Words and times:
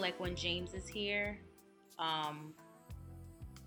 like 0.00 0.18
when 0.18 0.34
James 0.34 0.74
is 0.74 0.88
here, 0.88 1.38
um, 1.98 2.54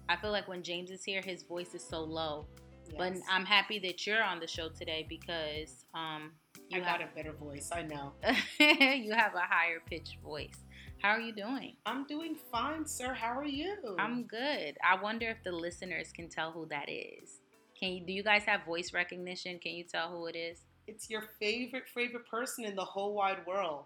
I 0.10 0.16
feel 0.18 0.32
like 0.32 0.48
when 0.48 0.64
James 0.64 0.92
is 0.92 1.04
here, 1.04 1.22
his 1.22 1.44
voice 1.44 1.74
is 1.74 1.84
so 1.84 2.02
low. 2.02 2.46
Yes. 2.88 2.96
But 2.98 3.14
I'm 3.30 3.46
happy 3.46 3.80
that 3.80 4.06
you're 4.06 4.24
on 4.24 4.40
the 4.40 4.48
show 4.48 4.70
today 4.70 5.06
because 5.08 5.86
um, 5.94 6.32
I 6.72 6.78
you 6.78 6.82
got 6.82 7.02
have 7.02 7.10
a 7.12 7.16
better 7.16 7.34
voice. 7.34 7.70
I 7.74 7.84
know. 7.84 8.14
you 8.60 9.14
have 9.14 9.36
a 9.36 9.48
higher 9.48 9.82
pitched 9.90 10.18
voice. 10.22 10.58
How 11.02 11.10
are 11.10 11.20
you 11.22 11.34
doing? 11.34 11.76
I'm 11.86 12.06
doing 12.06 12.36
fine, 12.52 12.86
sir. 12.86 13.14
How 13.14 13.38
are 13.38 13.46
you? 13.46 13.76
I'm 14.00 14.24
good. 14.24 14.78
I 14.84 15.02
wonder 15.02 15.30
if 15.30 15.44
the 15.44 15.52
listeners 15.52 16.12
can 16.14 16.30
tell 16.30 16.52
who 16.52 16.66
that 16.68 16.90
is. 16.90 17.40
Can 17.80 17.94
you? 17.94 18.06
Do 18.06 18.14
you 18.14 18.24
guys 18.24 18.44
have 18.44 18.64
voice 18.66 18.94
recognition? 18.94 19.60
Can 19.60 19.74
you 19.74 19.84
tell 19.84 20.10
who 20.10 20.28
it 20.28 20.36
is? 20.36 20.60
It's 20.88 21.10
your 21.10 21.24
favorite 21.40 21.88
favorite 21.94 22.28
person 22.30 22.66
in 22.66 22.76
the 22.76 22.86
whole 22.86 23.14
wide 23.14 23.46
world, 23.46 23.86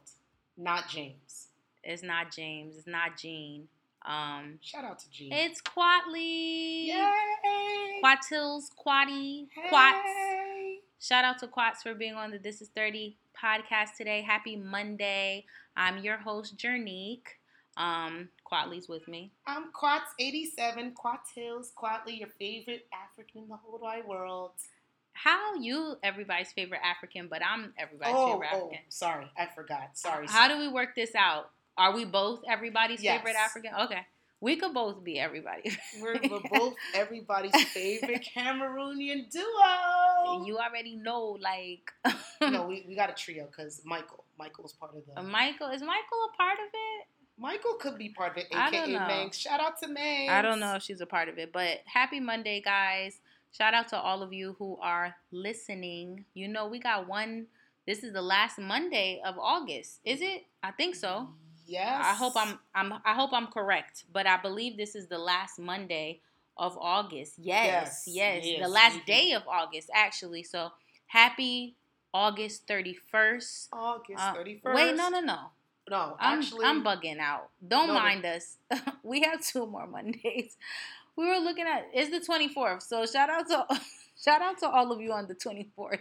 not 0.57 0.89
James. 0.89 1.46
It's 1.87 2.03
not 2.03 2.35
James. 2.35 2.75
It's 2.75 2.85
not 2.85 3.17
Gene. 3.17 3.69
Um, 4.05 4.59
Shout 4.61 4.83
out 4.83 4.99
to 4.99 5.09
Gene. 5.09 5.31
it's 5.31 5.61
Quatley. 5.61 6.87
Yay! 6.87 8.01
Quatills, 8.03 8.75
Quatty, 8.75 9.47
Quats. 9.69 9.97
Shout 10.99 11.23
out 11.23 11.39
to 11.39 11.47
Quats 11.47 11.83
for 11.83 11.93
being 11.93 12.15
on 12.15 12.31
the 12.31 12.39
This 12.39 12.61
Is 12.61 12.67
30 12.75 13.15
podcast 13.41 13.95
today. 13.97 14.21
Happy 14.21 14.57
Monday. 14.57 15.45
I'm 15.77 15.99
your 15.99 16.17
host, 16.17 16.57
Jernique. 16.57 17.27
Um, 17.77 18.27
Quatley's 18.51 18.89
with 18.89 19.07
me. 19.07 19.31
I'm 19.45 19.71
Quats87, 19.71 20.93
Quats 20.93 21.31
Hills, 21.33 21.71
Quatley, 21.81 22.19
your 22.19 22.29
favorite 22.37 22.85
African 22.91 23.43
in 23.43 23.47
the 23.47 23.55
whole 23.55 23.79
wide 23.79 24.05
world. 24.05 24.51
How 25.13 25.55
you 25.55 25.95
everybody's 26.03 26.51
favorite 26.51 26.81
African, 26.83 27.27
but 27.29 27.41
I'm 27.43 27.73
everybody's 27.77 28.13
oh, 28.15 28.33
favorite 28.33 28.49
oh, 28.51 28.57
African. 28.57 28.79
sorry, 28.89 29.31
I 29.37 29.47
forgot. 29.55 29.91
Sorry. 29.93 30.27
How 30.27 30.47
do 30.47 30.59
we 30.59 30.67
work 30.67 30.89
this 30.95 31.15
out? 31.15 31.51
Are 31.77 31.93
we 31.93 32.05
both 32.05 32.41
everybody's 32.49 33.03
Yes. 33.03 33.17
favorite 33.19 33.35
African? 33.35 33.71
Okay. 33.81 34.05
We 34.39 34.55
could 34.57 34.73
both 34.73 35.03
be 35.03 35.19
everybody. 35.19 35.75
we're, 36.01 36.19
we're 36.29 36.41
both 36.51 36.75
everybody's 36.93 37.55
favorite 37.69 38.27
Cameroonian 38.37 39.31
duo? 39.31 40.45
you 40.45 40.57
already 40.59 40.95
know, 40.95 41.37
like 41.41 41.91
no, 42.41 42.67
we, 42.67 42.85
we 42.87 42.95
got 42.95 43.09
a 43.09 43.13
trio 43.13 43.47
because 43.47 43.81
Michael. 43.85 44.23
Michael's 44.37 44.73
part 44.73 44.91
of 44.95 45.03
the. 45.15 45.23
Michael 45.23 45.69
is 45.69 45.81
Michael 45.81 46.29
a 46.33 46.37
part 46.37 46.59
of 46.59 46.67
it? 46.71 47.07
Michael 47.39 47.73
could 47.79 47.97
be 47.97 48.09
part 48.09 48.31
of 48.33 48.37
it, 48.37 48.47
aka. 48.51 48.87
Mangs. 48.93 49.37
Shout 49.37 49.59
out 49.59 49.79
to 49.81 49.87
Mangs. 49.87 50.29
I 50.31 50.41
don't 50.41 50.59
know 50.59 50.75
if 50.75 50.83
she's 50.83 51.01
a 51.01 51.05
part 51.05 51.29
of 51.29 51.37
it, 51.39 51.51
but 51.51 51.79
happy 51.85 52.19
Monday, 52.19 52.61
guys. 52.61 53.19
Shout 53.51 53.73
out 53.73 53.87
to 53.89 53.97
all 53.97 54.21
of 54.21 54.33
you 54.33 54.55
who 54.59 54.77
are 54.81 55.15
listening. 55.31 56.25
You 56.35 56.47
know, 56.47 56.67
we 56.67 56.79
got 56.79 57.07
one. 57.07 57.47
This 57.87 58.03
is 58.03 58.13
the 58.13 58.21
last 58.21 58.59
Monday 58.59 59.21
of 59.25 59.35
August. 59.39 59.99
Is 60.03 60.21
it? 60.21 60.45
I 60.61 60.71
think 60.71 60.93
so. 60.95 61.07
Mm-hmm. 61.07 61.31
Yes. 61.67 62.01
I 62.05 62.13
hope 62.13 62.33
I'm 62.35 62.57
I'm 62.73 62.93
I 63.05 63.13
hope 63.13 63.31
I'm 63.33 63.47
correct, 63.47 64.05
but 64.11 64.25
I 64.25 64.37
believe 64.37 64.77
this 64.77 64.95
is 64.95 65.07
the 65.07 65.17
last 65.17 65.59
Monday 65.59 66.21
of 66.57 66.77
August. 66.79 67.33
Yes, 67.37 68.03
Yes, 68.07 68.15
yes, 68.15 68.45
yes, 68.45 68.61
the 68.65 68.69
last 68.69 69.05
day 69.05 69.33
of 69.33 69.43
August 69.47 69.89
actually. 69.93 70.43
So 70.43 70.71
happy 71.07 71.75
August 72.13 72.67
31st. 72.67 73.67
August 73.73 74.19
Uh, 74.23 74.33
31st. 74.33 74.73
Wait, 74.75 74.95
no, 74.95 75.09
no, 75.09 75.19
no. 75.19 75.39
No, 75.89 76.15
I'm 76.19 76.39
actually. 76.39 76.65
I'm 76.65 76.83
bugging 76.83 77.19
out. 77.19 77.49
Don't 77.65 77.87
No, 77.87 77.93
no. 77.93 77.99
mind 77.99 78.25
us. 78.25 78.57
we 79.03 79.21
have 79.21 79.41
two 79.41 79.65
more 79.65 79.87
Mondays. 79.87 80.57
We 81.15 81.25
were 81.27 81.37
looking 81.37 81.65
at 81.65 81.89
it's 81.93 82.09
the 82.11 82.19
24th. 82.19 82.83
So 82.83 83.05
shout 83.05 83.29
out 83.29 83.47
to 83.47 83.81
shout 84.23 84.41
out 84.41 84.57
to 84.59 84.69
all 84.69 84.91
of 84.91 85.01
you 85.01 85.11
on 85.13 85.27
the 85.27 85.35
24th. 85.35 85.99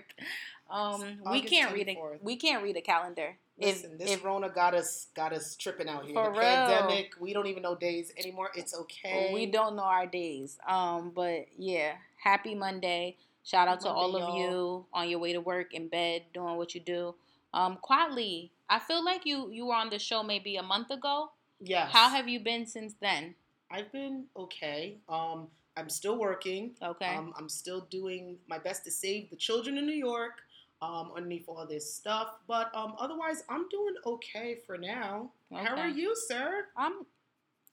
Um, 0.69 1.19
we 1.31 1.43
can't 1.43 1.73
read 1.73 1.89
a 1.89 1.97
we 2.23 2.37
can't 2.37 2.63
read 2.63 2.77
a 2.77 2.81
calendar. 2.81 3.37
Listen, 3.59 3.93
if 3.93 3.99
this 3.99 4.11
if 4.11 4.25
Rona 4.25 4.51
got 4.51 4.75
us 4.75 5.07
got 5.15 5.33
us 5.33 5.57
tripping 5.57 5.89
out 5.89 6.05
here. 6.05 6.15
The 6.15 6.31
real. 6.31 6.41
pandemic, 6.41 7.13
we 7.19 7.33
don't 7.33 7.47
even 7.47 7.63
know 7.63 7.75
days 7.75 8.13
anymore. 8.19 8.51
It's 8.55 8.75
okay. 8.75 9.31
we 9.33 9.47
don't 9.47 9.77
know 9.77 9.85
our 9.85 10.07
days. 10.07 10.59
Um, 10.69 11.13
but 11.15 11.47
yeah, 11.57 11.93
happy 12.23 12.55
Monday. 12.55 13.17
Shout 13.45 13.69
out 13.69 13.81
to 13.83 13.89
all 13.89 14.17
of 14.17 14.23
y'all. 14.23 14.39
you 14.39 14.87
on 14.93 15.09
your 15.09 15.21
way 15.21 15.33
to 15.33 15.41
work 15.41 15.73
in 15.73 15.89
bed 15.89 16.25
doing 16.35 16.57
what 16.57 16.75
you 16.75 16.81
do. 16.81 17.15
Um, 17.55 17.79
Quatley, 17.83 18.51
I 18.69 18.79
feel 18.79 19.05
like 19.05 19.25
you 19.25 19.51
you 19.51 19.67
were 19.67 19.75
on 19.75 19.89
the 19.89 19.99
show 19.99 20.23
maybe 20.23 20.57
a 20.57 20.63
month 20.63 20.91
ago. 20.91 21.31
Yes. 21.61 21.91
How 21.93 22.11
have 22.11 22.29
you 22.29 22.41
been 22.41 22.67
since 22.67 22.95
then? 23.01 23.35
I've 23.71 23.91
been 23.91 24.25
okay. 24.37 24.99
Um, 25.09 25.49
I'm 25.77 25.89
still 25.89 26.19
working. 26.19 26.73
Okay. 26.83 27.15
Um, 27.15 27.33
I'm 27.37 27.49
still 27.49 27.87
doing 27.91 28.37
my 28.49 28.59
best 28.59 28.85
to 28.85 28.91
save 28.91 29.31
the 29.31 29.37
children 29.37 29.79
in 29.79 29.87
New 29.87 29.93
York. 29.93 30.43
Um, 30.83 31.11
underneath 31.17 31.49
all 31.49 31.67
this 31.67 31.91
stuff, 31.95 32.37
but 32.47 32.71
um, 32.75 32.95
otherwise, 32.99 33.43
I'm 33.49 33.67
doing 33.71 33.95
okay 34.05 34.59
for 34.67 34.77
now. 34.77 35.31
How 35.51 35.75
are 35.75 35.89
you, 35.89 36.15
sir? 36.15 36.67
I'm 36.77 37.07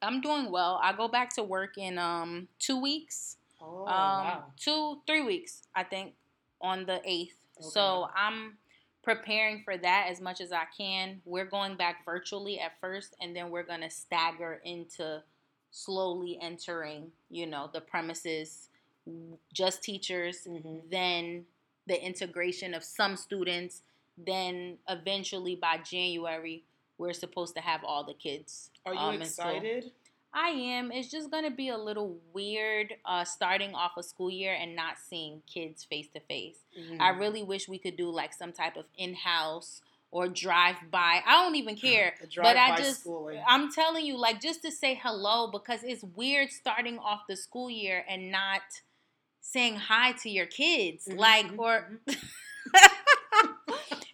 I'm 0.01 0.21
doing 0.21 0.49
well. 0.51 0.79
I 0.81 0.93
go 0.93 1.09
back 1.09 1.33
to 1.35 1.43
work 1.43 1.77
in 1.77 1.97
um 1.97 2.47
two 2.59 2.79
weeks. 2.79 3.37
Oh 3.61 3.81
um 3.81 3.87
wow! 3.87 4.43
two, 4.57 5.01
three 5.05 5.21
weeks, 5.21 5.63
I 5.75 5.83
think, 5.83 6.13
on 6.61 6.85
the 6.85 7.01
eighth. 7.03 7.35
Okay. 7.59 7.69
So 7.71 8.07
I'm 8.15 8.57
preparing 9.03 9.63
for 9.63 9.77
that 9.77 10.07
as 10.09 10.21
much 10.21 10.39
as 10.39 10.53
I 10.53 10.63
can. 10.77 11.21
We're 11.25 11.45
going 11.45 11.75
back 11.75 12.05
virtually 12.05 12.59
at 12.59 12.79
first 12.79 13.15
and 13.21 13.35
then 13.35 13.49
we're 13.49 13.63
gonna 13.63 13.89
stagger 13.89 14.61
into 14.63 15.21
slowly 15.71 16.39
entering, 16.41 17.11
you 17.29 17.47
know, 17.47 17.69
the 17.73 17.81
premises, 17.81 18.69
just 19.51 19.83
teachers, 19.83 20.47
Mhm. 20.47 20.89
then 20.89 21.45
the 21.87 22.01
integration 22.03 22.73
of 22.73 22.83
some 22.83 23.15
students, 23.15 23.81
then 24.17 24.77
eventually 24.87 25.55
by 25.55 25.77
January 25.77 26.63
we're 26.97 27.13
supposed 27.13 27.55
to 27.55 27.61
have 27.61 27.83
all 27.83 28.03
the 28.03 28.13
kids. 28.13 28.69
Are 28.85 28.93
you 28.93 28.99
um, 28.99 29.15
in 29.15 29.21
excited? 29.21 29.91
I 30.33 30.49
am. 30.49 30.91
It's 30.91 31.11
just 31.11 31.29
gonna 31.29 31.51
be 31.51 31.69
a 31.69 31.77
little 31.77 32.17
weird 32.33 32.95
uh, 33.05 33.23
starting 33.23 33.75
off 33.75 33.91
a 33.97 34.03
school 34.03 34.31
year 34.31 34.55
and 34.59 34.75
not 34.75 34.95
seeing 34.97 35.41
kids 35.45 35.83
face 35.83 36.07
to 36.15 36.19
face. 36.21 36.57
I 36.99 37.09
really 37.09 37.43
wish 37.43 37.69
we 37.69 37.77
could 37.77 37.97
do 37.97 38.09
like 38.09 38.33
some 38.33 38.51
type 38.51 38.75
of 38.75 38.85
in-house 38.97 39.81
or 40.09 40.27
drive-by. 40.27 41.21
I 41.25 41.43
don't 41.43 41.55
even 41.55 41.75
care, 41.87 42.15
but 42.37 42.57
I 42.57 42.75
just 42.77 43.01
schooling. 43.01 43.41
I'm 43.47 43.71
telling 43.71 44.05
you, 44.05 44.17
like 44.17 44.41
just 44.41 44.63
to 44.63 44.71
say 44.71 44.99
hello 45.01 45.51
because 45.51 45.81
it's 45.83 46.03
weird 46.03 46.49
starting 46.51 46.97
off 46.97 47.21
the 47.29 47.35
school 47.35 47.69
year 47.69 48.03
and 48.09 48.31
not 48.31 48.61
saying 49.43 49.75
hi 49.75 50.13
to 50.23 50.29
your 50.29 50.47
kids, 50.47 51.07
Mhm, 51.07 51.17
like 51.17 51.45
mhm, 51.47 51.59
or. 51.59 51.99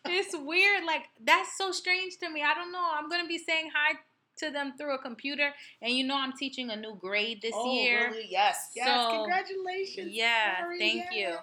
it's 0.06 0.35
weird. 0.35 0.84
Like 0.85 1.03
that's 1.23 1.57
so 1.57 1.72
strange 1.72 2.17
to 2.17 2.29
me. 2.29 2.44
I 2.44 2.53
don't 2.53 2.72
know. 2.72 2.90
I'm 2.94 3.09
gonna 3.09 3.28
be 3.28 3.38
saying 3.38 3.69
hi 3.73 3.97
to 4.38 4.50
them 4.50 4.73
through 4.78 4.95
a 4.95 4.97
computer, 4.97 5.51
and 5.81 5.94
you 5.94 6.06
know 6.06 6.16
I'm 6.18 6.34
teaching 6.34 6.69
a 6.69 6.75
new 6.75 6.95
grade 6.95 7.41
this 7.41 7.53
oh, 7.56 7.73
year. 7.73 8.09
really? 8.09 8.28
Yes. 8.29 8.72
Yes. 8.75 8.88
So, 8.88 9.18
Congratulations. 9.18 10.12
yeah, 10.13 10.66
thank 10.78 11.06
you. 11.13 11.35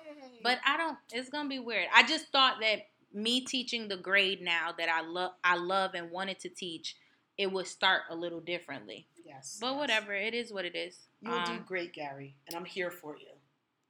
But 0.43 0.59
I 0.67 0.77
don't. 0.77 0.99
It's 1.13 1.29
gonna 1.29 1.49
be 1.49 1.59
weird. 1.59 1.87
I 1.95 2.03
just 2.07 2.27
thought 2.33 2.57
that 2.61 2.87
me 3.13 3.43
teaching 3.43 3.89
the 3.89 3.97
grade 3.97 4.43
now 4.43 4.73
that 4.77 4.89
I 4.89 5.03
love, 5.03 5.33
I 5.45 5.57
love 5.57 5.93
and 5.95 6.11
wanted 6.11 6.39
to 6.41 6.49
teach, 6.49 6.97
it 7.39 7.51
would 7.53 7.67
start 7.67 8.03
a 8.11 8.15
little 8.17 8.41
differently. 8.41 9.07
yes. 9.25 9.59
But 9.61 9.71
yes. 9.73 9.79
whatever, 9.79 10.15
it 10.15 10.35
is 10.35 10.53
what 10.53 10.65
it 10.65 10.75
is. 10.75 10.99
You 11.21 11.31
will 11.31 11.45
do 11.45 11.53
Um, 11.53 11.65
great, 11.67 11.93
Gary, 11.93 12.35
and 12.47 12.57
I'm 12.57 12.65
here 12.65 12.91
for 12.91 13.17
you. 13.17 13.27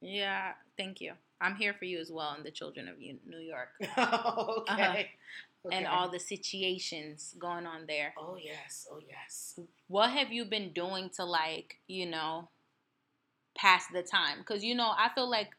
Yeah, 0.01 0.53
thank 0.77 1.01
you. 1.01 1.13
I'm 1.39 1.55
here 1.55 1.73
for 1.73 1.85
you 1.85 1.99
as 1.99 2.11
well, 2.11 2.33
and 2.35 2.45
the 2.45 2.51
children 2.51 2.87
of 2.87 2.97
New 2.99 3.39
York, 3.39 3.69
okay. 3.81 3.91
Uh-huh. 4.67 5.03
and 5.71 5.85
all 5.85 6.09
the 6.09 6.19
situations 6.19 7.35
going 7.37 7.65
on 7.65 7.85
there. 7.87 8.13
Oh 8.17 8.37
yes. 8.41 8.87
Oh 8.91 8.99
yes. 9.07 9.59
what 9.87 10.11
have 10.11 10.31
you 10.31 10.45
been 10.45 10.71
doing 10.73 11.09
to 11.17 11.25
like 11.25 11.77
you 11.87 12.05
know 12.05 12.49
pass 13.57 13.85
the 13.91 14.03
time 14.03 14.37
because 14.39 14.63
you 14.63 14.75
know 14.75 14.91
i 14.97 15.09
feel 15.15 15.29
like 15.29 15.49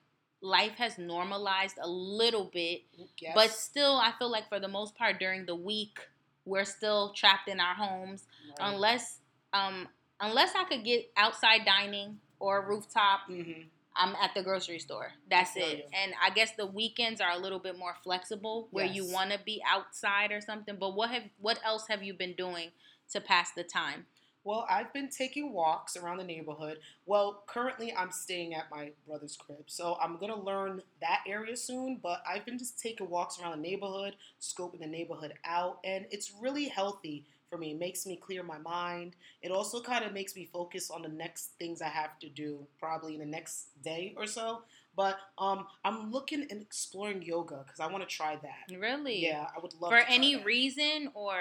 life 0.40 0.73
has 0.79 0.99
normalized 0.99 1.79
a 1.82 1.88
little 1.88 2.44
bit 2.52 2.82
Yes. 3.19 3.32
but 3.35 3.50
still 3.50 3.96
i 3.96 4.12
feel 4.19 4.31
like 4.31 4.49
for 4.49 4.61
the 4.61 4.69
most 4.69 4.94
part 4.94 5.19
during 5.19 5.46
the 5.46 5.55
week 5.56 5.99
we're 6.44 6.64
still 6.64 7.12
trapped 7.12 7.49
in 7.49 7.58
our 7.61 7.75
homes 7.75 8.25
Right. 8.61 8.73
unless 8.73 9.19
um 9.52 9.88
unless 10.20 10.55
i 10.55 10.62
could 10.64 10.85
get 10.85 11.11
outside 11.17 11.64
dining 11.64 12.20
or 12.38 12.64
rooftop 12.64 13.20
Mhm. 13.29 13.67
I'm 13.98 14.14
at 14.22 14.32
the 14.34 14.42
grocery 14.42 14.78
store 14.78 15.12
that's 15.30 15.56
it 15.56 15.88
and 15.92 16.12
i 16.24 16.30
guess 16.30 16.52
the 16.56 16.66
weekends 16.66 17.20
are 17.20 17.32
a 17.32 17.38
little 17.38 17.58
bit 17.58 17.76
more 17.78 17.94
flexible 18.02 18.68
where 18.70 18.86
you 18.86 19.04
want 19.12 19.30
to 19.30 19.38
be 19.44 19.60
outside 19.68 20.32
or 20.32 20.40
something 20.40 20.76
but 20.78 20.94
what 20.94 21.10
have 21.10 21.24
what 21.38 21.58
else 21.64 21.86
have 21.88 22.02
you 22.02 22.14
been 22.14 22.34
doing 22.34 22.70
to 23.12 23.20
pass 23.20 23.50
the 23.52 23.64
time 23.64 24.06
Well, 24.44 24.66
I've 24.70 24.92
been 24.94 25.10
taking 25.10 25.52
walks 25.52 25.94
around 25.96 26.18
the 26.18 26.24
neighborhood. 26.24 26.78
Well, 27.04 27.42
currently 27.46 27.92
I'm 27.94 28.10
staying 28.12 28.54
at 28.54 28.70
my 28.70 28.92
brother's 29.06 29.36
crib, 29.36 29.64
so 29.66 29.98
I'm 30.00 30.16
gonna 30.16 30.40
learn 30.40 30.80
that 31.00 31.20
area 31.26 31.56
soon. 31.56 32.00
But 32.02 32.22
I've 32.26 32.46
been 32.46 32.56
just 32.56 32.80
taking 32.80 33.10
walks 33.10 33.38
around 33.38 33.50
the 33.60 33.68
neighborhood, 33.68 34.14
scoping 34.40 34.80
the 34.80 34.86
neighborhood 34.86 35.34
out, 35.44 35.80
and 35.84 36.06
it's 36.10 36.32
really 36.40 36.68
healthy 36.68 37.26
for 37.48 37.58
me. 37.58 37.72
It 37.72 37.78
makes 37.78 38.06
me 38.06 38.16
clear 38.16 38.42
my 38.42 38.58
mind. 38.58 39.16
It 39.42 39.50
also 39.50 39.80
kind 39.80 40.04
of 40.04 40.12
makes 40.12 40.34
me 40.36 40.48
focus 40.52 40.90
on 40.90 41.02
the 41.02 41.08
next 41.08 41.52
things 41.58 41.82
I 41.82 41.88
have 41.88 42.18
to 42.20 42.28
do, 42.28 42.66
probably 42.78 43.14
in 43.14 43.20
the 43.20 43.26
next 43.26 43.82
day 43.82 44.14
or 44.16 44.26
so. 44.26 44.62
But 44.96 45.18
um, 45.38 45.66
I'm 45.84 46.10
looking 46.10 46.46
and 46.50 46.60
exploring 46.60 47.22
yoga 47.22 47.62
because 47.64 47.80
I 47.80 47.86
want 47.86 48.08
to 48.08 48.14
try 48.14 48.36
that. 48.36 48.76
really 48.76 49.24
Yeah, 49.24 49.46
I 49.56 49.60
would 49.60 49.74
love 49.80 49.90
for 49.90 49.98
any 49.98 50.34
that. 50.36 50.44
reason 50.44 51.10
or 51.14 51.36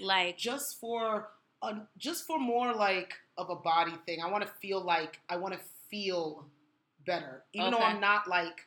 like 0.00 0.36
just 0.36 0.78
for 0.78 1.28
uh, 1.62 1.74
just 1.96 2.26
for 2.26 2.38
more 2.38 2.74
like 2.74 3.14
of 3.38 3.50
a 3.50 3.56
body 3.56 3.94
thing. 4.04 4.20
I 4.22 4.30
want 4.30 4.44
to 4.44 4.50
feel 4.60 4.82
like 4.84 5.20
I 5.28 5.36
want 5.36 5.54
to 5.54 5.60
feel 5.90 6.44
better, 7.06 7.44
even 7.54 7.70
though 7.70 7.78
I'm 7.78 8.00
not 8.00 8.28
like 8.28 8.66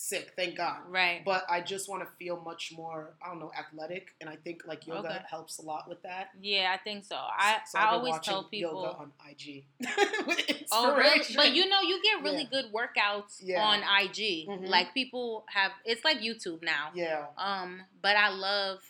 sick. 0.00 0.32
Thank 0.36 0.56
God. 0.56 0.76
Right. 0.88 1.22
But 1.24 1.44
I 1.50 1.60
just 1.60 1.88
want 1.88 2.02
to 2.04 2.08
feel 2.18 2.40
much 2.40 2.72
more, 2.74 3.14
I 3.20 3.28
don't 3.30 3.40
know, 3.40 3.50
athletic, 3.58 4.14
and 4.20 4.30
I 4.30 4.36
think 4.36 4.62
like 4.64 4.86
yoga 4.86 5.08
Okay. 5.08 5.24
helps 5.28 5.58
a 5.58 5.62
lot 5.62 5.88
with 5.88 6.00
that. 6.04 6.30
Yeah, 6.40 6.72
I 6.72 6.78
think 6.82 7.04
so. 7.04 7.16
I 7.16 7.58
So 7.66 7.78
I 7.80 7.86
always 7.86 8.14
tell 8.20 8.44
people. 8.44 8.72
yoga 8.84 8.96
on 8.96 9.12
IG. 9.28 9.64
Oh, 10.70 10.94
really? 10.94 11.24
But 11.34 11.52
you 11.54 11.66
know, 11.68 11.80
you 11.80 12.00
get 12.02 12.22
really 12.22 12.42
Yeah. 12.50 12.62
good 12.62 12.72
workouts 12.72 13.38
Yeah. 13.40 13.62
on 13.64 13.80
IG. 13.82 14.46
Mhm. 14.46 14.68
Like 14.68 14.94
people 14.94 15.44
have, 15.48 15.72
it's 15.84 16.04
like 16.04 16.18
YouTube 16.18 16.62
now. 16.62 16.90
yeah, 16.94 17.26
Um, 17.36 17.82
but 18.02 18.16
I 18.16 18.28
love. 18.28 18.80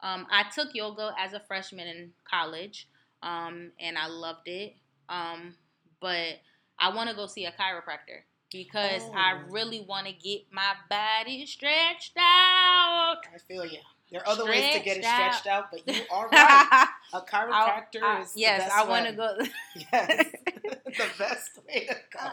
Um, 0.00 0.26
I 0.30 0.44
took 0.54 0.74
yoga 0.74 1.12
as 1.18 1.32
a 1.32 1.40
freshman 1.40 1.88
in 1.88 2.14
college, 2.24 2.86
um, 3.22 3.72
and 3.80 3.98
I 3.98 4.06
loved 4.06 4.46
it. 4.46 4.76
Um, 5.08 5.56
but 6.00 6.38
I 6.78 6.94
want 6.94 7.10
to 7.10 7.16
go 7.16 7.26
see 7.26 7.44
a 7.46 7.50
chiropractor 7.52 8.22
because 8.52 9.02
I 9.14 9.34
Oh. 9.34 9.50
really 9.50 9.80
want 9.80 10.06
to 10.06 10.12
get 10.12 10.42
my 10.52 10.74
body 10.88 11.46
stretched 11.46 12.16
out. 12.18 13.18
I 13.34 13.38
feel 13.46 13.64
you. 13.64 13.78
There 14.10 14.22
are 14.22 14.28
other 14.28 14.46
ways 14.46 14.74
to 14.74 14.80
get 14.80 14.96
it 14.96 15.04
Stretched 15.04 15.40
stretched 15.40 15.46
out, 15.46 15.70
but 15.70 15.86
you 15.86 16.02
are 16.10 16.28
right. 16.30 16.88
A 17.12 17.20
chiropractor 17.20 18.02
I- 18.02 18.22
is 18.22 18.32
the 18.32 18.40
yes, 18.40 18.70
I 18.72 18.84
want 18.88 19.06
to 19.06 19.12
go. 19.12 19.36
Yes, 19.92 20.26
the 20.86 21.06
best 21.18 21.58
way 21.66 21.86
to 21.86 21.94
go. 22.12 22.28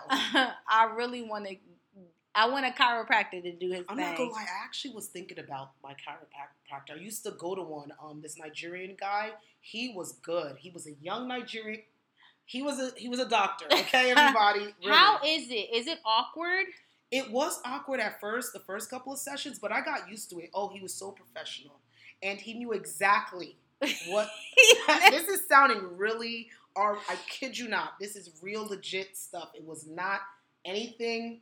I 0.69 0.89
really 0.95 1.21
want 1.23 1.47
to. 1.47 1.55
I 2.37 2.49
want 2.49 2.65
a 2.65 2.69
chiropractor 2.71 3.41
to 3.43 3.51
do 3.53 3.71
his 3.71 3.83
I'm 3.87 3.95
thing. 3.97 4.05
not 4.05 4.17
gonna 4.17 4.29
lie. 4.29 4.41
I 4.43 4.63
actually 4.65 4.93
was 4.93 5.07
thinking 5.07 5.39
about 5.39 5.71
my 5.83 5.93
chiropractor. 5.93 6.97
I 6.97 7.01
used 7.01 7.23
to 7.23 7.31
go 7.31 7.55
to 7.55 7.61
one. 7.61 7.91
Um, 8.01 8.21
this 8.21 8.37
Nigerian 8.37 8.95
guy. 8.99 9.31
He 9.61 9.93
was 9.95 10.13
good. 10.21 10.57
He 10.57 10.69
was 10.69 10.85
a 10.87 10.93
young 11.01 11.27
Nigerian. 11.27 11.81
He 12.45 12.61
was 12.61 12.79
a 12.79 12.91
he 12.97 13.09
was 13.09 13.19
a 13.19 13.27
doctor. 13.27 13.65
Okay, 13.71 14.11
everybody. 14.11 14.59
Really. 14.59 14.73
How 14.95 15.19
is 15.25 15.49
it? 15.49 15.73
Is 15.73 15.87
it 15.87 15.99
awkward? 16.05 16.65
It 17.11 17.31
was 17.31 17.61
awkward 17.65 17.99
at 17.99 18.19
first, 18.19 18.51
the 18.53 18.59
first 18.59 18.89
couple 18.89 19.13
of 19.13 19.19
sessions, 19.19 19.59
but 19.59 19.71
I 19.71 19.81
got 19.81 20.09
used 20.09 20.29
to 20.31 20.39
it. 20.39 20.49
Oh, 20.53 20.69
he 20.69 20.81
was 20.81 20.93
so 20.93 21.11
professional, 21.11 21.79
and 22.21 22.39
he 22.39 22.53
knew 22.53 22.71
exactly 22.71 23.57
what. 24.07 24.29
this 25.09 25.27
is 25.27 25.47
sounding 25.47 25.97
really. 25.97 26.49
Or 26.77 26.97
I 27.07 27.15
kid 27.29 27.57
you 27.57 27.69
not. 27.69 27.93
This 28.01 28.17
is 28.17 28.31
real 28.41 28.65
legit 28.67 29.15
stuff. 29.15 29.51
It 29.55 29.63
was 29.63 29.87
not 29.87 30.19
anything 30.65 31.39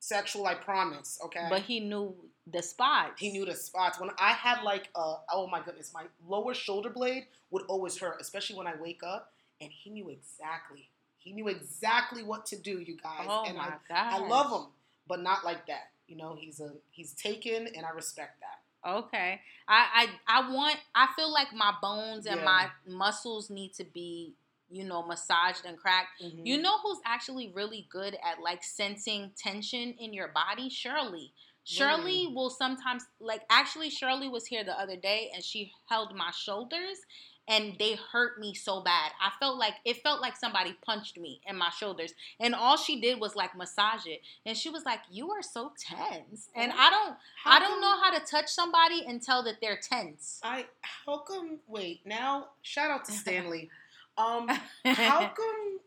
sexual. 0.00 0.46
I 0.46 0.54
promise. 0.54 1.18
Okay. 1.24 1.46
but 1.48 1.62
he 1.62 1.78
knew 1.78 2.12
the 2.52 2.62
spots. 2.62 3.20
He 3.20 3.30
knew 3.30 3.46
the 3.46 3.54
spots. 3.54 4.00
When 4.00 4.10
I 4.18 4.32
had 4.32 4.62
like, 4.62 4.88
uh, 4.94 5.16
oh 5.32 5.46
my 5.46 5.62
goodness, 5.62 5.92
my 5.94 6.04
lower 6.26 6.54
shoulder 6.54 6.90
blade 6.90 7.26
would 7.50 7.62
always 7.68 7.96
hurt, 7.98 8.20
especially 8.20 8.56
when 8.56 8.66
I 8.66 8.74
wake 8.80 9.02
up. 9.06 9.32
And 9.64 9.72
he 9.72 9.88
knew 9.90 10.10
exactly. 10.10 10.90
He 11.18 11.32
knew 11.32 11.48
exactly 11.48 12.22
what 12.22 12.44
to 12.46 12.56
do, 12.56 12.78
you 12.80 12.98
guys. 13.02 13.26
Oh 13.26 13.44
and 13.46 13.56
my 13.56 13.64
I, 13.64 13.72
god! 13.88 14.22
I 14.22 14.26
love 14.28 14.50
him, 14.52 14.68
but 15.08 15.22
not 15.22 15.42
like 15.44 15.66
that. 15.68 15.90
You 16.06 16.16
know, 16.16 16.36
he's 16.38 16.60
a 16.60 16.72
he's 16.90 17.14
taken, 17.14 17.66
and 17.74 17.86
I 17.86 17.90
respect 17.90 18.40
that. 18.40 18.88
Okay, 18.88 19.40
I 19.66 20.08
I 20.28 20.40
I 20.42 20.52
want. 20.52 20.76
I 20.94 21.08
feel 21.16 21.32
like 21.32 21.48
my 21.54 21.72
bones 21.80 22.26
and 22.26 22.40
Yeah. 22.40 22.44
my 22.44 22.68
muscles 22.86 23.48
need 23.48 23.72
to 23.74 23.84
be, 23.84 24.34
you 24.70 24.84
know, 24.84 25.02
massaged 25.06 25.64
and 25.64 25.78
cracked. 25.78 26.20
Mm-hmm. 26.22 26.44
You 26.44 26.60
know 26.60 26.76
who's 26.82 26.98
actually 27.06 27.50
really 27.54 27.86
good 27.90 28.18
at 28.22 28.42
like 28.42 28.62
sensing 28.62 29.32
tension 29.34 29.94
in 29.98 30.12
your 30.12 30.28
body? 30.28 30.68
Shirley. 30.68 31.32
Shirley 31.66 32.26
Really? 32.26 32.34
will 32.34 32.50
sometimes 32.50 33.06
like 33.20 33.40
actually 33.48 33.88
Shirley 33.88 34.28
was 34.28 34.44
here 34.44 34.64
the 34.64 34.78
other 34.78 34.96
day 34.96 35.30
and 35.34 35.42
she 35.42 35.72
held 35.88 36.14
my 36.14 36.30
shoulders 36.30 36.98
and 37.46 37.74
they 37.78 37.98
hurt 38.12 38.38
me 38.40 38.54
so 38.54 38.80
bad. 38.80 39.12
I 39.20 39.30
felt 39.38 39.58
like 39.58 39.74
it 39.84 40.02
felt 40.02 40.20
like 40.20 40.36
somebody 40.36 40.74
punched 40.84 41.18
me 41.18 41.40
in 41.46 41.56
my 41.56 41.70
shoulders. 41.70 42.14
And 42.40 42.54
all 42.54 42.76
she 42.76 43.00
did 43.00 43.20
was 43.20 43.36
like 43.36 43.56
massage 43.56 44.06
it. 44.06 44.22
And 44.46 44.56
she 44.56 44.70
was 44.70 44.84
like, 44.84 45.00
"You 45.10 45.30
are 45.30 45.42
so 45.42 45.72
tense." 45.78 46.48
And 46.54 46.72
I 46.72 46.90
don't 46.90 47.16
I 47.44 47.58
don't 47.58 47.80
know 47.80 48.00
how 48.02 48.16
to 48.16 48.24
touch 48.24 48.48
somebody 48.48 49.04
and 49.06 49.22
tell 49.22 49.42
that 49.44 49.56
they're 49.60 49.78
tense. 49.78 50.40
I 50.42 50.66
how 50.82 51.18
come? 51.18 51.58
Wait, 51.66 52.00
now 52.04 52.48
shout 52.62 52.90
out 52.90 53.04
to 53.06 53.12
Stanley. 53.12 53.70
Um, 54.16 54.48
how 54.84 55.18
come 55.36 55.80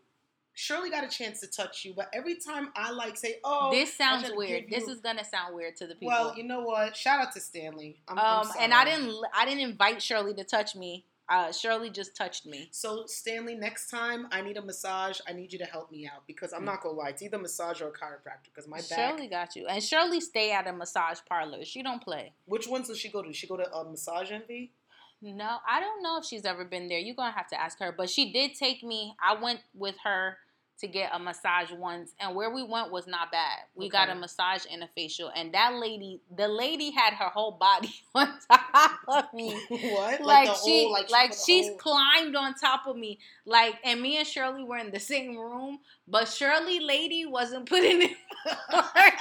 Shirley 0.52 0.90
got 0.90 1.04
a 1.04 1.08
chance 1.08 1.40
to 1.40 1.46
touch 1.46 1.84
you, 1.84 1.94
but 1.94 2.10
every 2.12 2.34
time 2.34 2.70
I 2.74 2.90
like 2.90 3.16
say, 3.16 3.36
"Oh, 3.44 3.70
this 3.70 3.96
sounds 3.96 4.28
weird. 4.34 4.68
give 4.68 4.80
This 4.80 4.88
is 4.88 5.00
gonna 5.00 5.24
sound 5.24 5.54
weird 5.54 5.76
to 5.76 5.86
the 5.86 5.94
people. 5.94 6.08
well, 6.08 6.36
you 6.36 6.42
know 6.42 6.62
what? 6.62 6.96
Shout 6.96 7.20
out 7.20 7.32
to 7.34 7.40
Stanley. 7.40 8.00
I'm, 8.08 8.18
I'm 8.18 8.46
um, 8.46 8.52
and 8.58 8.74
I 8.74 8.84
didn't 8.84 9.14
I 9.32 9.44
didn't 9.44 9.60
invite 9.60 10.02
Shirley 10.02 10.34
to 10.34 10.42
touch 10.42 10.74
me. 10.74 11.04
Uh, 11.28 11.52
Shirley 11.52 11.90
just 11.90 12.16
touched 12.16 12.46
me. 12.46 12.68
So 12.70 13.04
Stanley, 13.06 13.54
next 13.54 13.90
time 13.90 14.28
I 14.32 14.40
need 14.40 14.56
a 14.56 14.62
massage, 14.62 15.20
I 15.28 15.32
need 15.32 15.52
you 15.52 15.58
to 15.58 15.64
help 15.66 15.90
me 15.92 16.06
out 16.06 16.26
because 16.26 16.52
I'm 16.52 16.64
not 16.64 16.82
gonna 16.82 16.96
lie, 16.96 17.10
it's 17.10 17.22
either 17.22 17.38
massage 17.38 17.82
or 17.82 17.88
a 17.88 17.92
chiropractor 17.92 18.44
because 18.54 18.66
my 18.66 18.78
back. 18.78 18.86
Mm. 18.86 18.96
Shirley 18.96 19.28
got 19.28 19.56
you, 19.56 19.66
and 19.66 19.82
Shirley 19.82 20.20
stay 20.20 20.52
at 20.52 20.66
a 20.66 20.72
massage 20.72 21.18
parlor. 21.28 21.64
She 21.64 21.82
don't 21.82 22.02
play. 22.02 22.32
Which 22.46 22.66
ones 22.66 22.88
does 22.88 22.98
she 22.98 23.10
go 23.10 23.22
to? 23.22 23.28
Does 23.28 23.36
she 23.36 23.46
go 23.46 23.56
to 23.56 23.74
uh, 23.74 23.84
Massage 23.84 24.30
Envy? 24.30 24.72
No, 25.20 25.58
I 25.68 25.80
don't 25.80 26.02
know 26.02 26.18
if 26.18 26.24
she's 26.24 26.44
ever 26.44 26.64
been 26.64 26.88
there. 26.88 26.98
You're 26.98 27.16
gonna 27.16 27.32
have 27.32 27.48
to 27.48 27.60
ask 27.60 27.78
her. 27.80 27.92
But 27.96 28.08
she 28.08 28.32
did 28.32 28.54
take 28.54 28.82
me. 28.82 29.14
I 29.20 29.40
went 29.40 29.60
with 29.74 29.96
her 30.04 30.38
to 30.80 30.86
get 30.86 31.10
a 31.12 31.18
massage 31.18 31.70
once, 31.72 32.12
and 32.20 32.34
where 32.36 32.50
we 32.54 32.62
went 32.62 32.90
was 32.92 33.06
not 33.06 33.32
bad. 33.32 33.58
We 33.74 33.88
got 33.88 34.08
a 34.08 34.14
massage 34.14 34.64
and 34.70 34.82
a 34.82 34.88
facial, 34.94 35.30
and 35.34 35.52
that 35.54 35.74
lady, 35.74 36.20
the 36.36 36.48
lady 36.48 36.90
had 36.90 37.14
her 37.14 37.28
whole 37.28 37.52
body 37.52 37.94
on 38.14 38.28
top 38.50 38.96
of 39.08 39.24
me. 39.34 39.58
what? 39.68 40.20
Like, 40.20 40.48
the 40.48 40.54
she, 40.64 40.84
whole- 40.84 40.92
like, 41.10 41.30
the 41.32 41.36
she's 41.44 41.66
whole- 41.66 41.76
climbed 41.78 42.36
on 42.36 42.54
top 42.54 42.86
of 42.86 42.96
me, 42.96 43.18
like, 43.44 43.74
and 43.84 44.00
me 44.00 44.18
and 44.18 44.26
Shirley 44.26 44.62
were 44.64 44.78
in 44.78 44.90
the 44.90 45.00
same 45.00 45.36
room, 45.36 45.80
but 46.06 46.28
Shirley 46.28 46.80
lady 46.80 47.26
wasn't 47.26 47.66
putting 47.68 48.02
in 48.02 48.10
work. 48.72 49.14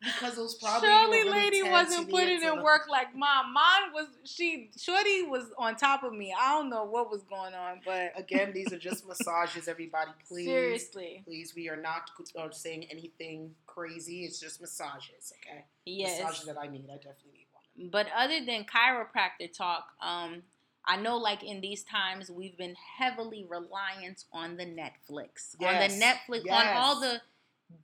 Because 0.00 0.38
it 0.38 0.40
was 0.40 0.54
probably 0.54 0.88
Shirley 0.88 1.18
you 1.18 1.26
were 1.26 1.32
really 1.32 1.44
lady 1.44 1.62
wasn't 1.62 2.10
putting 2.10 2.42
in 2.42 2.62
work 2.62 2.82
like 2.88 3.14
mom. 3.16 3.52
Mine 3.52 3.92
was 3.92 4.06
she. 4.24 4.70
Shorty 4.76 5.22
was 5.24 5.46
on 5.58 5.76
top 5.76 6.04
of 6.04 6.12
me. 6.12 6.34
I 6.38 6.54
don't 6.54 6.70
know 6.70 6.84
what 6.84 7.10
was 7.10 7.22
going 7.24 7.54
on, 7.54 7.80
but 7.84 8.12
Again, 8.16 8.52
these 8.52 8.72
are 8.72 8.78
just 8.78 9.06
massages, 9.08 9.68
everybody. 9.68 10.10
Please, 10.28 10.46
seriously, 10.46 11.22
please, 11.24 11.52
we 11.56 11.68
are 11.68 11.76
not 11.76 12.10
uh, 12.38 12.50
saying 12.50 12.86
anything 12.90 13.54
crazy. 13.66 14.24
It's 14.24 14.38
just 14.38 14.60
massages, 14.60 15.32
okay? 15.42 15.64
yes. 15.84 16.20
Massages 16.20 16.46
that 16.46 16.58
I 16.58 16.68
need. 16.68 16.84
I 16.90 16.96
definitely 16.96 17.32
need 17.34 17.46
one. 17.52 17.90
But 17.90 18.06
other 18.16 18.44
than 18.44 18.64
chiropractor 18.64 19.52
talk, 19.52 19.88
um, 20.00 20.42
I 20.88 20.96
know 20.96 21.16
like 21.16 21.42
in 21.42 21.60
these 21.60 21.84
times 21.84 22.30
we've 22.30 22.56
been 22.56 22.74
heavily 22.98 23.46
reliant 23.48 24.24
on 24.32 24.56
the 24.56 24.64
Netflix, 24.64 25.54
on 25.60 25.74
the 25.80 25.94
Netflix, 25.94 26.50
on 26.50 26.66
all 26.76 27.00
the 27.00 27.20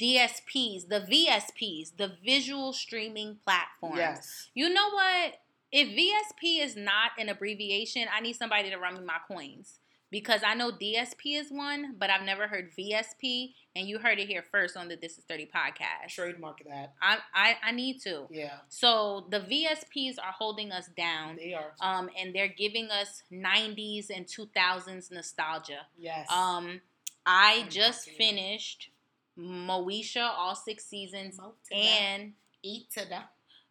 DSPs, 0.01 0.89
the 0.89 1.01
VSPs, 1.01 1.97
the 1.97 2.13
visual 2.25 2.73
streaming 2.73 3.39
platforms. 3.45 3.97
Yes. 3.99 4.49
You 4.55 4.73
know 4.73 4.91
what? 4.91 5.35
If 5.73 5.89
VSP 5.89 6.65
is 6.65 6.77
not 6.77 7.11
an 7.19 7.29
abbreviation, 7.29 8.05
I 8.15 8.21
need 8.21 8.35
somebody 8.37 8.71
to 8.71 8.77
run 8.77 8.95
me 8.95 9.01
my 9.05 9.19
coins. 9.29 9.79
Because 10.11 10.43
I 10.47 10.55
know 10.55 10.71
DSP 10.71 11.41
is 11.41 11.51
one, 11.51 11.97
but 11.99 12.09
I've 12.09 12.23
never 12.25 12.47
heard 12.47 12.71
VSP, 12.79 13.49
and 13.75 13.89
you 13.89 13.99
heard 13.99 14.21
it 14.21 14.29
here 14.29 14.45
first 14.53 14.77
on 14.77 14.87
the 14.87 14.95
This 14.95 15.19
Is 15.19 15.25
30 15.29 15.47
podcast. 15.47 16.11
Trademark 16.15 16.63
that. 16.69 16.93
I, 17.03 17.19
I, 17.35 17.57
I 17.65 17.73
need 17.73 18.01
to. 18.03 18.27
Yeah, 18.31 18.59
So 18.69 19.27
the 19.31 19.41
VSPs 19.41 20.19
are 20.23 20.31
holding 20.39 20.71
us 20.71 20.89
down, 20.97 21.35
they 21.37 21.53
are. 21.55 21.73
um, 21.81 22.09
and 22.17 22.33
they're 22.33 22.47
giving 22.47 22.91
us 22.93 23.25
90s 23.33 24.07
and 24.15 24.27
2000s 24.27 25.11
nostalgia. 25.11 25.81
Yes. 25.99 26.31
Um, 26.31 26.81
I 27.27 27.67
just 27.69 28.09
finished 28.11 28.91
Moesha, 29.39 30.31
all 30.37 30.55
six 30.55 30.85
seasons, 30.87 31.39
the- 31.39 31.75
and 31.77 32.33
eat 32.63 32.91
to 32.93 33.05
the. 33.05 33.21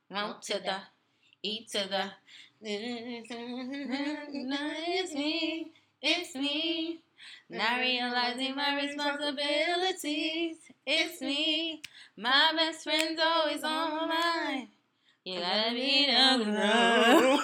Mount 0.09 0.41
to 0.43 0.59
the, 0.59 0.77
eat 1.41 1.69
to 1.69 1.87
the. 1.89 2.11
It's 2.61 3.29
me, 5.13 5.71
it's 6.01 6.35
me. 6.35 6.99
Not 7.49 7.79
realizing 7.79 8.55
my 8.55 8.75
responsibilities. 8.81 10.57
It's 10.85 11.21
me. 11.21 11.81
My 12.17 12.51
best 12.55 12.83
friend's 12.83 13.19
always 13.21 13.63
on 13.63 13.95
my 13.95 14.05
mind. 14.07 14.67
You 15.25 15.39
gotta 15.39 15.71
be 15.71 16.05
the 16.07 17.39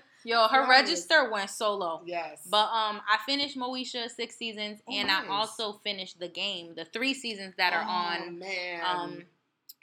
Yo, 0.26 0.48
her 0.48 0.62
Nice. 0.66 0.68
register 0.80 1.30
went 1.30 1.48
solo. 1.50 2.02
Yes. 2.04 2.42
But 2.50 2.66
um, 2.66 3.00
I 3.08 3.18
finished 3.24 3.56
Moesha 3.56 4.10
six 4.10 4.36
seasons, 4.36 4.80
Oh, 4.88 4.92
and 4.92 5.06
nice. 5.06 5.24
I 5.24 5.28
also 5.28 5.74
finished 5.84 6.18
the 6.18 6.28
game, 6.28 6.74
the 6.74 6.84
three 6.84 7.14
seasons 7.14 7.54
that 7.58 7.72
are 7.72 7.84
Oh, 7.86 8.24
on 8.26 8.38
man. 8.40 8.80
um 8.84 9.22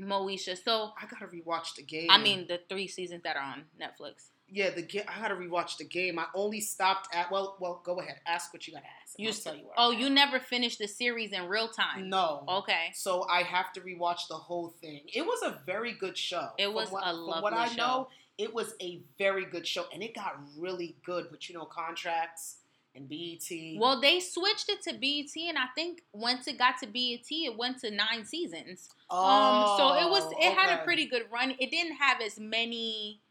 Moesha. 0.01 0.61
So 0.61 0.91
I 1.01 1.05
gotta 1.05 1.27
rewatch 1.27 1.75
the 1.75 1.83
game. 1.83 2.07
I 2.09 2.17
mean, 2.17 2.47
the 2.47 2.59
three 2.69 2.87
seasons 2.87 3.23
that 3.23 3.35
are 3.37 3.43
on 3.43 3.63
Netflix. 3.79 4.29
yeah, 4.49 4.69
the 4.71 4.81
game. 4.81 5.03
I 5.07 5.19
gotta 5.21 5.35
rewatch 5.35 5.77
the 5.77 5.85
game. 5.85 6.19
I 6.19 6.25
only 6.35 6.59
stopped 6.61 7.07
at. 7.15 7.31
Well, 7.31 7.55
well, 7.59 7.81
go 7.85 7.99
ahead. 7.99 8.19
Ask 8.27 8.51
what 8.53 8.67
you 8.67 8.73
gotta 8.73 8.85
ask. 9.01 9.13
You 9.17 9.31
tell 9.31 9.55
you. 9.55 9.65
oh, 9.77 9.91
you 9.91 10.09
never 10.09 10.39
finished 10.39 10.79
the 10.79 10.87
series 10.87 11.31
in 11.31 11.47
real 11.47 11.69
time. 11.69 12.09
No. 12.09 12.43
Okay. 12.49 12.87
So 12.93 13.25
I 13.29 13.43
have 13.43 13.71
to 13.73 13.81
rewatch 13.81 14.27
the 14.27 14.35
whole 14.35 14.73
thing. 14.81 15.01
It 15.13 15.21
was 15.25 15.41
a 15.43 15.61
very 15.65 15.93
good 15.93 16.17
show. 16.17 16.49
It 16.57 16.65
From 16.65 16.73
was 16.73 16.89
what, 16.91 17.03
a 17.05 17.11
From 17.11 17.27
what 17.27 17.43
lovely 17.53 17.59
I 17.59 17.67
show. 17.67 17.75
know, 17.75 18.07
It 18.37 18.53
was 18.53 18.73
a 18.81 19.01
very 19.17 19.45
good 19.45 19.67
show, 19.67 19.85
and 19.93 20.01
it 20.01 20.15
got 20.15 20.39
really 20.57 20.95
good. 21.05 21.27
But 21.29 21.47
you 21.49 21.55
know, 21.55 21.65
contracts 21.65 22.57
and 22.95 23.07
BET. 23.09 23.39
Well, 23.79 23.99
they 24.01 24.19
switched 24.19 24.69
it 24.69 24.81
to 24.83 24.93
BET, 24.93 25.35
and 25.49 25.57
I 25.57 25.65
think 25.75 26.01
once 26.13 26.47
it 26.47 26.57
got 26.57 26.77
to 26.79 26.87
BET, 26.87 27.25
it 27.29 27.57
went 27.57 27.79
to 27.79 27.91
nine 27.91 28.25
seasons. 28.25 28.89
um, 29.09 29.65
so 29.77 29.93
it 29.95 30.09
was 30.09 30.31
it 30.39 30.53
had 30.53 30.69
a 30.77 30.81
Oh, 30.81 30.83
pretty 30.83 31.05
good 31.05 31.23
run. 31.31 31.55
It 31.59 31.69
didn't 31.71 31.95
have 31.97 32.21
as 32.21 32.39
many. 32.39 33.21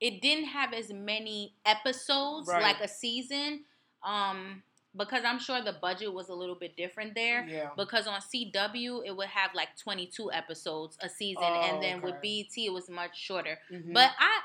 It 0.00 0.20
didn't 0.20 0.46
have 0.46 0.72
as 0.72 0.92
many 0.92 1.54
episodes 1.64 2.48
Right. 2.48 2.62
like 2.62 2.80
a 2.80 2.88
season, 2.88 3.64
um, 4.02 4.64
because 4.96 5.22
I'm 5.24 5.38
sure 5.38 5.62
the 5.62 5.72
budget 5.80 6.12
was 6.12 6.28
a 6.28 6.34
little 6.34 6.54
bit 6.54 6.76
different 6.76 7.14
there. 7.14 7.46
Yeah. 7.46 7.70
Because 7.76 8.06
on 8.06 8.20
CW 8.20 9.02
it 9.06 9.16
would 9.16 9.28
have 9.28 9.50
like 9.54 9.76
22 9.78 10.30
episodes 10.32 10.96
a 11.00 11.08
season, 11.08 11.42
Oh, 11.44 11.60
and 11.70 11.82
then 11.82 12.02
with 12.02 12.14
okay. 12.16 12.42
BET 12.54 12.66
it 12.66 12.72
was 12.72 12.88
much 12.90 13.16
shorter. 13.18 13.58
Mhm. 13.70 13.94
But 13.94 14.10
I, 14.18 14.40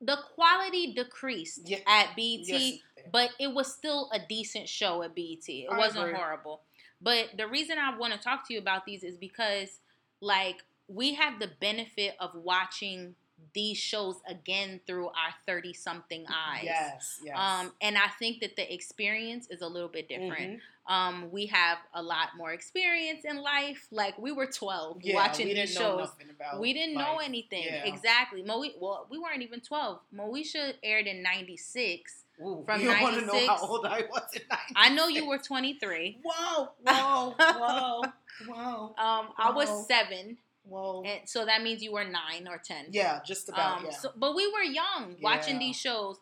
the 0.00 0.16
quality 0.34 0.92
decreased 0.94 1.68
Yeah. 1.68 1.78
at 1.86 2.14
BET 2.16 2.46
Yes, 2.48 2.78
but 3.10 3.30
it 3.38 3.52
was 3.52 3.72
still 3.72 4.10
a 4.12 4.18
decent 4.18 4.68
show 4.68 5.02
at 5.02 5.14
BET. 5.14 5.48
It 5.48 5.68
I 5.70 5.78
wasn't 5.78 6.04
agree. 6.04 6.16
horrible. 6.18 6.62
But 7.00 7.36
the 7.36 7.46
reason 7.48 7.78
I 7.78 7.96
want 7.96 8.12
to 8.12 8.18
talk 8.18 8.46
to 8.48 8.52
you 8.54 8.60
about 8.60 8.84
these 8.84 9.02
is 9.02 9.16
because, 9.16 9.80
like, 10.20 10.62
we 10.88 11.14
have 11.14 11.38
the 11.40 11.48
benefit 11.60 12.14
of 12.20 12.34
watching 12.34 13.16
these 13.54 13.78
shows 13.78 14.16
again 14.28 14.80
through 14.86 15.06
our 15.08 15.34
30 15.46 15.72
something 15.72 16.24
eyes. 16.28 16.62
Yes, 16.64 17.20
yes. 17.24 17.36
Um, 17.36 17.72
and 17.80 17.96
I 17.96 18.08
think 18.18 18.40
that 18.40 18.56
the 18.56 18.72
experience 18.72 19.46
is 19.50 19.62
a 19.62 19.66
little 19.68 19.88
bit 19.88 20.08
different. 20.08 20.58
Mhm. 20.58 20.60
Um, 20.84 21.30
we 21.30 21.46
have 21.46 21.78
a 21.94 22.02
lot 22.02 22.30
more 22.36 22.52
experience 22.52 23.24
in 23.24 23.36
life. 23.40 23.86
Like 23.92 24.18
we 24.18 24.32
were 24.32 24.46
12 24.46 25.02
Yeah, 25.02 25.14
watching 25.14 25.46
we 25.46 25.54
these 25.54 25.70
didn't 25.74 25.82
know 25.82 25.98
shows. 25.98 26.08
nothing 26.08 26.30
about. 26.30 26.58
We 26.60 26.72
didn't 26.72 26.94
know 26.96 27.18
anything. 27.18 27.62
Yeah. 27.64 27.84
Exactly. 27.84 28.42
Mo- 28.42 28.64
well, 28.80 29.06
we 29.08 29.18
weren't 29.18 29.42
even 29.42 29.60
12. 29.60 30.00
Moesha 30.12 30.74
aired 30.82 31.06
in 31.06 31.22
96. 31.22 32.24
Ooh, 32.40 32.62
From 32.66 32.80
you 32.80 32.88
don't 32.88 33.00
want 33.02 33.14
to 33.20 33.26
know 33.26 33.32
how 33.46 33.54
96. 33.54 33.62
old 33.70 33.86
I 33.86 34.00
was 34.10 34.22
in 34.34 34.42
96. 34.48 34.72
I 34.74 34.88
know 34.88 35.06
you 35.06 35.26
were 35.28 35.38
23. 35.38 36.18
Whoa, 36.24 36.68
whoa, 36.84 37.34
whoa, 37.38 38.02
whoa, 38.48 38.94
Um, 38.98 39.28
I 39.38 39.52
was 39.54 39.86
seven, 39.86 40.38
whoa. 40.64 41.02
and 41.04 41.28
so 41.28 41.44
that 41.46 41.62
means 41.62 41.82
you 41.82 41.92
were 41.92 42.04
nine 42.04 42.46
or 42.48 42.58
ten. 42.58 42.86
Yeah, 42.90 43.20
just 43.24 43.48
about. 43.48 43.78
Um, 43.78 43.84
yeah. 43.86 43.90
so, 43.92 44.10
but 44.16 44.34
we 44.34 44.46
were 44.46 44.62
young 44.62 45.16
watching 45.22 45.54
Yeah. 45.54 45.66
these 45.68 45.76
shows. 45.76 46.18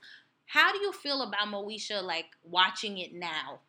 How 0.47 0.73
do 0.73 0.79
you 0.79 0.93
feel 0.93 1.23
about 1.23 1.47
Moesha, 1.49 2.03
like 2.03 2.27
watching 2.43 2.99
it 2.99 3.15
now? 3.15 3.61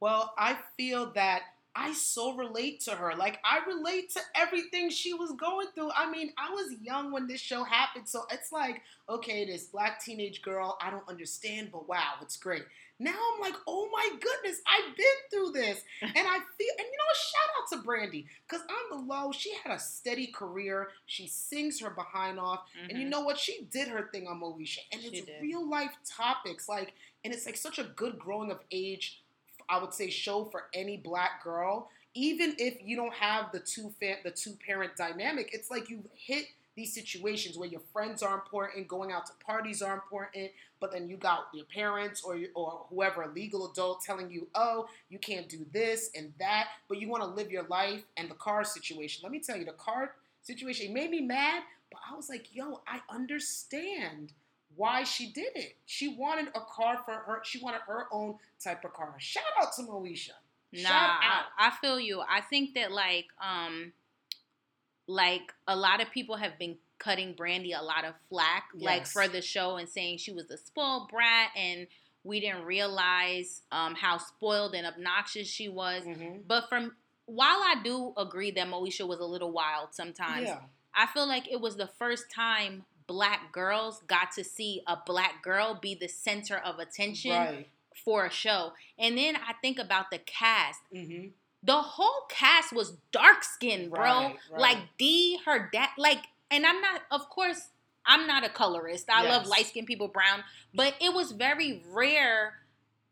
Well, 0.00 0.32
I 0.38 0.58
feel 0.76 1.12
that 1.14 1.42
I 1.74 1.92
so 1.92 2.36
relate 2.36 2.80
to 2.82 2.92
her. 2.92 3.14
Like 3.16 3.38
I 3.44 3.60
relate 3.66 4.10
to 4.10 4.20
everything 4.34 4.90
she 4.90 5.14
was 5.14 5.32
going 5.32 5.68
through. 5.74 5.90
I 5.96 6.10
mean, 6.10 6.32
I 6.36 6.50
was 6.50 6.74
young 6.82 7.12
when 7.12 7.26
this 7.28 7.40
show 7.40 7.64
happened, 7.64 8.08
so 8.08 8.24
it's 8.32 8.52
like, 8.52 8.82
okay, 9.08 9.46
this 9.46 9.64
black 9.64 10.02
teenage 10.04 10.42
girl, 10.42 10.76
I 10.82 10.90
don't 10.90 11.08
understand, 11.08 11.70
but 11.72 11.88
wow, 11.88 12.14
it's 12.20 12.36
great. 12.36 12.64
Now 13.00 13.14
I'm 13.34 13.40
like, 13.40 13.54
oh 13.66 13.88
my 13.92 14.08
goodness, 14.20 14.60
I've 14.66 14.96
been 14.96 15.06
through 15.30 15.52
this. 15.52 15.82
And 16.02 16.16
I 16.16 16.38
feel 16.58 16.72
and 16.78 16.86
you 16.86 16.98
know, 16.98 17.14
shout 17.14 17.50
out 17.58 17.68
to 17.78 17.84
Brandy. 17.86 18.26
Cause 18.48 18.60
on 18.62 18.98
the 18.98 19.06
low, 19.06 19.30
she 19.32 19.52
had 19.62 19.72
a 19.74 19.78
steady 19.78 20.26
career. 20.28 20.88
She 21.06 21.26
sings 21.28 21.80
her 21.80 21.90
behind 21.90 22.40
off. 22.40 22.62
And 22.88 22.98
you 22.98 23.06
Mhm. 23.06 23.10
know 23.10 23.20
what? 23.20 23.38
She 23.38 23.62
did 23.70 23.88
her 23.88 24.08
thing 24.12 24.26
on 24.26 24.40
Moesha. 24.40 24.80
And 24.92 25.00
She 25.00 25.08
it's 25.08 25.26
did. 25.26 25.40
real 25.42 25.64
life 25.68 25.92
topics. 26.04 26.68
Like, 26.68 26.92
and 27.24 27.32
it's 27.32 27.46
like 27.46 27.56
such 27.56 27.78
a 27.78 27.84
good 27.84 28.18
growing 28.18 28.50
of 28.50 28.60
age, 28.72 29.22
I 29.68 29.78
would 29.78 29.94
say, 29.94 30.10
show 30.10 30.44
for 30.46 30.68
any 30.74 30.96
black 30.96 31.42
girl. 31.44 31.90
Even 32.14 32.56
if 32.58 32.82
you 32.82 32.96
don't 32.96 33.14
have 33.14 33.52
the 33.52 33.60
two 33.60 33.90
fa- 34.00 34.18
the 34.24 34.30
two 34.32 34.54
parent 34.66 34.96
dynamic, 34.96 35.50
it's 35.52 35.70
like 35.70 35.88
you 35.88 36.02
hit 36.14 36.46
these 36.78 36.94
situations 36.94 37.58
where 37.58 37.68
your 37.68 37.80
friends 37.92 38.22
are 38.22 38.34
important, 38.34 38.86
going 38.86 39.10
out 39.10 39.26
to 39.26 39.32
parties 39.44 39.82
are 39.82 39.94
important, 39.94 40.48
but 40.78 40.92
then 40.92 41.08
you 41.08 41.16
got 41.16 41.48
your 41.52 41.64
parents 41.64 42.22
or 42.22 42.36
your, 42.36 42.50
or 42.54 42.86
whoever, 42.88 43.22
a 43.22 43.32
legal 43.32 43.68
adult, 43.72 44.00
telling 44.00 44.30
you, 44.30 44.46
oh, 44.54 44.86
you 45.08 45.18
can't 45.18 45.48
do 45.48 45.66
this 45.72 46.10
and 46.14 46.32
that, 46.38 46.68
but 46.88 47.00
you 47.00 47.08
want 47.08 47.24
to 47.24 47.28
live 47.28 47.50
your 47.50 47.64
life. 47.64 48.04
And 48.16 48.30
the 48.30 48.36
car 48.36 48.62
situation, 48.62 49.22
let 49.24 49.32
me 49.32 49.40
tell 49.40 49.56
you, 49.56 49.64
the 49.64 49.72
car 49.72 50.12
situation 50.42 50.86
it 50.86 50.92
made 50.92 51.10
me 51.10 51.20
mad, 51.20 51.64
but 51.90 52.00
I 52.08 52.14
was 52.14 52.28
like, 52.28 52.54
yo, 52.54 52.80
I 52.86 53.00
understand 53.10 54.32
why 54.76 55.02
she 55.02 55.32
did 55.32 55.56
it. 55.56 55.74
She 55.84 56.14
wanted 56.14 56.46
a 56.54 56.60
car 56.60 57.02
for 57.04 57.14
her. 57.14 57.40
She 57.42 57.58
wanted 57.58 57.80
her 57.88 58.06
own 58.12 58.36
type 58.62 58.84
of 58.84 58.92
car. 58.92 59.16
Shout 59.18 59.42
out 59.60 59.74
to 59.74 59.82
Moesha. 59.82 60.30
Nah, 60.72 60.88
Shout 60.88 61.10
I. 61.22 61.42
I 61.58 61.70
feel 61.80 61.98
you. 61.98 62.20
I 62.20 62.40
think 62.40 62.74
that 62.74 62.92
like 62.92 63.26
um 63.44 63.92
like 65.08 65.52
a 65.66 65.74
lot 65.74 66.00
of 66.00 66.10
people 66.12 66.36
have 66.36 66.58
been 66.58 66.76
cutting 66.98 67.32
Brandy 67.32 67.72
a 67.72 67.82
lot 67.82 68.04
of 68.04 68.14
flack 68.28 68.64
like 68.74 69.06
for 69.06 69.26
the 69.26 69.40
show 69.40 69.76
and 69.76 69.88
saying 69.88 70.18
she 70.18 70.32
was 70.32 70.50
a 70.50 70.56
spoiled 70.56 71.08
brat 71.08 71.50
and 71.56 71.86
we 72.24 72.40
didn't 72.40 72.64
realize 72.64 73.62
um 73.72 73.94
how 73.94 74.18
spoiled 74.18 74.74
and 74.74 74.86
obnoxious 74.86 75.48
she 75.48 75.68
was. 75.68 76.04
Mhm. 76.04 76.46
But 76.46 76.68
from 76.68 76.94
while 77.26 77.58
I 77.62 77.76
do 77.82 78.12
agree 78.16 78.50
that 78.52 78.66
Moesha 78.68 79.06
was 79.06 79.18
a 79.20 79.24
little 79.24 79.50
wild 79.52 79.94
sometimes, 79.94 80.48
Yeah. 80.48 80.60
I 80.94 81.06
feel 81.06 81.26
like 81.26 81.50
it 81.50 81.60
was 81.60 81.76
the 81.76 81.86
first 81.86 82.30
time 82.30 82.84
black 83.06 83.52
girls 83.52 84.02
got 84.06 84.32
to 84.32 84.44
see 84.44 84.82
a 84.86 84.96
black 85.06 85.42
girl 85.42 85.74
be 85.80 85.94
the 85.94 86.08
center 86.08 86.56
of 86.58 86.78
attention 86.78 87.30
Right. 87.32 87.68
for 88.04 88.26
a 88.26 88.30
show. 88.30 88.72
And 88.98 89.16
then 89.16 89.36
I 89.36 89.54
think 89.62 89.78
about 89.78 90.10
the 90.10 90.18
cast. 90.18 90.80
Mm-hmm. 90.92 91.28
The 91.68 91.82
whole 91.82 92.22
cast 92.30 92.72
was 92.72 92.94
dark 93.12 93.44
skinned, 93.44 93.90
bro. 93.90 94.02
Right, 94.02 94.36
right. 94.50 94.60
Like 94.60 94.78
D, 94.96 95.38
her 95.44 95.68
dad, 95.70 95.90
like, 95.98 96.24
and 96.50 96.64
I'm 96.64 96.80
not, 96.80 97.02
of 97.10 97.28
course, 97.28 97.68
I'm 98.06 98.26
not 98.26 98.42
a 98.42 98.48
colorist. 98.48 99.10
I 99.10 99.28
love 99.28 99.46
light 99.46 99.66
skinned 99.66 99.86
people 99.86 100.08
brown, 100.08 100.44
but 100.74 100.94
it 100.98 101.12
was 101.12 101.32
very 101.32 101.82
rare 101.92 102.54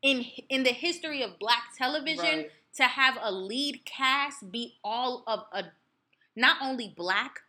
in 0.00 0.24
in 0.48 0.62
the 0.62 0.72
history 0.72 1.22
of 1.22 1.38
black 1.38 1.64
television 1.76 2.38
Right. 2.38 2.50
to 2.76 2.84
have 2.84 3.18
a 3.20 3.30
lead 3.30 3.84
cast 3.84 4.50
be 4.50 4.76
all 4.82 5.22
of 5.26 5.44
a 5.52 5.64
not 6.34 6.56
only 6.62 6.88
black 6.88 7.40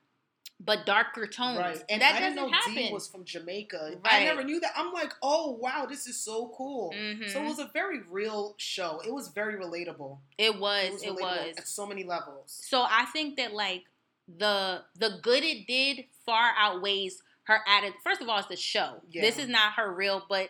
but 0.59 0.85
darker 0.85 1.27
tones. 1.27 1.59
Right. 1.59 1.83
And 1.89 2.01
that 2.01 2.15
I 2.15 2.19
didn't 2.19 2.35
doesn't 2.35 2.51
know 2.51 2.57
happen. 2.57 2.73
Dee 2.75 2.91
was 2.91 3.07
from 3.07 3.23
Jamaica. 3.23 3.99
I 4.03 4.23
never 4.23 4.43
knew 4.43 4.59
that. 4.59 4.71
I'm 4.75 4.91
like, 4.91 5.13
oh 5.21 5.51
wow, 5.61 5.85
this 5.87 6.07
is 6.07 6.17
so 6.17 6.51
cool. 6.57 6.91
Mhm. 6.95 7.29
So 7.29 7.43
it 7.43 7.47
was 7.47 7.59
a 7.59 7.69
very 7.73 8.01
real 8.09 8.55
show. 8.57 9.01
It 9.05 9.13
was 9.13 9.27
very 9.29 9.55
relatable. 9.55 10.19
it 10.37 10.59
was. 10.59 11.03
It 11.03 11.09
relatable 11.11 11.47
was. 11.47 11.57
at 11.57 11.67
so 11.67 11.85
many 11.85 12.03
levels. 12.03 12.59
So 12.67 12.81
I 12.81 13.05
think 13.13 13.37
that 13.37 13.53
like 13.53 13.83
the 14.27 14.83
the 14.95 15.19
good 15.21 15.43
it 15.43 15.67
did 15.67 16.05
far 16.25 16.51
outweighs 16.57 17.21
her 17.43 17.61
added. 17.65 17.93
First 18.03 18.21
of 18.21 18.27
all, 18.27 18.39
it's 18.39 18.47
the 18.47 18.55
show. 18.55 19.01
Yeah. 19.09 19.21
This 19.21 19.37
is 19.37 19.47
not 19.47 19.73
her 19.73 19.93
real, 19.93 20.25
but 20.27 20.49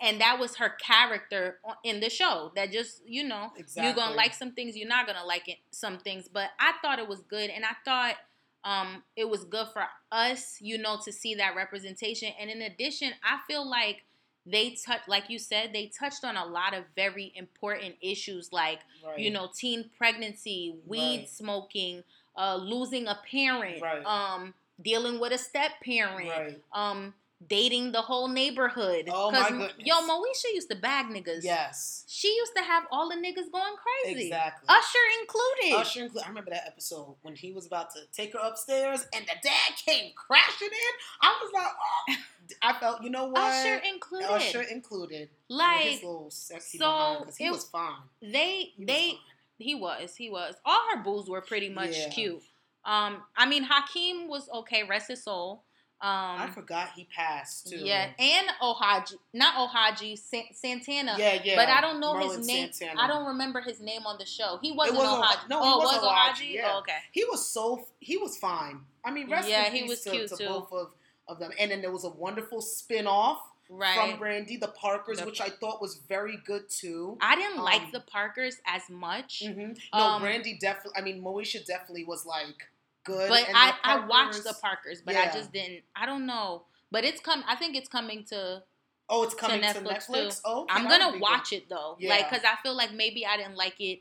and 0.00 0.20
that 0.20 0.38
was 0.38 0.56
her 0.56 0.70
character 0.70 1.58
in 1.84 2.00
the 2.00 2.08
show. 2.08 2.52
That 2.56 2.72
just 2.72 3.02
you 3.06 3.24
know 3.24 3.52
you're 3.76 3.92
gonna 3.94 4.14
like 4.14 4.34
some 4.34 4.52
things, 4.52 4.76
you're 4.76 4.88
not 4.88 5.06
gonna 5.06 5.24
like 5.26 5.48
it 5.48 5.58
some 5.70 5.98
things. 5.98 6.28
But 6.28 6.50
I 6.58 6.72
thought 6.80 6.98
it 6.98 7.08
was 7.08 7.20
good, 7.20 7.50
and 7.50 7.64
I 7.64 7.74
thought 7.84 8.16
um 8.64 9.02
it 9.16 9.28
was 9.28 9.44
good 9.44 9.66
for 9.72 9.84
us, 10.10 10.58
you 10.60 10.78
know, 10.78 10.98
to 11.04 11.12
see 11.12 11.34
that 11.36 11.56
representation. 11.56 12.32
And 12.38 12.50
in 12.50 12.62
addition, 12.62 13.12
I 13.24 13.38
feel 13.46 13.68
like 13.68 14.04
they 14.44 14.70
touch 14.84 15.02
like 15.06 15.30
you 15.30 15.38
said 15.38 15.70
they 15.72 15.86
touched 15.98 16.24
on 16.24 16.36
a 16.36 16.44
lot 16.44 16.74
of 16.74 16.84
very 16.96 17.32
important 17.36 17.94
issues 18.00 18.52
like 18.52 18.80
Right. 19.04 19.18
you 19.18 19.30
know, 19.30 19.48
teen 19.54 19.90
pregnancy, 19.98 20.74
weed 20.86 21.18
Right. 21.20 21.28
smoking, 21.28 22.02
uh, 22.36 22.56
losing 22.56 23.06
a 23.08 23.18
parent, 23.30 23.82
Right. 23.82 24.06
um, 24.06 24.54
dealing 24.80 25.20
with 25.20 25.32
a 25.32 25.38
step 25.38 25.72
parent, 25.84 26.28
Right. 26.28 26.62
um, 26.72 27.14
dating 27.48 27.92
the 27.92 28.02
whole 28.02 28.28
neighborhood. 28.28 29.08
Oh, 29.12 29.30
my 29.30 29.48
goodness. 29.48 29.72
Yo, 29.78 29.94
Moesha 29.96 30.52
used 30.54 30.70
to 30.70 30.76
bag 30.76 31.06
niggas. 31.06 31.42
Yes. 31.42 32.04
She 32.06 32.28
used 32.34 32.52
to 32.56 32.62
have 32.62 32.84
all 32.90 33.08
the 33.08 33.16
niggas 33.16 33.50
going 33.52 33.74
crazy. 34.04 34.26
Exactly. 34.26 34.66
Usher 34.68 34.98
included. 35.20 35.80
Usher, 35.80 36.00
inclu- 36.08 36.24
I 36.24 36.28
remember 36.28 36.50
that 36.50 36.64
episode 36.66 37.16
when 37.22 37.34
he 37.34 37.52
was 37.52 37.66
about 37.66 37.90
to 37.94 38.00
take 38.12 38.32
her 38.34 38.38
upstairs 38.42 39.06
and 39.14 39.24
the 39.24 39.34
dad 39.42 39.72
came 39.84 40.12
crashing 40.14 40.68
in. 40.68 40.94
I 41.22 41.40
was 41.42 41.52
like, 41.52 41.72
oh. 42.10 42.14
I 42.62 42.72
felt, 42.74 43.02
you 43.02 43.10
know 43.10 43.26
what? 43.26 43.40
Usher 43.40 43.80
included. 43.92 44.30
Usher 44.30 44.62
included. 44.62 45.28
like 45.48 45.80
his 45.82 46.02
little 46.02 46.30
sexy 46.30 46.76
so 46.78 46.84
behind 46.86 47.18
because 47.20 47.36
he 47.36 47.46
it- 47.46 47.50
was 47.52 47.64
fine. 47.64 47.96
they 48.20 48.72
He 48.74 48.74
was 48.78 48.86
they 48.86 49.08
fine. 49.10 49.18
he 49.58 49.74
was 49.76 50.16
he 50.16 50.28
was 50.30 50.54
all 50.64 50.80
her 50.92 51.02
boos 51.02 51.28
were 51.28 51.40
pretty 51.40 51.68
much 51.70 51.96
Yeah. 51.96 52.08
cute. 52.10 52.42
Um, 52.84 53.22
I 53.36 53.46
mean 53.48 53.62
Hakeem 53.62 54.28
was 54.28 54.48
okay, 54.52 54.82
rest 54.82 55.08
his 55.08 55.22
soul. 55.22 55.62
Um, 56.02 56.40
I 56.40 56.50
forgot 56.52 56.90
he 56.96 57.04
passed 57.14 57.68
too. 57.68 57.76
Yeah, 57.76 58.08
and 58.18 58.46
Ohaji, 58.60 59.14
not 59.32 59.54
Ohaji, 59.54 60.18
San- 60.18 60.52
Santana. 60.52 61.14
yeah, 61.16 61.40
yeah. 61.44 61.54
But 61.54 61.68
I 61.68 61.80
don't 61.80 62.00
know 62.00 62.14
Merlin 62.14 62.38
his 62.38 62.46
name. 62.46 62.72
Santana. 62.72 63.00
I 63.00 63.06
don't 63.06 63.24
remember 63.26 63.60
his 63.60 63.80
name 63.80 64.04
on 64.04 64.18
the 64.18 64.26
show. 64.26 64.58
He 64.60 64.72
wasn't, 64.72 64.98
wasn't 64.98 65.22
Ohaji. 65.22 65.36
Oha- 65.44 65.48
no, 65.48 65.62
he 65.62 65.68
oh, 65.72 65.78
was 65.78 65.96
Ohaji, 65.98 66.32
Ohaji? 66.48 66.52
yeah. 66.54 66.70
Oh, 66.74 66.78
okay. 66.80 66.96
He 67.12 67.24
was 67.24 67.46
so 67.46 67.86
he 68.00 68.16
was 68.16 68.36
fine. 68.36 68.80
I 69.04 69.12
mean, 69.12 69.30
rest 69.30 69.48
Yeah, 69.48 69.66
in 69.68 69.72
he 69.74 69.80
peace 69.82 69.90
was 69.90 70.00
to, 70.02 70.10
cute, 70.10 70.28
to 70.30 70.36
too. 70.38 70.46
both 70.48 70.72
of, 70.72 70.92
of 71.28 71.38
them. 71.38 71.52
And 71.60 71.70
then 71.70 71.80
there 71.82 71.92
was 71.92 72.02
a 72.04 72.10
wonderful 72.10 72.60
spin 72.60 73.06
off 73.06 73.40
Right. 73.70 73.94
from 74.10 74.18
Brandy, 74.18 74.56
the 74.58 74.68
Parkers, 74.68 75.20
The- 75.20 75.24
which 75.24 75.40
I 75.40 75.48
thought 75.48 75.80
was 75.80 75.94
very 76.08 76.36
good 76.44 76.68
too. 76.68 77.16
I 77.22 77.36
didn't 77.36 77.58
Um, 77.58 77.64
like 77.64 77.90
the 77.92 78.00
Parkers 78.00 78.56
as 78.66 78.90
much. 78.90 79.42
Mhm. 79.46 79.78
No, 79.94 79.98
Um, 79.98 80.20
Brandy 80.22 80.58
definitely. 80.60 81.00
I 81.00 81.02
mean, 81.02 81.22
Moesha 81.22 81.64
definitely 81.64 82.04
was 82.04 82.26
like 82.26 82.68
good. 83.04 83.28
But 83.28 83.46
I 83.54 83.74
I 83.82 84.06
watched 84.06 84.44
the 84.44 84.54
Parkers- 84.60 85.02
but 85.02 85.16
I 85.16 85.32
just 85.32 85.52
didn't. 85.52 85.82
I 85.94 86.06
don't 86.06 86.26
know. 86.26 86.64
But 86.90 87.04
it's 87.04 87.20
come. 87.20 87.42
I 87.48 87.56
think 87.56 87.76
it's 87.76 87.88
coming 87.88 88.24
to. 88.24 88.62
Oh, 89.08 89.24
it's 89.24 89.34
coming 89.34 89.60
to 89.60 89.66
Netflix, 89.66 90.08
Netflix. 90.08 90.36
too. 90.36 90.40
Oh, 90.44 90.62
okay, 90.62 90.74
I'm 90.74 90.88
gonna 90.88 91.08
be 91.08 91.12
good. 91.12 91.20
watch 91.22 91.52
it 91.52 91.68
though, 91.68 91.96
like 92.02 92.30
because 92.30 92.44
I 92.44 92.56
feel 92.62 92.74
like 92.74 92.92
maybe 92.92 93.26
I 93.26 93.36
didn't 93.36 93.56
like 93.56 93.80
it 93.80 94.00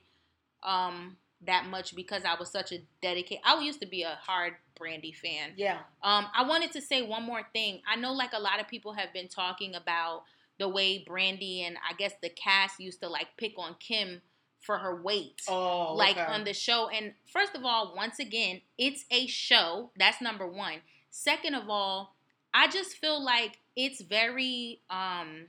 um 0.63 1.17
that 1.45 1.65
much 1.65 1.95
because 1.95 2.23
I 2.23 2.35
was 2.35 2.51
such 2.51 2.71
a 2.71 2.79
dedicated. 3.01 3.43
I 3.43 3.59
used 3.61 3.81
to 3.81 3.87
be 3.87 4.03
a 4.03 4.17
hard 4.21 4.53
Brandy 4.75 5.11
fan. 5.11 5.53
Yeah. 5.55 5.79
Um, 6.03 6.27
I 6.35 6.43
wanted 6.47 6.71
to 6.73 6.81
say 6.81 7.01
one 7.01 7.23
more 7.23 7.41
thing. 7.53 7.81
I 7.91 7.95
know 7.95 8.13
like 8.13 8.33
a 8.33 8.39
lot 8.39 8.59
of 8.59 8.67
people 8.67 8.93
have 8.93 9.11
been 9.13 9.27
talking 9.27 9.75
about 9.75 10.23
the 10.59 10.67
way 10.69 11.03
Brandy 11.05 11.63
and 11.63 11.77
I 11.77 11.93
guess 11.93 12.13
the 12.21 12.29
cast 12.29 12.79
used 12.79 13.01
to 13.01 13.09
like 13.09 13.27
pick 13.37 13.53
on 13.57 13.75
Kim 13.79 14.21
for 14.61 14.77
her 14.77 14.95
weight. 15.01 15.41
Oh, 15.47 15.93
like 15.95 16.17
okay. 16.17 16.25
on 16.25 16.43
the 16.43 16.53
show. 16.53 16.87
And 16.89 17.13
first 17.31 17.55
of 17.55 17.65
all, 17.65 17.93
once 17.95 18.19
again, 18.19 18.61
it's 18.77 19.05
a 19.11 19.27
show. 19.27 19.89
That's 19.97 20.21
number 20.21 20.47
one. 20.47 20.75
Second 21.09 21.55
of 21.55 21.69
all, 21.69 22.15
I 22.53 22.67
just 22.67 22.97
feel 22.97 23.23
like 23.23 23.57
it's 23.75 24.01
very 24.01 24.79
um 24.89 25.47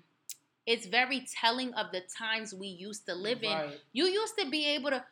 it's 0.67 0.87
very 0.87 1.27
telling 1.41 1.75
of 1.75 1.91
the 1.93 2.01
times 2.17 2.55
we 2.55 2.69
used 2.69 3.07
to 3.07 3.15
live 3.15 3.43
in. 3.43 3.51
Right. 3.53 3.81
You 3.93 4.05
used 4.07 4.39
to 4.39 4.49
be 4.49 4.67
able 4.67 4.91
to 4.91 5.05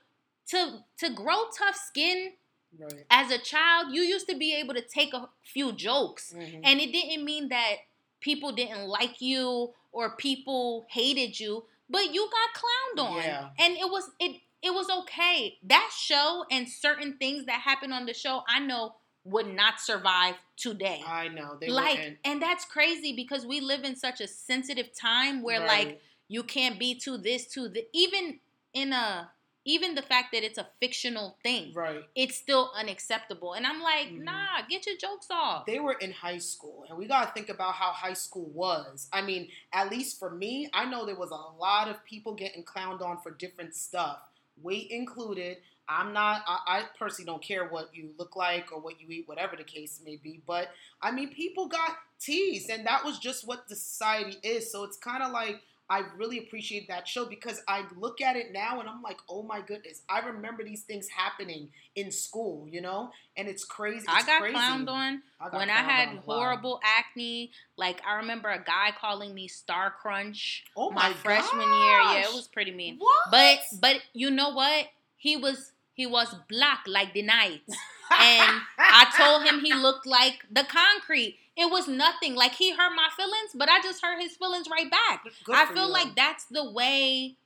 to 0.49 0.79
to 0.99 1.11
grow 1.15 1.45
tough 1.57 1.77
skin 1.77 2.33
Right. 2.79 3.05
as 3.11 3.33
a 3.33 3.39
child. 3.39 3.89
You 3.93 4.03
used 4.03 4.29
to 4.29 4.37
be 4.37 4.55
able 4.55 4.75
to 4.75 4.81
take 4.81 5.13
a 5.13 5.29
few 5.43 5.73
jokes 5.73 6.33
Mhm. 6.33 6.61
and 6.63 6.81
it 6.81 6.93
didn't 6.93 7.25
mean 7.25 7.49
that 7.49 7.79
people 8.21 8.53
didn't 8.53 8.87
like 8.87 9.21
you 9.21 9.75
or 9.91 10.11
people 10.17 10.87
hated 10.89 11.41
you, 11.41 11.65
but 11.91 12.15
you 12.15 12.29
got 12.31 13.05
clowned 13.05 13.11
on. 13.11 13.23
Yeah. 13.23 13.49
And 13.59 13.77
it 13.77 13.91
was 13.91 14.11
it 14.19 14.41
it 14.63 14.71
was 14.71 14.89
okay. 14.91 15.59
That 15.65 15.91
show 15.97 16.45
and 16.51 16.69
certain 16.69 17.17
things 17.19 17.47
that 17.47 17.61
happened 17.61 17.93
on 17.93 18.07
the 18.07 18.15
show, 18.15 18.43
I 18.49 18.61
know 18.61 18.95
would 19.25 19.55
not 19.55 19.81
survive 19.81 20.37
today. 20.57 21.03
I 21.07 21.29
know 21.29 21.57
they 21.61 21.69
like 21.69 22.19
and 22.25 22.41
that's 22.41 22.65
crazy 22.65 23.15
because 23.15 23.45
we 23.45 23.61
live 23.61 23.85
in 23.85 23.97
such 23.97 24.21
a 24.21 24.27
sensitive 24.27 24.91
time 24.95 25.43
where 25.43 25.61
right. 25.61 25.87
like 25.87 26.01
you 26.29 26.43
can't 26.43 26.79
be 26.79 26.95
to 27.01 27.19
this 27.19 27.47
to 27.49 27.69
the 27.69 27.85
even 27.93 28.41
in 28.73 28.93
a 28.93 29.31
even 29.75 29.95
the 30.01 30.07
fact 30.13 30.29
that 30.33 30.43
it's 30.49 30.59
a 30.65 30.67
fictional 30.83 31.29
thing 31.47 31.65
right. 31.75 32.03
it's 32.23 32.37
still 32.45 32.65
unacceptable 32.83 33.51
and 33.57 33.65
i'm 33.71 33.81
like 33.93 34.09
Mhm. 34.09 34.25
nah 34.29 34.55
get 34.73 34.83
your 34.89 34.97
jokes 35.07 35.29
off 35.31 35.61
They 35.73 35.81
were 35.87 35.97
in 36.07 36.13
high 36.27 36.43
school, 36.53 36.79
and 36.89 36.95
we 37.01 37.05
got 37.15 37.23
to 37.27 37.31
think 37.37 37.49
about 37.57 37.75
how 37.83 37.91
high 38.05 38.19
school 38.27 38.49
was. 38.63 38.97
I 39.19 39.21
mean, 39.29 39.43
at 39.81 39.87
least 39.95 40.19
for 40.21 40.31
me, 40.43 40.53
I 40.81 40.83
know 40.91 41.01
there 41.05 41.21
was 41.27 41.31
a 41.43 41.45
lot 41.67 41.87
of 41.93 41.97
people 42.13 42.33
getting 42.45 42.65
clowned 42.73 43.01
on 43.09 43.17
for 43.23 43.31
different 43.45 43.73
stuff, 43.87 44.19
weight 44.67 44.89
included. 45.01 45.55
I'm 45.89 46.11
not, 46.13 46.37
I, 46.47 46.59
I 46.77 46.79
personally 47.01 47.27
don't 47.33 47.43
care 47.43 47.65
what 47.75 47.87
you 47.99 48.05
look 48.21 48.35
like 48.47 48.67
or 48.73 48.79
what 48.81 49.01
you 49.01 49.07
eat, 49.11 49.25
whatever 49.27 49.55
the 49.57 49.65
case 49.77 50.01
may 50.05 50.17
be. 50.17 50.35
But 50.47 50.67
I 51.03 51.09
mean, 51.17 51.29
people 51.43 51.67
got 51.69 51.93
teased, 52.27 52.69
and 52.71 52.87
that 52.87 53.05
was 53.05 53.17
just 53.19 53.41
what 53.51 53.61
the 53.69 53.77
society 53.77 54.37
is. 54.43 54.71
So 54.73 54.85
it's 54.87 54.99
kind 55.11 55.23
of 55.23 55.31
like, 55.33 55.57
I 55.91 56.05
really 56.17 56.39
appreciate 56.39 56.87
that 56.87 57.09
show 57.09 57.25
because 57.25 57.61
I 57.67 57.85
look 57.99 58.21
at 58.21 58.37
it 58.37 58.53
now 58.53 58.79
and 58.79 58.89
I'm 58.89 59.03
like, 59.03 59.19
oh 59.29 59.43
my 59.43 59.61
goodness, 59.61 60.03
I 60.09 60.21
remember 60.21 60.63
these 60.63 60.83
things 60.83 61.09
happening 61.09 61.69
in 61.97 62.13
school, 62.13 62.67
you 62.71 62.81
know? 62.81 63.11
And 63.37 63.49
it's 63.49 63.65
crazy. 63.65 64.07
i 64.09 64.23
got 64.23 64.41
crazy. 64.41 64.57
clowned 64.57 64.89
on 64.89 65.23
got 65.41 65.53
when 65.55 65.69
i 65.71 65.75
had 65.75 66.09
on 66.11 66.15
a 66.15 66.17
lot. 66.19 66.25
horrible 66.25 66.81
acne 66.85 67.51
like 67.77 68.03
i 68.07 68.17
remember 68.17 68.51
a 68.51 68.63
guy 68.63 68.91
calling 69.01 69.35
me 69.35 69.49
star 69.49 69.95
crunch 70.03 70.65
Oh 70.77 70.91
my, 70.91 71.09
my, 71.09 71.15
freshman 71.15 71.63
year 71.63 72.01
yeah 72.03 72.29
it 72.29 72.35
was 72.35 72.49
pretty 72.49 72.73
mean 72.73 72.97
What? 72.99 73.31
but 73.31 73.59
but 73.81 73.97
you 74.13 74.31
know 74.31 74.51
what 74.51 74.87
he 75.17 75.37
was 75.37 75.73
he 75.95 76.07
was 76.07 76.35
black 76.51 76.81
like 76.87 77.15
the 77.15 77.23
night 77.23 77.63
and 78.11 78.61
I 78.79 79.07
told 79.17 79.45
him 79.45 79.61
he 79.61 79.73
looked 79.73 80.07
like 80.07 80.45
the 80.51 80.65
concrete. 80.65 81.39
It 81.61 81.71
was 81.71 81.87
nothing. 81.87 82.35
Like 82.35 82.53
he 82.55 82.71
hurt 82.71 82.93
my 82.97 83.09
feelings, 83.17 83.51
but 83.55 83.69
I 83.69 83.81
just 83.83 84.03
hurt 84.03 84.21
his 84.21 84.35
feelings 84.37 84.67
right 84.71 84.91
back. 84.91 85.25
Good 85.45 85.55
I 85.55 85.67
feel 85.67 85.87
you. 85.89 85.93
like 85.93 86.17
that's 86.17 86.47
the 86.47 86.71
way 86.71 87.37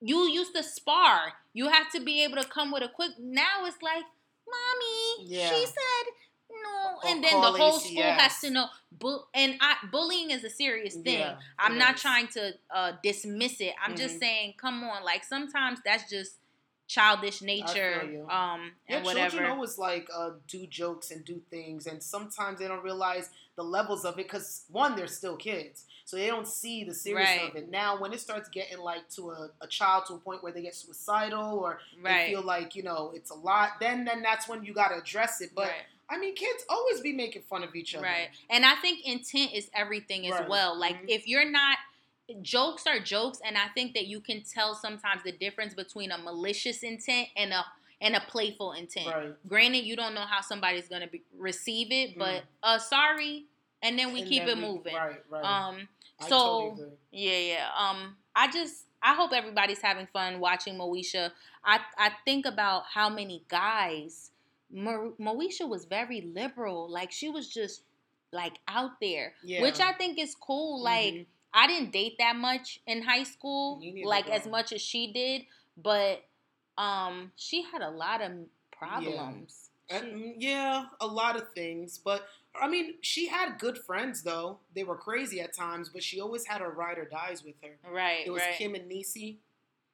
you 0.00 0.28
used 0.28 0.54
to 0.56 0.62
spar. 0.62 1.34
You 1.54 1.68
have 1.68 1.90
to 1.92 2.00
be 2.00 2.24
able 2.24 2.36
to 2.42 2.48
come 2.48 2.72
with 2.72 2.82
a 2.82 2.88
quick. 2.88 3.12
Now 3.20 3.64
it's 3.66 3.80
like, 3.80 4.04
mommy, 4.48 5.28
Yeah. 5.30 5.48
she 5.48 5.64
said 5.64 6.12
no, 6.50 7.10
and 7.10 7.22
then 7.22 7.40
the 7.40 7.52
whole 7.52 7.78
school 7.78 8.02
has 8.02 8.40
to 8.40 8.50
know. 8.50 8.66
Bu- 8.90 9.24
and 9.34 9.56
I, 9.60 9.76
bullying 9.92 10.30
is 10.30 10.42
a 10.42 10.50
serious 10.50 10.94
thing. 10.94 11.20
Yeah, 11.20 11.36
I'm 11.58 11.78
not 11.78 11.96
is. 11.96 12.00
trying 12.02 12.28
to 12.28 12.54
uh, 12.74 12.92
dismiss 13.02 13.60
it. 13.60 13.74
I'm 13.84 13.94
just 13.96 14.16
Mhm. 14.16 14.20
saying, 14.20 14.54
come 14.56 14.82
on. 14.84 15.04
Like 15.04 15.22
sometimes 15.24 15.80
that's 15.84 16.08
just 16.10 16.36
childish 16.86 17.42
nature. 17.42 18.02
you. 18.10 18.28
Um, 18.28 18.72
Yeah, 18.88 18.96
and 18.96 19.04
whatever. 19.04 19.30
children 19.30 19.50
always 19.50 19.78
like 19.78 20.08
uh, 20.14 20.30
do 20.46 20.66
jokes 20.66 21.10
and 21.10 21.24
do 21.24 21.40
things, 21.50 21.86
and 21.86 22.02
sometimes 22.02 22.58
they 22.60 22.68
don't 22.68 22.82
realize 22.84 23.30
the 23.56 23.62
levels 23.64 24.04
of 24.04 24.14
it 24.18 24.26
because 24.28 24.64
one, 24.70 24.96
they're 24.96 25.06
still 25.06 25.36
kids, 25.36 25.86
so 26.04 26.16
they 26.16 26.26
don't 26.26 26.46
see 26.46 26.84
the 26.84 26.94
seriousness 26.94 27.38
Right. 27.42 27.50
of 27.50 27.56
it. 27.56 27.70
Now, 27.70 27.98
when 28.00 28.12
it 28.12 28.20
starts 28.20 28.48
getting 28.48 28.78
like 28.78 29.08
to 29.16 29.30
a, 29.30 29.50
a 29.60 29.66
child 29.66 30.04
to 30.06 30.14
a 30.14 30.18
point 30.18 30.42
where 30.42 30.52
they 30.52 30.62
get 30.62 30.74
suicidal 30.74 31.58
or 31.58 31.80
right. 32.02 32.26
they 32.26 32.32
feel 32.32 32.42
like 32.42 32.76
you 32.76 32.82
know 32.82 33.12
it's 33.14 33.30
a 33.30 33.34
lot, 33.34 33.80
then 33.80 34.04
then 34.04 34.22
that's 34.22 34.48
when 34.48 34.64
you 34.64 34.72
got 34.74 34.88
to 34.88 34.96
address 34.98 35.40
it. 35.40 35.50
But 35.54 35.64
right. 35.68 35.86
I 36.08 36.18
mean, 36.18 36.36
kids 36.36 36.64
always 36.68 37.00
be 37.00 37.12
making 37.12 37.42
fun 37.42 37.64
of 37.64 37.74
each 37.74 37.94
other. 37.96 38.04
Right. 38.04 38.28
And 38.48 38.64
I 38.64 38.76
think 38.76 39.04
intent 39.04 39.52
is 39.54 39.68
everything 39.74 40.30
as 40.30 40.48
well. 40.48 40.78
Like 40.78 41.02
Mhm. 41.02 41.08
if 41.08 41.26
you're 41.26 41.50
not 41.50 41.78
jokes 42.42 42.86
are 42.86 42.98
jokes 42.98 43.40
and 43.44 43.56
I 43.56 43.68
think 43.74 43.94
that 43.94 44.06
you 44.06 44.20
can 44.20 44.42
tell 44.42 44.74
sometimes 44.74 45.22
the 45.24 45.32
difference 45.32 45.74
between 45.74 46.10
a 46.10 46.18
malicious 46.18 46.82
intent 46.82 47.28
and 47.36 47.52
a 47.52 47.64
and 48.00 48.14
a 48.14 48.20
playful 48.20 48.72
intent. 48.72 49.06
Right. 49.06 49.34
Granted, 49.48 49.84
you 49.86 49.96
don't 49.96 50.14
know 50.14 50.20
how 50.28 50.42
somebody's 50.42 50.86
going 50.86 51.00
to 51.00 51.06
be, 51.08 51.22
receive 51.38 51.88
it, 51.90 52.18
but 52.18 52.42
Mhm. 52.42 52.46
uh 52.62 52.78
sorry 52.78 53.46
and 53.82 53.98
then 53.98 54.12
we 54.12 54.20
And 54.20 54.28
keep 54.28 54.44
then 54.44 54.58
it 54.58 54.62
we- 54.62 54.68
moving. 54.72 54.94
Right. 54.94 55.22
Right. 55.30 55.44
Um 55.44 55.88
so 56.20 56.28
totally 56.74 56.90
yeah, 57.12 57.38
yeah. 57.38 57.70
Um, 57.76 58.16
I 58.34 58.50
just 58.50 58.86
I 59.02 59.14
hope 59.14 59.32
everybody's 59.32 59.80
having 59.80 60.06
fun 60.08 60.40
watching 60.40 60.74
Moesha. 60.74 61.30
I 61.64 61.80
I 61.96 62.10
think 62.24 62.44
about 62.46 62.84
how 62.92 63.08
many 63.08 63.44
guys. 63.48 64.30
Mo- 64.68 65.14
Moesha 65.20 65.68
was 65.68 65.84
very 65.84 66.22
liberal. 66.22 66.88
Like 66.90 67.12
she 67.12 67.28
was 67.28 67.48
just 67.48 67.82
like 68.32 68.58
out 68.66 68.98
there, 69.00 69.34
Yeah. 69.44 69.62
which 69.62 69.78
I 69.78 69.92
think 69.92 70.18
is 70.18 70.34
cool. 70.34 70.82
Like 70.82 71.14
Mhm. 71.14 71.26
I 71.56 71.66
didn't 71.66 71.90
date 71.90 72.16
that 72.18 72.36
much 72.36 72.80
in 72.86 73.02
high 73.02 73.22
school, 73.24 73.80
like 74.04 74.28
as 74.28 74.46
much 74.46 74.72
as 74.72 74.82
she 74.82 75.12
did, 75.12 75.46
but 75.76 76.22
um, 76.76 77.32
she 77.34 77.62
had 77.62 77.80
a 77.82 77.90
lot 77.90 78.20
of 78.20 78.32
problems. 78.70 79.70
Uh, 79.90 80.00
She- 80.00 80.06
mm, 80.06 80.34
yeah, 80.38 80.84
a 81.00 81.06
lot 81.06 81.36
of 81.36 81.52
things, 81.54 81.98
but 81.98 82.26
I 82.60 82.68
mean, 82.68 82.94
she 83.00 83.26
had 83.28 83.58
good 83.58 83.78
friends 83.78 84.22
though. 84.22 84.58
They 84.74 84.84
were 84.84 84.96
crazy 84.96 85.40
at 85.40 85.54
times, 85.54 85.88
but 85.88 86.02
she 86.02 86.20
always 86.20 86.46
had 86.46 86.60
her 86.60 86.70
ride 86.70 86.98
or 86.98 87.04
dies 87.06 87.42
with 87.44 87.54
her. 87.62 87.78
right, 87.90 88.26
It 88.26 88.30
was 88.30 88.42
right. 88.42 88.56
Kim 88.58 88.74
and 88.74 88.90
Niecy 88.90 89.36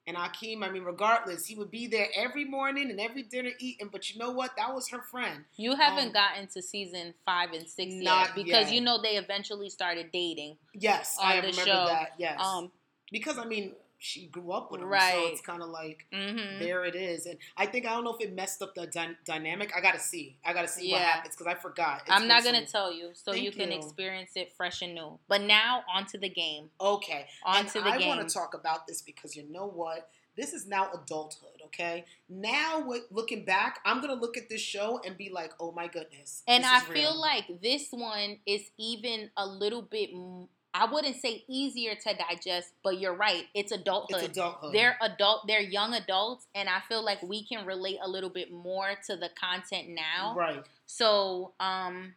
and 0.07 0.17
Hakeem. 0.17 0.62
I 0.62 0.71
mean, 0.71 0.83
regardless, 0.85 1.47
he 1.47 1.55
would 1.55 1.71
be 1.71 1.87
there 1.87 2.09
every 2.15 2.45
morning 2.45 2.91
and 2.91 3.01
every 3.01 3.23
dinner 3.23 3.51
eating. 3.59 3.88
But 3.93 4.12
you 4.12 4.19
know 4.19 4.31
what? 4.31 4.57
That 4.57 4.75
was 4.75 4.88
her 4.91 5.01
friend. 5.03 5.45
You 5.57 5.75
haven't 5.77 6.09
Um, 6.09 6.12
gotten 6.12 6.47
to 6.49 6.62
season 6.62 7.15
five 7.25 7.53
and 7.53 7.69
six 7.69 7.93
yet 7.95 8.35
because 8.35 8.67
yet. 8.67 8.73
you 8.73 8.81
know 8.81 9.01
they 9.01 9.17
eventually 9.17 9.71
started 9.71 10.11
dating. 10.12 10.57
Yes, 10.75 11.17
On 11.21 11.27
I 11.27 11.37
the 11.41 11.49
remember 11.49 11.71
show. 11.71 11.87
that. 11.87 12.15
Yes, 12.19 12.41
Um, 12.41 12.73
because 13.11 13.38
I 13.38 13.45
mean, 13.45 13.75
she 14.05 14.27
grew 14.27 14.51
up 14.51 14.73
with 14.73 14.81
him, 14.81 14.88
so 14.91 15.27
it's 15.29 15.41
kind 15.41 15.62
of 15.62 15.69
like 15.69 16.07
mhm. 16.12 16.59
there 16.59 16.85
it 16.85 16.97
is. 16.97 17.27
And 17.27 17.38
I 17.57 17.67
think 17.67 17.87
I 17.87 17.91
don't 17.91 18.03
know 18.03 18.17
if 18.17 18.21
it 18.21 18.35
messed 18.35 18.61
up 18.61 18.75
the 18.75 18.87
dy- 18.88 19.17
dynamic. 19.25 19.73
I 19.77 19.81
got 19.81 19.95
to 19.95 20.01
see. 20.01 20.37
I 20.45 20.53
got 20.53 20.62
to 20.62 20.69
see 20.69 20.91
what 20.91 21.01
Yeah. 21.01 21.07
happens 21.07 21.37
because 21.37 21.47
I 21.47 21.55
forgot. 21.55 22.01
It's 22.03 22.11
I'm 22.11 22.27
not 22.27 22.43
gonna 22.43 22.67
so- 22.67 22.73
tell 22.73 22.93
you, 22.93 23.11
so 23.15 23.33
you 23.33 23.53
can 23.53 23.71
you. 23.71 23.79
experience 23.79 24.33
it 24.35 24.53
fresh 24.57 24.83
and 24.83 24.95
new. 24.97 25.21
But 25.29 25.43
now 25.43 25.85
onto 25.95 26.19
the 26.19 26.29
game. 26.29 26.71
Okay. 26.81 27.29
Onto 27.45 27.79
and 27.79 27.87
the 27.87 27.91
I 27.93 27.99
game. 27.99 28.11
I 28.11 28.17
want 28.17 28.29
to 28.29 28.35
talk 28.35 28.55
about 28.55 28.88
this 28.88 29.03
because 29.03 29.37
you 29.37 29.45
know 29.49 29.69
what? 29.69 30.11
This 30.35 30.53
is 30.55 30.67
now 30.67 30.88
adulthood, 30.95 31.61
okay? 31.67 32.07
Now, 32.27 32.91
looking 33.11 33.45
back, 33.45 33.81
I'm 33.85 34.01
gonna 34.01 34.15
look 34.15 34.37
at 34.38 34.49
this 34.49 34.62
show 34.62 34.99
and 35.05 35.17
be 35.17 35.29
like, 35.29 35.53
"Oh 35.61 35.73
my 35.73 35.87
goodness!" 35.88 36.43
And 36.49 36.65
I 36.65 36.81
feel 36.81 36.95
real. 37.12 37.21
like 37.21 37.61
this 37.61 37.88
one 37.93 38.38
is 38.47 38.71
even 38.79 39.31
a 39.37 39.47
little 39.47 39.83
bit. 39.83 40.11
m- 40.12 40.49
I 40.75 40.87
wouldn't 40.91 41.17
say 41.17 41.45
easier 41.49 41.95
to 41.95 42.15
digest, 42.15 42.73
but 42.83 42.99
you're 42.99 43.15
right. 43.15 43.45
It's 43.55 43.73
adulthood. 43.73 44.23
it's 44.23 44.39
adulthood. 44.39 44.73
they're 44.75 44.97
adult. 45.03 45.47
They're 45.47 45.61
young 45.61 45.93
adults, 45.95 46.47
and 46.55 46.69
I 46.69 46.81
feel 46.89 47.05
like 47.05 47.23
we 47.23 47.45
can 47.45 47.67
relate 47.67 47.99
a 48.03 48.09
little 48.09 48.31
bit 48.31 48.51
more 48.53 48.91
to 49.07 49.17
the 49.17 49.29
content 49.39 49.89
now. 49.91 50.35
right. 50.37 50.65
So, 50.87 51.53
um, 51.61 52.15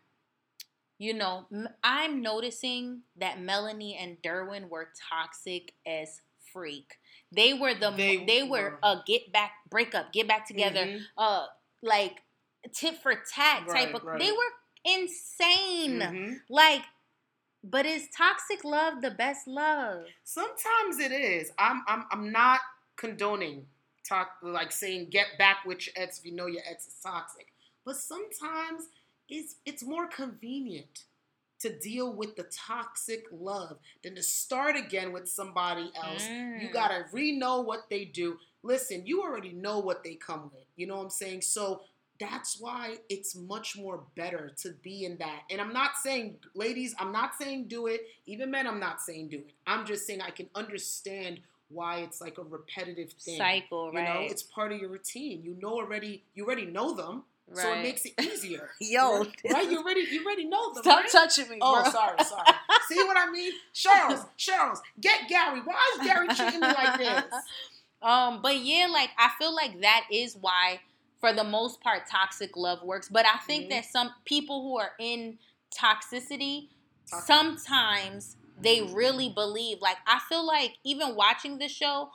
you 0.97 1.13
know, 1.13 1.45
I'm 1.83 2.21
noticing 2.21 3.01
that 3.17 3.41
Melanie 3.41 3.97
and 3.97 4.17
Derwin 4.21 4.69
were 4.69 4.89
toxic 5.09 5.73
as 5.85 6.21
freak. 6.53 6.93
They 7.33 7.53
were 7.53 7.73
the 7.73 7.91
They 7.91 8.23
they, 8.25 8.43
were 8.43 8.49
were. 8.71 8.79
a 8.81 9.01
get 9.05 9.31
back, 9.33 9.51
breakup, 9.69 10.13
get 10.13 10.27
back 10.29 10.47
together, 10.47 10.85
Mhm. 10.85 11.01
uh, 11.17 11.47
like 11.81 12.21
tit 12.73 13.01
for 13.03 13.13
tat 13.15 13.59
type 13.67 13.67
Right, 13.67 13.95
of. 13.95 14.03
right. 14.05 14.19
They 14.19 14.31
were 14.31 14.53
insane. 14.85 15.99
Mhm. 15.99 16.41
Like, 16.49 16.83
but 17.69 17.85
is 17.85 18.07
toxic 18.15 18.63
love 18.63 19.01
the 19.01 19.11
best 19.11 19.47
love? 19.47 20.05
Sometimes 20.23 20.99
it 20.99 21.11
is. 21.11 21.51
I'm. 21.57 21.83
I'm. 21.87 22.05
I'm 22.11 22.31
not 22.31 22.59
condoning 22.97 23.65
talk 24.07 24.29
like 24.41 24.71
saying 24.71 25.07
get 25.09 25.25
back 25.37 25.57
with 25.65 25.85
your 25.87 25.93
ex 25.97 26.19
if 26.19 26.25
you 26.25 26.31
know 26.31 26.45
your 26.45 26.61
ex 26.69 26.87
is 26.87 26.93
toxic. 27.03 27.47
but 27.85 27.95
sometimes 27.95 28.89
it's 29.27 29.55
it's 29.65 29.83
more 29.83 30.07
convenient 30.07 31.05
to 31.59 31.77
deal 31.79 32.13
with 32.13 32.35
the 32.35 32.43
toxic 32.43 33.25
love 33.31 33.77
than 34.03 34.13
to 34.15 34.21
start 34.21 34.75
again 34.75 35.11
with 35.11 35.27
somebody 35.27 35.89
else. 35.95 36.23
Mm. 36.23 36.61
You 36.61 36.69
gotta 36.71 37.05
re-know 37.11 37.61
what 37.61 37.89
they 37.89 38.05
do. 38.05 38.37
Listen, 38.61 39.03
you 39.05 39.23
already 39.23 39.53
know 39.53 39.79
what 39.79 40.03
they 40.03 40.15
come 40.15 40.51
with. 40.53 40.65
You 40.75 40.85
know 40.85 40.97
what 40.97 41.03
I'm 41.03 41.09
saying? 41.09 41.41
So 41.41 41.81
that's 42.19 42.59
why 42.59 42.95
it's 43.09 43.35
much 43.35 43.77
more 43.77 44.01
better 44.15 44.51
to 44.61 44.71
be 44.83 45.05
in 45.05 45.17
that. 45.17 45.41
And 45.49 45.59
I'm 45.59 45.73
not 45.73 45.91
saying, 46.01 46.37
ladies, 46.53 46.95
I'm 46.99 47.11
not 47.11 47.31
saying 47.39 47.67
do 47.67 47.87
it. 47.87 48.01
Even 48.25 48.51
men, 48.51 48.67
I'm 48.67 48.79
not 48.79 49.01
saying 49.01 49.29
do 49.29 49.37
it. 49.37 49.51
I'm 49.67 49.85
just 49.85 50.05
saying 50.07 50.21
I 50.21 50.29
can 50.31 50.47
understand 50.55 51.39
why 51.69 51.97
it's 51.97 52.21
like 52.21 52.37
a 52.37 52.43
repetitive 52.43 53.11
thing. 53.13 53.37
Cycle, 53.37 53.87
You 53.93 53.99
know, 54.01 54.05
right? 54.19 54.31
it's 54.31 54.43
part 54.43 54.71
of 54.71 54.79
your 54.79 54.89
routine. 54.89 55.41
You 55.43 55.57
know 55.61 55.73
already. 55.73 56.23
You 56.35 56.45
already 56.45 56.67
know 56.67 56.93
them, 56.93 57.23
so 57.53 57.73
it 57.73 57.81
makes 57.81 58.05
it 58.05 58.13
easier. 58.21 58.69
Yo, 58.79 59.19
right? 59.19 59.41
right? 59.51 59.69
You 59.71 59.79
already 59.79 60.01
you 60.11 60.23
already 60.23 60.45
know 60.45 60.73
them. 60.73 60.83
Stop 60.83 60.99
right? 61.01 61.11
touching 61.11 61.49
me, 61.49 61.57
Oh, 61.61 61.81
bro. 61.81 61.91
sorry, 61.91 62.23
sorry. 62.23 62.45
See 62.87 63.03
what 63.03 63.17
I 63.17 63.29
mean? 63.31 63.51
Charles, 63.73 64.21
Charles, 64.37 64.79
get 65.01 65.27
Gary. 65.27 65.59
Why 65.65 65.97
is 65.99 66.05
Gary 66.07 66.27
treating 66.27 66.61
me 66.61 66.67
like 66.67 66.97
this? 66.99 67.23
Um, 68.01 68.41
but 68.43 68.57
yeah, 68.63 68.87
like 68.91 69.09
I 69.17 69.31
feel 69.39 69.53
like 69.55 69.81
that 69.81 70.05
is 70.11 70.37
why, 70.39 70.79
for 71.25 71.33
the 71.33 71.43
most 71.43 71.81
part, 71.81 72.03
toxic 72.07 72.55
love 72.55 72.83
works. 72.83 73.09
But 73.09 73.25
I 73.25 73.37
think 73.39 73.65
Mhm. 73.65 73.69
that 73.71 73.85
some 73.85 74.13
people 74.25 74.61
who 74.61 74.77
are 74.77 74.93
in 74.99 75.39
toxicity, 75.75 76.69
Toxic. 77.09 77.25
sometimes 77.25 78.37
they 78.61 78.83
really 78.83 79.29
believe. 79.29 79.81
Like 79.81 79.97
I 80.05 80.19
feel 80.29 80.45
like 80.45 80.77
even 80.83 81.15
watching 81.15 81.57
the 81.57 81.67
show, 81.67 82.11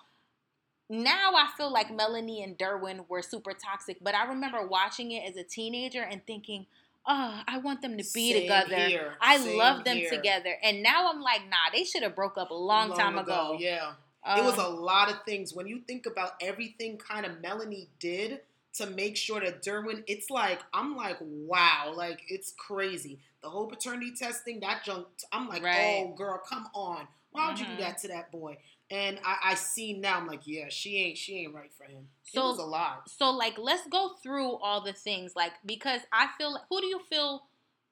now 0.88 1.32
I 1.34 1.48
feel 1.56 1.70
like 1.72 1.90
Melanie 1.90 2.42
and 2.42 2.56
Derwin 2.56 3.08
were 3.08 3.20
super 3.22 3.52
toxic. 3.52 3.98
But 4.00 4.14
I 4.14 4.24
remember 4.26 4.64
watching 4.64 5.10
it 5.10 5.28
as 5.28 5.36
a 5.36 5.42
teenager 5.44 6.02
and 6.02 6.24
thinking, 6.24 6.66
oh, 7.04 7.42
I 7.48 7.58
want 7.58 7.82
them 7.82 7.92
to 7.98 8.04
be 8.14 8.32
Same 8.32 8.42
together. 8.42 8.76
here. 8.86 9.14
I 9.20 9.38
Same 9.38 9.58
love 9.58 9.84
them 9.84 9.96
here. 9.96 10.10
together. 10.10 10.56
And 10.62 10.84
now 10.84 11.10
I'm 11.10 11.20
like, 11.20 11.48
nah, 11.48 11.70
they 11.72 11.82
should 11.84 12.02
have 12.04 12.14
broke 12.14 12.38
up 12.38 12.50
a 12.50 12.54
long, 12.54 12.92
time 12.92 13.18
ago. 13.18 13.56
Yeah. 13.58 13.94
it 14.36 14.44
was 14.44 14.58
Um, 14.58 14.66
a 14.66 14.68
lot 14.68 15.10
of 15.10 15.24
things. 15.24 15.52
When 15.54 15.66
you 15.66 15.80
think 15.80 16.06
about 16.06 16.34
everything 16.40 16.96
kind 16.98 17.24
of 17.26 17.40
Melanie 17.40 17.88
did 17.98 18.42
to 18.74 18.86
make 18.86 19.16
sure 19.16 19.40
that 19.40 19.62
Derwin, 19.62 20.04
it's 20.06 20.30
like, 20.30 20.60
I'm 20.72 20.96
like, 20.96 21.16
wow, 21.20 21.92
like 21.96 22.22
it's 22.28 22.52
crazy. 22.56 23.18
The 23.42 23.48
whole 23.50 23.66
paternity 23.66 24.12
testing, 24.16 24.60
that 24.60 24.84
junk, 24.84 25.06
I'm 25.32 25.48
like, 25.48 25.62
Right. 25.62 26.04
oh 26.06 26.14
girl, 26.14 26.38
come 26.48 26.68
on. 26.74 27.08
Why 27.32 27.48
would 27.48 27.58
you 27.58 27.66
Mhm. 27.66 27.76
do 27.76 27.82
that 27.82 27.98
to 27.98 28.08
that 28.08 28.30
boy? 28.32 28.58
And 28.90 29.20
I, 29.24 29.36
I 29.44 29.54
see 29.54 29.92
now, 29.92 30.16
I'm 30.18 30.26
like, 30.26 30.46
yeah, 30.46 30.66
she 30.68 30.96
ain't 30.98 31.16
she 31.18 31.38
ain't 31.38 31.54
right 31.54 31.72
for 31.72 31.84
him. 31.84 32.08
So- 32.24 32.40
it 32.40 32.44
was 32.44 32.58
a 32.58 32.64
lot. 32.64 33.08
so 33.08 33.30
like 33.30 33.56
let's 33.58 33.86
go 33.88 34.14
through 34.22 34.56
all 34.56 34.80
the 34.80 34.92
things 34.92 35.34
like 35.34 35.52
because 35.66 36.00
i 36.12 36.28
feel 36.38 36.58
who 36.68 36.80
do 36.80 36.86
you 36.86 37.00
feel 37.08 37.46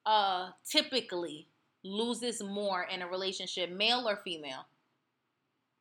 uh 0.06 0.50
typically 0.64 1.48
loses 1.82 2.40
more 2.42 2.82
in 2.84 3.02
a 3.02 3.08
relationship 3.08 3.68
male 3.70 4.08
or 4.08 4.16
female 4.16 4.66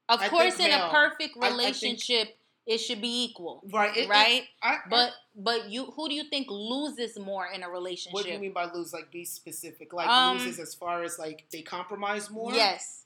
of 0.09 0.21
I 0.21 0.29
course 0.29 0.59
in 0.59 0.69
male. 0.69 0.87
a 0.87 0.89
perfect 0.89 1.35
I- 1.39 1.45
I 1.45 1.49
think- 1.49 1.57
relationship 1.59 2.36
it 2.67 2.77
should 2.79 3.01
be 3.01 3.23
equal 3.23 3.61
Right. 3.71 3.95
it- 3.97 4.01
it- 4.03 4.09
right 4.09 4.43
I, 4.61 4.77
but 4.89 5.13
but 5.35 5.69
you 5.69 5.85
who 5.95 6.07
do 6.09 6.15
you 6.15 6.25
think 6.25 6.47
loses 6.49 7.17
more 7.17 7.47
in 7.47 7.63
a 7.63 7.69
relationship 7.69 8.13
what 8.13 8.25
do 8.25 8.31
you 8.31 8.39
mean 8.39 8.53
by 8.53 8.65
lose? 8.71 8.91
Like, 8.93 9.09
be 9.11 9.23
specific. 9.25 9.93
Like, 9.93 10.07
Um, 10.09 10.37
loses 10.37 10.59
as 10.59 10.75
far 10.75 11.03
as 11.03 11.17
like 11.17 11.45
they 11.51 11.61
compromise 11.61 12.29
more. 12.29 12.53
yes 12.53 13.05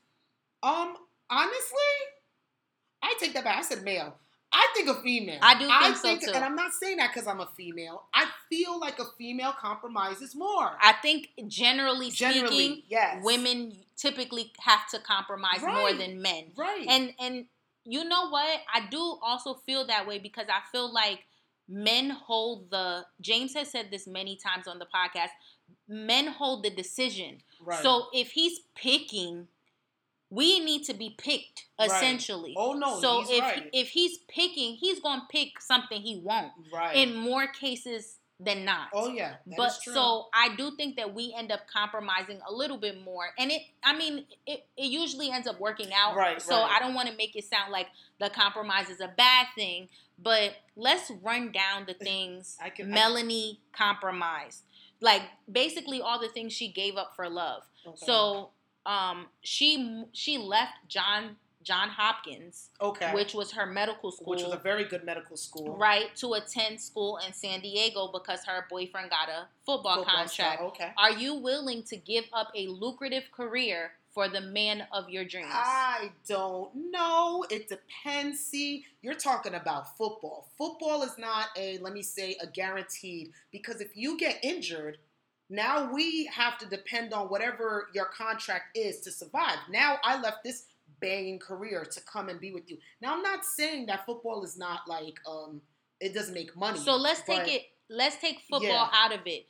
Um, 0.63 0.97
honestly, 1.29 1.91
I 3.01 3.15
take 3.19 3.33
that 3.33 3.43
back. 3.43 3.57
I 3.57 3.61
said 3.61 3.83
male. 3.83 4.17
I 4.53 4.67
think 4.75 4.89
a 4.89 5.01
female. 5.01 5.39
I 5.41 5.53
do 5.57 5.65
think 6.01 6.21
so, 6.21 6.27
too. 6.31 6.35
and 6.35 6.43
I'm 6.43 6.55
not 6.57 6.73
saying 6.73 6.97
that 6.97 7.13
because 7.13 7.25
I'm 7.25 7.39
a 7.39 7.47
female. 7.55 8.03
I 8.13 8.25
feel 8.49 8.77
like 8.79 8.99
a 8.99 9.05
female 9.17 9.53
compromises 9.53 10.35
more. 10.35 10.77
i 10.81 10.91
think 11.01 11.29
generally, 11.47 12.09
Generally, 12.11 12.47
speaking 12.57 12.83
yes. 12.89 13.23
women 13.23 13.85
typically 13.95 14.51
have 14.59 14.87
to 14.89 14.99
compromise 14.99 15.61
more 15.61 15.93
than 15.93 16.21
men 16.21 16.51
right? 16.57 16.85
and 16.89 17.13
and 17.19 17.45
you 17.85 18.03
know 18.03 18.29
what 18.29 18.59
i 18.73 18.85
do 18.89 19.17
also 19.23 19.53
feel 19.53 19.85
that 19.87 20.07
way 20.07 20.19
because 20.19 20.47
i 20.49 20.59
feel 20.71 20.91
like 20.93 21.19
men 21.67 22.09
hold 22.09 22.69
the 22.69 23.03
james 23.21 23.53
has 23.53 23.69
said 23.71 23.87
this 23.91 24.07
many 24.07 24.35
times 24.35 24.67
on 24.67 24.79
the 24.79 24.85
podcast 24.85 25.29
men 25.87 26.27
hold 26.27 26.63
the 26.63 26.69
decision 26.69 27.37
right. 27.65 27.81
so 27.81 28.07
if 28.13 28.31
he's 28.31 28.59
picking 28.75 29.47
we 30.29 30.59
need 30.59 30.83
to 30.83 30.93
be 30.93 31.15
picked 31.17 31.65
Right. 31.79 31.87
essentially 31.89 32.53
oh 32.57 32.73
no, 32.73 32.99
so 32.99 33.23
if 33.27 33.41
right. 33.41 33.69
if 33.73 33.89
he's 33.89 34.19
picking 34.27 34.75
he's 34.75 34.99
gonna 34.99 35.27
pick 35.31 35.59
something 35.59 36.01
he 36.01 36.21
won't 36.23 36.51
right. 36.71 36.95
in 36.95 37.15
more 37.15 37.47
cases 37.47 38.19
than 38.43 38.65
not 38.65 38.87
oh 38.93 39.07
yeah, 39.07 39.35
but 39.55 39.69
so 39.69 40.25
I 40.33 40.55
do 40.55 40.71
think 40.71 40.95
that 40.95 41.13
we 41.13 41.31
end 41.37 41.51
up 41.51 41.61
compromising 41.71 42.39
a 42.47 42.51
little 42.51 42.77
bit 42.77 42.99
more, 43.03 43.25
and 43.37 43.51
it. 43.51 43.61
I 43.83 43.95
mean, 43.95 44.25
it, 44.47 44.65
it 44.75 44.85
usually 44.85 45.29
ends 45.31 45.47
up 45.47 45.59
working 45.59 45.89
out. 45.95 46.15
Right, 46.15 46.41
So 46.41 46.55
right. 46.59 46.71
I 46.71 46.79
don't 46.79 46.95
want 46.95 47.07
to 47.09 47.15
make 47.15 47.35
it 47.35 47.43
sound 47.45 47.71
like 47.71 47.87
the 48.19 48.29
compromise 48.31 48.89
is 48.89 48.99
a 48.99 49.09
bad 49.15 49.47
thing, 49.55 49.89
but 50.21 50.53
let's 50.75 51.11
run 51.21 51.51
down 51.51 51.85
the 51.85 51.93
things 52.05 52.57
I 52.61 52.69
can- 52.69 52.91
I- 52.91 52.95
Melanie 52.95 53.59
compromised. 53.73 54.63
Like 55.01 55.21
basically 55.51 56.01
all 56.01 56.19
the 56.19 56.27
things 56.29 56.53
she 56.53 56.67
gave 56.71 56.95
up 56.97 57.15
for 57.15 57.29
love. 57.29 57.63
Okay. 57.85 57.97
So 58.05 58.49
um, 58.85 59.27
she 59.41 60.05
she 60.13 60.37
left 60.37 60.73
John 60.87 61.37
John 61.63 61.89
Hopkins, 61.89 62.69
okay, 62.81 63.13
which 63.13 63.33
was 63.33 63.51
her 63.51 63.65
medical 63.65 64.11
school, 64.11 64.27
which 64.27 64.43
was 64.43 64.53
a 64.53 64.57
very 64.57 64.83
good 64.85 65.03
medical 65.03 65.37
school. 65.37 65.77
right, 65.77 66.15
to 66.17 66.33
attend 66.33 66.79
school 66.81 67.19
in 67.25 67.33
San 67.33 67.61
Diego 67.61 68.09
because 68.11 68.43
her 68.45 68.65
boyfriend 68.69 69.09
got 69.09 69.29
a 69.29 69.47
football, 69.65 69.97
Football 69.97 70.03
contract. 70.03 70.33
star, 70.33 70.61
Okay. 70.67 70.91
Are 70.97 71.11
you 71.11 71.35
willing 71.35 71.83
to 71.83 71.97
give 71.97 72.25
up 72.33 72.51
a 72.55 72.67
lucrative 72.67 73.23
career 73.31 73.91
for 74.13 74.27
the 74.27 74.41
man 74.41 74.85
of 74.91 75.09
your 75.09 75.23
dreams? 75.23 75.47
I 75.51 76.11
don't 76.27 76.69
know. 76.91 77.45
It 77.49 77.69
depends. 77.69 78.39
See, 78.39 78.85
you're 79.01 79.13
talking 79.13 79.53
about 79.53 79.97
football. 79.97 80.49
Football 80.57 81.03
is 81.03 81.17
not 81.17 81.47
a, 81.57 81.77
let 81.77 81.93
me 81.93 82.01
say, 82.01 82.35
a 82.41 82.47
guaranteed, 82.47 83.31
because 83.51 83.79
if 83.81 83.95
you 83.95 84.17
get 84.17 84.39
injured, 84.43 84.97
now 85.49 85.91
we 85.93 86.25
have 86.27 86.57
to 86.59 86.65
depend 86.65 87.13
on 87.13 87.27
whatever 87.27 87.87
your 87.93 88.05
contract 88.05 88.75
is 88.77 88.99
to 89.01 89.11
survive. 89.11 89.57
Now 89.69 89.97
I 90.03 90.19
left 90.19 90.43
this 90.43 90.63
banging 91.01 91.39
career 91.39 91.83
to 91.83 92.01
come 92.01 92.29
and 92.29 92.39
be 92.39 92.51
with 92.53 92.69
you. 92.69 92.77
Now 93.01 93.13
I'm 93.15 93.21
not 93.21 93.43
saying 93.43 93.87
that 93.87 94.05
football 94.05 94.43
is 94.43 94.57
not 94.57 94.87
like, 94.87 95.19
um, 95.27 95.61
it 95.99 96.13
doesn't 96.13 96.33
make 96.33 96.55
money. 96.55 96.79
so 96.79 96.95
let's 96.95 97.21
take 97.21 97.47
it. 97.47 97.63
Let's 97.89 98.15
take 98.17 98.39
football 98.41 98.61
Yeah. 98.69 98.89
out 98.93 99.11
of 99.13 99.27
it. 99.27 99.47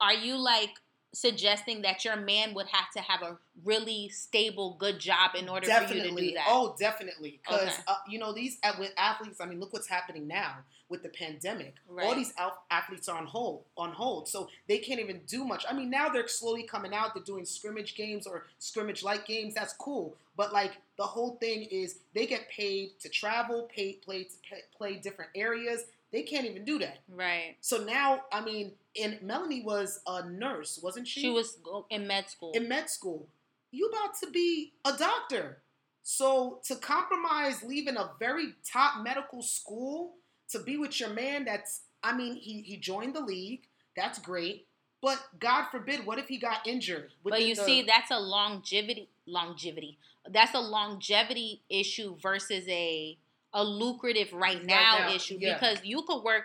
Are 0.00 0.14
you 0.14 0.36
like 0.36 0.70
suggesting 1.14 1.82
that 1.82 2.04
your 2.04 2.16
man 2.16 2.54
would 2.54 2.66
have 2.68 2.90
to 2.92 3.00
have 3.00 3.22
a 3.22 3.38
really 3.64 4.08
stable, 4.08 4.76
good 4.80 4.98
job 4.98 5.32
in 5.34 5.48
order 5.48 5.66
for 5.66 5.94
you 5.94 6.02
to 6.02 6.10
do 6.10 6.32
that? 6.32 6.46
Oh, 6.48 6.74
definitely. 6.78 7.40
Because 7.44 7.68
Okay. 7.68 7.82
uh, 7.86 7.96
you 8.08 8.18
know 8.18 8.32
these 8.32 8.58
with 8.78 8.92
athletes. 8.96 9.40
I 9.40 9.46
mean, 9.46 9.60
look 9.60 9.72
what's 9.74 9.88
happening 9.88 10.26
now 10.26 10.64
with 10.88 11.02
the 11.02 11.10
pandemic. 11.10 11.74
All 12.00 12.14
these 12.14 12.32
athletes 12.70 13.08
are 13.08 13.18
on 13.18 13.26
hold, 13.26 13.64
on 13.76 13.92
hold, 13.92 14.28
so 14.28 14.48
they 14.68 14.78
can't 14.78 15.00
even 15.00 15.22
do 15.26 15.44
much. 15.44 15.64
I 15.68 15.72
mean, 15.74 15.90
now 15.90 16.08
they're 16.08 16.28
slowly 16.28 16.62
coming 16.64 16.94
out. 16.94 17.14
They're 17.14 17.22
doing 17.22 17.44
scrimmage 17.44 17.94
games 17.94 18.26
or 18.26 18.46
scrimmage-like 18.58 19.26
games. 19.26 19.54
That's 19.54 19.74
cool. 19.74 20.16
But 20.36 20.52
like 20.52 20.72
the 20.96 21.04
whole 21.04 21.36
thing 21.36 21.64
is, 21.64 21.98
they 22.14 22.26
get 22.26 22.48
paid 22.48 22.98
to 23.00 23.08
travel, 23.08 23.68
to 23.76 23.92
play, 24.04 24.28
play 24.76 24.94
different 24.96 25.30
areas. 25.34 25.84
They 26.10 26.22
can't 26.22 26.44
even 26.44 26.64
do 26.64 26.78
that. 26.78 26.98
right. 27.08 27.56
So 27.60 27.84
now, 27.84 28.22
I 28.32 28.44
mean, 28.44 28.72
and 29.00 29.20
Melanie 29.22 29.62
was 29.62 30.00
a 30.06 30.28
nurse, 30.28 30.78
wasn't 30.82 31.08
she? 31.08 31.22
She 31.22 31.30
was 31.30 31.56
in 31.90 32.06
med 32.06 32.28
school. 32.28 32.52
in 32.54 32.68
med 32.68 32.90
school. 32.90 33.28
You 33.70 33.88
about 33.88 34.18
to 34.22 34.30
be 34.30 34.72
a 34.84 34.92
doctor. 34.92 35.62
So 36.02 36.60
to 36.66 36.76
compromise 36.76 37.62
leaving 37.62 37.96
a 37.96 38.10
very 38.18 38.54
top 38.70 39.02
medical 39.02 39.42
school 39.42 40.14
to 40.50 40.58
be 40.58 40.76
with 40.76 41.00
your 41.00 41.10
man 41.10 41.44
that's 41.44 41.82
I 42.04 42.16
mean, 42.16 42.34
he 42.34 42.62
he 42.62 42.76
joined 42.76 43.14
the 43.14 43.20
league. 43.20 43.62
That's 43.96 44.18
great. 44.18 44.66
But 45.00 45.20
God 45.40 45.66
forbid, 45.70 46.06
what 46.06 46.18
if 46.18 46.28
he 46.28 46.38
got 46.38 46.66
injured? 46.66 47.10
but 47.24 47.42
you 47.42 47.54
the- 47.54 47.64
see, 47.64 47.82
that's 47.82 48.10
a 48.10 48.18
longevity 48.18 49.08
longevity. 49.26 49.98
That's 50.28 50.54
a 50.54 50.60
longevity 50.60 51.62
issue 51.68 52.16
versus 52.20 52.64
a 52.68 53.18
a 53.54 53.64
lucrative 53.64 54.32
right 54.32 54.56
Right 54.56 54.64
now, 54.64 54.98
now, 55.08 55.14
issue 55.14 55.36
yeah. 55.38 55.54
because 55.54 55.84
you 55.84 56.02
could 56.02 56.22
work 56.22 56.44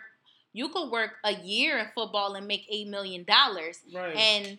you 0.54 0.70
could 0.70 0.90
work 0.90 1.12
a 1.24 1.34
year 1.34 1.78
in 1.78 1.86
football 1.96 2.34
and 2.36 2.48
make 2.48 2.66
eight 2.70 2.88
million 2.88 3.24
dollars, 3.24 3.80
right. 3.94 4.16
and 4.16 4.58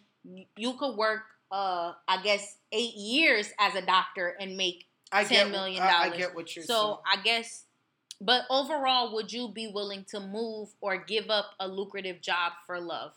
you 0.56 0.74
could 0.74 0.96
work 0.96 1.22
uh 1.50 1.92
I 2.06 2.22
guess 2.22 2.56
eight 2.72 2.94
years 2.94 3.50
as 3.58 3.74
a 3.74 3.82
doctor 3.84 4.36
and 4.40 4.56
make 4.56 4.86
I 5.10 5.24
$10 5.24 5.28
get, 5.30 5.50
million 5.50 5.82
I, 5.82 6.10
I 6.12 6.16
get 6.16 6.34
what 6.34 6.54
you're 6.54 6.64
so 6.64 7.00
I 7.06 7.20
guess. 7.22 7.64
But 8.20 8.42
overall, 8.50 9.14
would 9.14 9.32
you 9.32 9.48
be 9.48 9.68
willing 9.68 10.04
to 10.10 10.18
move 10.20 10.70
or 10.80 10.96
give 10.98 11.30
up 11.30 11.52
a 11.60 11.68
lucrative 11.68 12.20
job 12.20 12.52
for 12.66 12.80
love? 12.80 13.12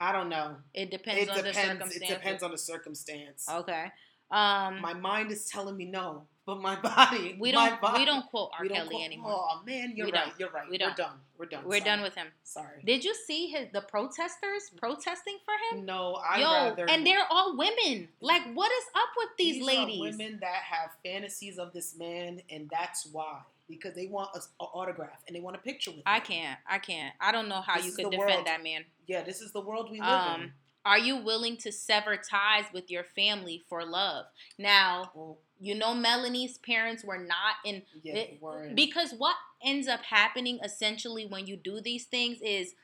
I 0.00 0.12
don't 0.12 0.28
know. 0.30 0.56
It 0.72 0.90
depends 0.90 1.22
It 1.24 1.28
on 1.30 1.36
the 1.36 1.42
depends. 1.44 1.68
circumstance. 1.68 2.10
It 2.10 2.14
depends 2.14 2.42
on 2.42 2.50
the 2.50 2.58
circumstance. 2.58 3.46
Okay. 3.50 3.92
Um, 4.34 4.80
My 4.80 4.94
mind 4.94 5.30
is 5.30 5.46
telling 5.48 5.76
me 5.76 5.84
no, 5.84 6.24
but 6.44 6.60
my 6.60 6.74
body. 6.80 7.36
we 7.38 7.52
don't 7.52 7.80
body, 7.80 8.00
we 8.00 8.04
don't 8.04 8.26
quote 8.30 8.50
R. 8.58 8.64
don't 8.66 8.76
Kelly 8.76 8.88
quote- 8.90 9.04
anymore. 9.04 9.32
Oh 9.50 9.62
man, 9.64 9.92
you're 9.94 10.06
We 10.06 10.12
right. 10.12 10.24
don't. 10.26 10.40
You're 10.40 10.50
right. 10.50 10.64
We 10.68 10.72
We're 10.80 10.94
done. 10.94 11.12
We're 11.38 11.46
done. 11.46 11.64
We're 11.64 11.78
Sorry. 11.78 11.80
done 11.84 12.02
with 12.02 12.14
him. 12.14 12.26
Sorry. 12.42 12.82
Did 12.84 13.04
you 13.04 13.14
see 13.14 13.46
his 13.48 13.68
the 13.72 13.80
protesters 13.82 14.70
protesting 14.76 15.38
for 15.44 15.54
him? 15.78 15.84
no, 15.86 16.14
I 16.14 16.40
Yo, 16.40 16.46
rather. 16.52 16.88
and 16.90 17.06
they're 17.06 17.24
all 17.30 17.56
women. 17.56 18.08
Like, 18.20 18.42
what 18.54 18.70
is 18.72 18.84
up 18.94 19.08
with 19.16 19.28
these, 19.38 19.62
are 19.62 19.66
ladies? 19.66 20.00
women 20.00 20.38
that 20.40 20.62
have 20.64 20.90
fantasies 21.04 21.58
of 21.58 21.72
this 21.72 21.96
man, 21.96 22.40
and 22.50 22.68
that's 22.70 23.06
why 23.12 23.38
because 23.68 23.94
they 23.94 24.06
want 24.06 24.28
an 24.34 24.42
autograph 24.58 25.22
and 25.26 25.34
they 25.34 25.40
want 25.40 25.56
a 25.56 25.58
picture 25.60 25.90
with. 25.90 26.02
I 26.04 26.20
can't. 26.20 26.58
I 26.68 26.78
can't. 26.78 27.14
I 27.20 27.32
don't 27.32 27.48
know 27.48 27.62
how 27.62 27.76
This 27.76 27.86
you 27.86 27.92
could 27.92 28.10
defend 28.10 28.30
world. 28.30 28.46
that 28.46 28.62
man. 28.62 28.84
Yeah, 29.06 29.22
this 29.22 29.40
is 29.40 29.52
the 29.52 29.60
world 29.60 29.90
we 29.90 30.00
live 30.00 30.40
in. 30.40 30.52
Are 30.84 30.98
you 30.98 31.16
willing 31.16 31.56
to 31.58 31.72
sever 31.72 32.16
ties 32.16 32.64
with 32.72 32.90
your 32.90 33.04
family 33.04 33.64
for 33.68 33.84
love? 33.84 34.26
Now, 34.58 35.12
Well, 35.14 35.38
you 35.58 35.74
know 35.74 35.94
Melanie's 35.94 36.58
parents 36.58 37.04
were 37.04 37.18
not 37.18 37.56
in 37.64 37.82
yeah, 38.02 38.14
it- 38.14 38.40
because 38.74 39.12
what 39.12 39.36
ends 39.64 39.88
up 39.88 40.02
happening 40.04 40.58
essentially 40.62 41.26
when 41.26 41.46
you 41.46 41.56
do 41.56 41.80
these 41.80 42.06
things 42.06 42.38
is 42.42 42.74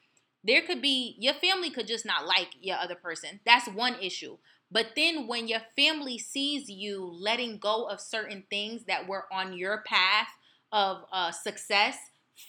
there 0.42 0.62
could 0.62 0.80
be 0.80 1.16
your 1.18 1.34
family 1.34 1.70
could 1.70 1.86
just 1.86 2.06
not 2.06 2.26
like 2.26 2.50
your 2.60 2.76
other 2.78 2.94
person. 2.94 3.40
That's 3.44 3.68
one 3.68 3.96
issue. 4.00 4.38
But 4.70 4.90
then 4.96 5.26
when 5.26 5.48
your 5.48 5.60
family 5.76 6.16
sees 6.18 6.68
you 6.70 7.04
letting 7.04 7.58
go 7.58 7.84
of 7.84 8.00
certain 8.00 8.44
things 8.48 8.84
that 8.84 9.06
were 9.08 9.26
on 9.32 9.52
your 9.56 9.82
path 9.86 10.28
of 10.72 11.04
uh, 11.12 11.32
success 11.32 11.96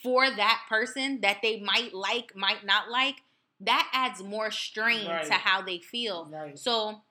for 0.02 0.30
that 0.30 0.62
person 0.68 1.20
that 1.22 1.38
they 1.42 1.60
might 1.60 1.92
like, 1.92 2.34
might 2.34 2.64
not 2.64 2.88
like, 2.90 3.16
that 3.62 3.88
adds 3.92 4.22
more 4.22 4.50
strain 4.50 5.06
Right. 5.08 5.26
to 5.26 5.32
how 5.34 5.62
they 5.62 5.78
feel. 5.78 6.26
right. 6.26 6.58
So, 6.58 7.02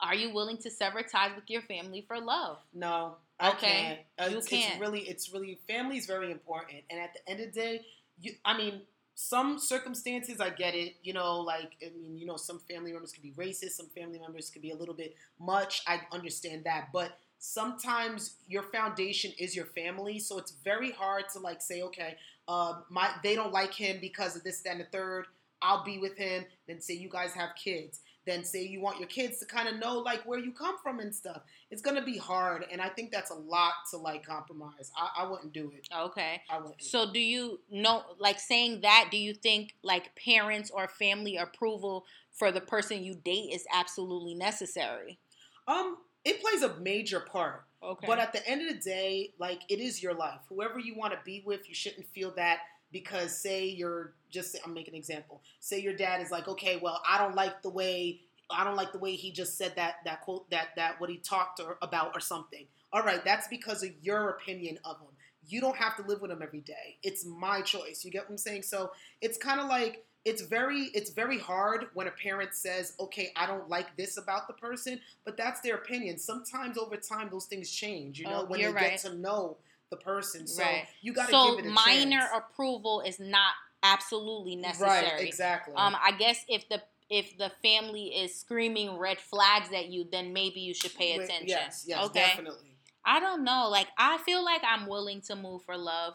are 0.00 0.14
you 0.14 0.30
willing 0.32 0.56
to 0.58 0.70
sever 0.70 1.02
ties 1.02 1.32
with 1.34 1.48
your 1.48 1.62
family 1.62 2.04
for 2.08 2.18
love? 2.20 2.58
No, 2.72 3.16
I 3.38 3.50
Okay, 3.50 3.66
can't. 3.66 4.00
Uh, 4.18 4.30
you 4.32 4.38
it's, 4.38 4.48
can't. 4.48 4.72
It's 4.72 4.80
really, 4.80 5.00
it's 5.00 5.32
really, 5.32 5.58
family 5.68 5.98
is 5.98 6.06
very 6.06 6.30
important. 6.30 6.82
And 6.90 6.98
at 7.00 7.12
the 7.14 7.30
end 7.30 7.40
of 7.40 7.52
the 7.52 7.60
day, 7.60 7.86
you, 8.18 8.32
I 8.44 8.56
mean, 8.56 8.82
some 9.14 9.58
circumstances, 9.58 10.40
I 10.40 10.48
get 10.50 10.74
it. 10.74 10.94
You 11.02 11.12
know, 11.12 11.40
like, 11.40 11.72
I 11.84 11.90
mean, 11.94 12.16
you 12.16 12.24
know, 12.24 12.36
some 12.36 12.60
family 12.60 12.92
members 12.92 13.12
could 13.12 13.22
be 13.22 13.32
racist. 13.32 13.72
Some 13.72 13.88
family 13.94 14.18
members 14.18 14.48
could 14.48 14.62
be 14.62 14.70
a 14.70 14.76
little 14.76 14.94
bit 14.94 15.14
much. 15.38 15.82
I 15.86 16.00
understand 16.12 16.64
that. 16.64 16.88
But 16.92 17.18
sometimes 17.38 18.36
your 18.48 18.62
foundation 18.62 19.32
is 19.38 19.54
your 19.54 19.66
family. 19.66 20.18
So 20.18 20.38
it's 20.38 20.52
very 20.64 20.92
hard 20.92 21.24
to, 21.34 21.38
like, 21.40 21.60
say, 21.60 21.82
okay, 21.82 22.16
um, 22.48 22.84
my 22.88 23.10
they 23.22 23.34
don't 23.34 23.52
like 23.52 23.74
him 23.74 23.98
because 24.00 24.36
of 24.36 24.42
this, 24.44 24.60
that, 24.62 24.70
and 24.72 24.80
the 24.80 24.84
third. 24.86 25.26
I'll 25.62 25.84
be 25.84 25.98
with 25.98 26.16
him. 26.16 26.44
Then 26.66 26.80
say 26.80 26.94
you 26.94 27.08
guys 27.08 27.32
have 27.34 27.50
kids. 27.62 28.00
Then 28.26 28.44
say 28.44 28.64
you 28.64 28.80
want 28.80 28.98
your 28.98 29.08
kids 29.08 29.38
to 29.38 29.46
kind 29.46 29.68
of 29.68 29.78
know 29.78 29.98
like 29.98 30.22
where 30.26 30.38
you 30.38 30.52
come 30.52 30.76
from 30.82 31.00
and 31.00 31.14
stuff. 31.14 31.42
It's 31.70 31.82
gonna 31.82 32.04
be 32.04 32.18
hard, 32.18 32.64
and 32.70 32.80
I 32.80 32.88
think 32.88 33.10
that's 33.10 33.30
a 33.30 33.34
lot 33.34 33.72
to 33.90 33.96
like 33.96 34.24
compromise. 34.24 34.92
I, 34.96 35.22
I 35.22 35.30
wouldn't 35.30 35.52
do 35.52 35.72
it. 35.74 35.88
Okay. 35.94 36.42
I 36.50 36.58
wouldn't. 36.58 36.82
So 36.82 37.10
do 37.10 37.18
you 37.18 37.60
know 37.70 38.02
like 38.18 38.38
saying 38.38 38.82
that 38.82 39.08
do 39.10 39.16
you 39.16 39.34
think 39.34 39.74
like 39.82 40.14
parents 40.16 40.70
or 40.70 40.86
family 40.88 41.36
approval 41.36 42.04
for 42.32 42.52
the 42.52 42.60
person 42.60 43.02
you 43.02 43.14
date 43.14 43.50
is 43.52 43.64
absolutely 43.72 44.34
necessary? 44.34 45.18
um, 45.66 45.96
it 46.24 46.40
plays 46.42 46.62
a 46.62 46.76
major 46.80 47.20
part. 47.20 47.64
Okay. 47.82 48.06
But 48.06 48.18
at 48.18 48.32
the 48.32 48.46
end 48.46 48.68
of 48.68 48.74
the 48.74 48.80
day, 48.82 49.32
like 49.38 49.62
it 49.68 49.78
is 49.78 50.02
your 50.02 50.14
life. 50.14 50.40
Whoever 50.48 50.78
you 50.78 50.94
want 50.94 51.12
to 51.14 51.18
be 51.24 51.42
with, 51.46 51.68
you 51.68 51.74
shouldn't 51.74 52.06
feel 52.08 52.32
that 52.36 52.58
because 52.92 53.40
say 53.40 53.66
you're 53.66 54.14
just 54.30 54.56
I'm 54.64 54.74
making 54.74 54.94
an 54.94 54.98
example. 54.98 55.42
Say 55.60 55.80
your 55.80 55.94
dad 55.94 56.20
is 56.20 56.30
like, 56.30 56.48
okay, 56.48 56.78
well, 56.80 57.02
I 57.08 57.18
don't 57.18 57.34
like 57.34 57.62
the 57.62 57.70
way 57.70 58.20
I 58.50 58.64
don't 58.64 58.76
like 58.76 58.92
the 58.92 58.98
way 58.98 59.14
he 59.14 59.30
just 59.30 59.56
said 59.56 59.74
that 59.76 59.96
that 60.04 60.22
quote 60.22 60.50
that 60.50 60.68
that 60.76 61.00
what 61.00 61.10
he 61.10 61.18
talked 61.18 61.60
or, 61.60 61.78
about 61.82 62.12
or 62.14 62.20
something. 62.20 62.66
All 62.92 63.02
right, 63.02 63.24
that's 63.24 63.46
because 63.48 63.82
of 63.82 63.90
your 64.02 64.30
opinion 64.30 64.78
of 64.84 64.98
him. 64.98 65.08
You 65.46 65.60
don't 65.60 65.76
have 65.76 65.96
to 65.96 66.02
live 66.02 66.20
with 66.20 66.30
him 66.30 66.42
every 66.42 66.60
day. 66.60 66.98
It's 67.02 67.24
my 67.24 67.62
choice. 67.62 68.04
You 68.04 68.10
get 68.10 68.24
what 68.24 68.30
I'm 68.30 68.38
saying? 68.38 68.62
So 68.62 68.92
it's 69.20 69.38
kind 69.38 69.60
of 69.60 69.68
like 69.68 70.04
it's 70.24 70.42
very 70.42 70.90
it's 70.94 71.10
very 71.10 71.38
hard 71.38 71.86
when 71.94 72.06
a 72.06 72.10
parent 72.10 72.54
says, 72.54 72.94
"Okay, 73.00 73.32
I 73.36 73.46
don't 73.46 73.68
like 73.68 73.96
this 73.96 74.16
about 74.18 74.48
the 74.48 74.54
person," 74.54 75.00
but 75.24 75.36
that's 75.36 75.60
their 75.60 75.76
opinion. 75.76 76.18
Sometimes 76.18 76.76
over 76.76 76.96
time 76.96 77.28
those 77.30 77.46
things 77.46 77.70
change, 77.70 78.18
you 78.18 78.26
oh, 78.26 78.30
know, 78.30 78.40
Oh, 78.40 78.44
when 78.44 78.58
they 78.58 78.64
you're 78.64 78.74
get 78.74 78.98
to 79.00 79.14
know 79.14 79.56
the 79.90 79.96
person. 79.96 80.46
So 80.46 80.62
Right. 80.62 80.86
you 81.00 81.12
got 81.12 81.26
to 81.26 81.32
so 81.32 81.56
give 81.56 81.64
it 81.64 81.68
a 81.68 81.72
minor 81.72 82.20
chance. 82.20 82.32
approval 82.34 83.00
is 83.00 83.18
not 83.18 83.54
absolutely 83.82 84.56
necessary. 84.56 85.10
Right, 85.10 85.20
exactly. 85.20 85.74
Um, 85.76 85.96
I 86.02 86.12
guess 86.12 86.44
if 86.48 86.68
the 86.68 86.82
if 87.08 87.36
the 87.38 87.50
family 87.62 88.06
is 88.06 88.38
screaming 88.38 88.96
red 88.96 89.18
flags 89.18 89.68
at 89.74 89.88
you, 89.88 90.06
then 90.10 90.32
maybe 90.32 90.60
you 90.60 90.72
should 90.72 90.94
pay 90.94 91.14
attention. 91.14 91.48
Yes, 91.48 91.84
yes, 91.86 92.06
okay. 92.06 92.20
definitely. 92.20 92.76
I 93.04 93.18
don't 93.18 93.44
know. 93.44 93.68
Like 93.70 93.88
I 93.98 94.18
feel 94.18 94.44
like 94.44 94.62
I'm 94.64 94.86
willing 94.86 95.20
to 95.22 95.36
move 95.36 95.62
for 95.62 95.76
love. 95.76 96.14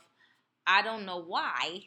I 0.65 0.82
don't 0.82 1.06
know 1.06 1.21
why. 1.21 1.84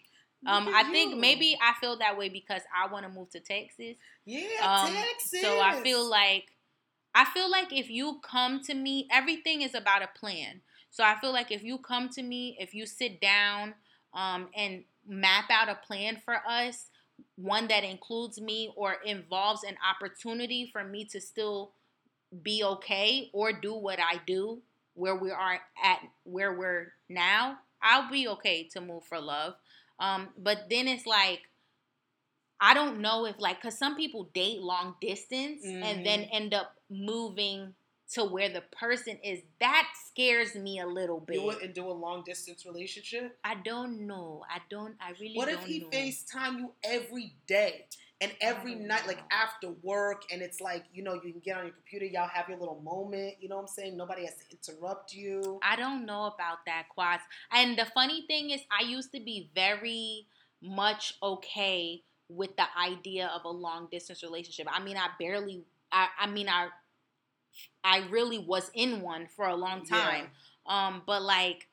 Um, 0.47 0.69
I 0.73 0.85
think 0.85 1.15
you. 1.15 1.21
maybe 1.21 1.59
I 1.61 1.73
feel 1.81 1.99
that 1.99 2.17
way 2.17 2.29
because 2.29 2.63
I 2.73 2.91
want 2.93 3.05
to 3.05 3.11
move 3.11 3.29
to 3.31 3.41
Texas. 3.41 3.97
Yeah, 4.25 4.47
Um, 4.63 4.93
Texas. 4.95 5.41
So 5.41 5.61
I 5.61 5.81
feel 5.83 6.09
like 6.09 6.45
I 7.15 7.25
feel 7.25 7.51
like 7.51 7.73
if 7.73 7.91
you 7.91 8.21
come 8.23 8.63
to 8.65 8.75
me, 8.75 9.09
everything 9.11 9.63
is 9.63 9.75
about 9.75 10.03
a 10.03 10.09
plan. 10.19 10.61
So 10.91 11.03
I 11.03 11.17
feel 11.21 11.33
like 11.33 11.51
if 11.51 11.63
you 11.63 11.79
come 11.79 12.09
to 12.11 12.23
me, 12.23 12.57
if 12.61 12.75
you 12.75 12.87
sit 12.87 13.21
down 13.21 13.75
um, 14.15 14.49
and 14.55 14.85
map 15.09 15.47
out 15.51 15.69
a 15.69 15.75
plan 15.75 16.17
for 16.25 16.37
us, 16.49 16.91
one 17.37 17.69
that 17.69 17.85
includes 17.85 18.41
me 18.41 18.73
or 18.77 18.97
involves 19.05 19.65
an 19.65 19.77
opportunity 19.89 20.69
for 20.73 20.85
me 20.85 21.05
to 21.07 21.21
still 21.21 21.73
be 22.43 22.63
okay 22.63 23.31
or 23.33 23.53
do 23.53 23.75
what 23.75 23.99
I 23.99 24.21
do 24.27 24.63
where 24.95 25.17
we 25.17 25.31
are 25.31 25.61
at 25.83 26.01
where 26.25 26.53
we're 26.55 26.93
now, 27.09 27.59
I'll 27.83 28.11
be 28.11 28.29
okay 28.29 28.65
to 28.73 28.81
move 28.81 29.05
for 29.05 29.21
love. 29.21 29.55
Um, 30.01 30.29
but 30.37 30.69
then 30.69 30.89
it's 30.89 31.07
like 31.07 31.43
I 32.61 32.75
don't 32.75 33.01
know 33.01 33.25
if 33.27 33.39
like 33.39 33.61
because 33.61 33.79
some 33.79 33.97
people 33.97 34.25
date 34.35 34.61
long 34.61 34.97
distance 35.01 35.63
and 35.65 36.05
then 36.05 36.23
Mhm. 36.25 36.29
end 36.33 36.55
up 36.55 36.75
moving 36.91 37.75
to 38.15 38.25
where 38.25 38.49
the 38.49 38.63
person 38.73 39.19
is. 39.23 39.41
That 39.61 39.89
scares 40.09 40.55
me 40.55 40.81
a 40.81 40.87
little 40.87 41.21
bit. 41.21 41.37
you 41.37 41.43
wouldn't 41.43 41.75
do 41.75 41.87
a 41.87 41.93
long 41.93 42.23
distance 42.25 42.65
relationship. 42.65 43.39
I 43.45 43.57
don't 43.65 44.07
know. 44.07 44.45
I 44.51 44.59
don't. 44.71 44.95
I 45.01 45.13
really. 45.21 45.37
What 45.37 45.49
if 45.49 45.65
he 45.65 45.81
know. 45.81 45.89
FaceTime 45.89 46.59
you 46.59 46.73
every 46.85 47.35
day 47.47 47.87
and 48.21 48.33
every 48.41 48.75
night, 48.75 49.07
like 49.07 49.21
after 49.31 49.71
work, 49.83 50.23
and 50.33 50.43
it's 50.43 50.61
like, 50.61 50.85
you 50.93 51.03
know, 51.03 51.15
you 51.15 51.33
can 51.33 51.41
get 51.45 51.57
on 51.57 51.65
your 51.65 51.75
computer, 51.75 52.05
y'all 52.05 52.29
have 52.29 52.49
your 52.49 52.59
little 52.59 52.81
moment, 52.83 53.35
you 53.41 53.49
know 53.49 53.57
what 53.57 53.63
I'm 53.63 53.69
saying? 53.69 53.97
Nobody 53.97 54.25
has 54.25 54.35
to 54.35 54.73
interrupt 54.73 55.15
you. 55.15 55.61
I 55.63 55.77
don't 55.77 56.05
know 56.05 56.25
about 56.25 56.59
that, 56.67 56.87
Quas. 56.89 57.21
And 57.53 57.79
the 57.79 57.87
funny 57.95 58.25
thing 58.27 58.51
is, 58.51 58.61
I 58.71 58.85
used 58.85 59.13
to 59.13 59.21
be 59.21 59.51
very 59.55 60.27
much 60.61 61.15
okay 61.23 62.03
with 62.29 62.57
the 62.57 62.65
idea 62.79 63.31
of 63.35 63.45
a 63.45 63.49
long 63.49 63.89
distance 63.91 64.23
relationship. 64.23 64.67
I 64.71 64.83
mean, 64.83 64.97
I 64.97 65.09
barely. 65.19 65.65
I. 65.93 66.09
I 66.21 66.27
mean, 66.27 66.49
I. 66.49 66.69
I 67.85 68.05
really 68.11 68.39
was 68.39 68.71
in 68.75 69.01
one 69.01 69.27
for 69.27 69.47
a 69.47 69.57
long 69.57 69.85
time. 69.85 70.27
Um, 70.67 71.03
but 71.07 71.23
like, 71.23 71.69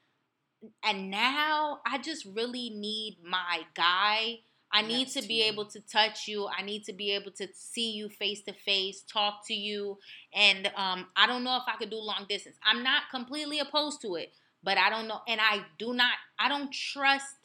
and 0.83 1.11
now 1.11 1.79
I 1.85 1.97
just 1.97 2.25
really 2.25 2.69
need 2.69 3.17
my 3.23 3.61
guy. 3.75 4.39
I 4.71 4.81
need 4.81 5.07
to 5.09 5.21
to 5.21 5.27
be 5.27 5.41
able 5.43 5.65
to 5.65 5.79
touch 5.79 6.27
you. 6.27 6.47
I 6.47 6.61
need 6.61 6.83
to 6.85 6.93
be 6.93 7.11
able 7.11 7.31
to 7.31 7.47
see 7.53 7.91
you 7.91 8.09
face 8.09 8.41
to 8.41 8.53
face, 8.53 9.01
talk 9.01 9.45
to 9.47 9.53
you. 9.53 9.99
And 10.33 10.67
um, 10.75 11.07
I 11.15 11.27
don't 11.27 11.43
know 11.43 11.55
if 11.55 11.63
I 11.67 11.77
could 11.77 11.89
do 11.89 11.97
long 11.97 12.25
distance. 12.27 12.57
I'm 12.65 12.83
not 12.83 13.03
completely 13.09 13.59
opposed 13.59 14.01
to 14.01 14.15
it, 14.15 14.33
but 14.63 14.77
I 14.77 14.89
don't 14.89 15.07
know. 15.07 15.21
And 15.27 15.39
I 15.39 15.61
do 15.77 15.93
not, 15.93 16.13
I 16.39 16.49
don't 16.49 16.71
trust. 16.73 17.35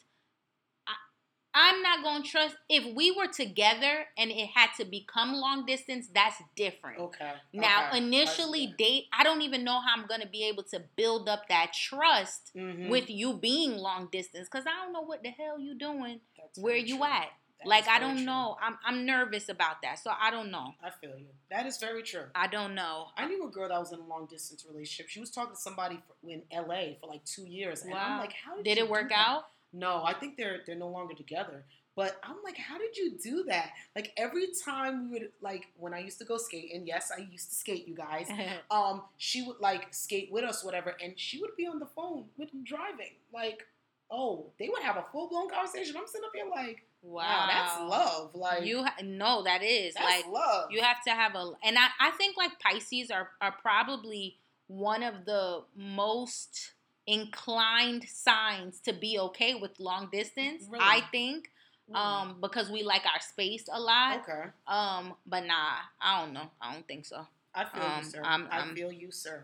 I, 1.53 1.71
I'm 1.73 1.81
not 1.81 2.03
going 2.03 2.23
to 2.23 2.29
trust. 2.29 2.55
If 2.69 2.93
we 2.95 3.11
were 3.11 3.27
together 3.27 4.05
and 4.17 4.31
it 4.31 4.47
had 4.53 4.69
to 4.77 4.85
become 4.85 5.33
long 5.33 5.65
distance, 5.65 6.07
that's 6.13 6.41
different. 6.55 6.99
Okay. 6.99 7.33
Now, 7.53 7.87
okay. 7.89 7.97
initially, 7.97 8.73
date, 8.77 9.05
I 9.13 9.23
don't 9.23 9.41
even 9.41 9.63
know 9.63 9.79
how 9.81 9.93
I'm 9.99 10.07
going 10.07 10.21
to 10.21 10.27
be 10.27 10.43
able 10.45 10.63
to 10.63 10.81
build 10.95 11.27
up 11.29 11.47
that 11.49 11.73
trust 11.73 12.51
Mhm. 12.55 12.89
with 12.89 13.09
you 13.09 13.33
being 13.33 13.75
long 13.77 14.07
distance 14.11 14.47
because 14.49 14.65
I 14.65 14.83
don't 14.83 14.93
know 14.93 15.01
what 15.01 15.23
the 15.23 15.29
hell 15.29 15.59
you 15.59 15.75
doing, 15.75 16.21
That's 16.37 16.57
where 16.59 16.77
you 16.77 16.97
true. 16.97 17.05
at. 17.05 17.29
That 17.59 17.67
like, 17.67 17.87
I 17.87 17.99
don't 17.99 18.15
true. 18.17 18.25
know. 18.25 18.57
I'm, 18.59 18.79
I'm 18.83 19.05
nervous 19.05 19.47
about 19.47 19.83
that. 19.83 19.99
So, 19.99 20.11
I 20.19 20.31
don't 20.31 20.49
know. 20.49 20.73
I 20.83 20.89
feel 20.89 21.15
you. 21.17 21.27
That 21.51 21.67
is 21.67 21.77
very 21.77 22.01
true. 22.01 22.25
I 22.33 22.47
don't 22.47 22.73
know. 22.73 23.09
I 23.15 23.27
knew 23.27 23.45
a 23.47 23.51
girl 23.51 23.69
that 23.69 23.77
was 23.79 23.91
in 23.91 23.99
a 23.99 24.05
long 24.07 24.25
distance 24.25 24.65
relationship. 24.67 25.09
She 25.09 25.19
was 25.19 25.29
talking 25.29 25.53
to 25.55 25.61
somebody 25.61 26.01
in 26.27 26.41
LA 26.51 26.95
for 26.99 27.07
like 27.07 27.23
two 27.23 27.45
years, 27.45 27.83
and 27.83 27.93
I'm 27.93 28.13
Wow. 28.13 28.19
like, 28.19 28.33
"How 28.33 28.55
did, 28.55 28.65
Did 28.65 28.77
it 28.79 28.89
work 28.89 29.09
do 29.09 29.15
that? 29.15 29.43
No, 29.73 30.03
I 30.03 30.13
think 30.13 30.37
they're 30.37 30.59
they're 30.65 30.75
no 30.75 30.89
longer 30.89 31.13
together. 31.13 31.63
But 31.93 32.17
I'm 32.23 32.37
like, 32.43 32.57
how 32.57 32.77
did 32.77 32.95
you 32.95 33.17
do 33.21 33.43
that? 33.49 33.71
Like 33.95 34.13
every 34.15 34.47
time 34.65 35.11
we 35.11 35.19
would 35.19 35.29
like 35.41 35.67
when 35.77 35.93
I 35.93 35.99
used 35.99 36.19
to 36.19 36.25
go 36.25 36.37
skate, 36.37 36.73
and 36.73 36.87
yes, 36.87 37.11
I 37.15 37.21
used 37.21 37.49
to 37.49 37.55
skate, 37.55 37.87
you 37.87 37.95
guys. 37.95 38.29
Um, 38.71 39.03
she 39.17 39.41
would 39.43 39.59
like 39.59 39.93
skate 39.93 40.29
with 40.31 40.43
us, 40.45 40.63
whatever, 40.63 40.95
and 41.03 41.13
she 41.19 41.39
would 41.41 41.55
be 41.57 41.67
on 41.67 41.79
the 41.79 41.85
phone 41.85 42.25
with 42.37 42.49
driving. 42.63 43.15
Like, 43.33 43.63
oh, 44.09 44.51
they 44.57 44.69
would 44.69 44.81
have 44.83 44.95
a 44.97 45.05
full 45.11 45.27
blown 45.27 45.49
conversation. 45.49 45.95
I'm 45.97 46.07
sitting 46.07 46.25
up 46.25 46.31
here 46.33 46.45
like, 46.49 46.85
Wow, 47.03 47.23
wow, 47.23 47.47
that's 47.49 47.79
love. 47.89 48.35
Like 48.35 48.63
You 48.65 48.83
ha- 48.83 48.95
no, 49.03 49.43
that 49.43 49.63
is 49.63 49.95
that's 49.95 50.05
like 50.05 50.27
love. 50.31 50.71
you 50.71 50.81
have 50.81 51.03
to 51.07 51.11
have 51.11 51.35
a, 51.35 51.51
and 51.63 51.77
I 51.77 51.87
I 51.99 52.11
think 52.11 52.37
like 52.37 52.51
Pisces 52.59 53.09
are 53.11 53.29
are 53.41 53.53
probably 53.61 54.37
one 54.67 55.03
of 55.03 55.25
the 55.25 55.63
most 55.75 56.71
inclined 57.07 58.05
signs 58.07 58.79
to 58.81 58.93
be 58.93 59.17
okay 59.19 59.55
with 59.55 59.79
long 59.79 60.09
distance. 60.11 60.63
Really? 60.69 60.83
I 60.85 61.01
think 61.11 61.49
um 61.93 62.37
because 62.39 62.69
we 62.69 62.83
like 62.83 63.01
our 63.05 63.19
space 63.19 63.65
a 63.71 63.79
lot. 63.79 64.19
okay. 64.21 64.49
Um, 64.67 65.13
but 65.25 65.45
nah, 65.45 65.75
I 65.99 66.21
don't 66.21 66.33
know. 66.33 66.49
I 66.61 66.73
don't 66.73 66.87
think 66.87 67.05
so. 67.05 67.27
I 67.53 67.65
feel 67.65 67.83
um, 67.83 68.03
you, 68.03 68.09
sir. 68.09 68.21
I'm- 68.23 68.47
i 68.49 68.59
I'm- 68.59 68.75
feel 68.75 68.91
you, 68.91 69.11
sir. 69.11 69.43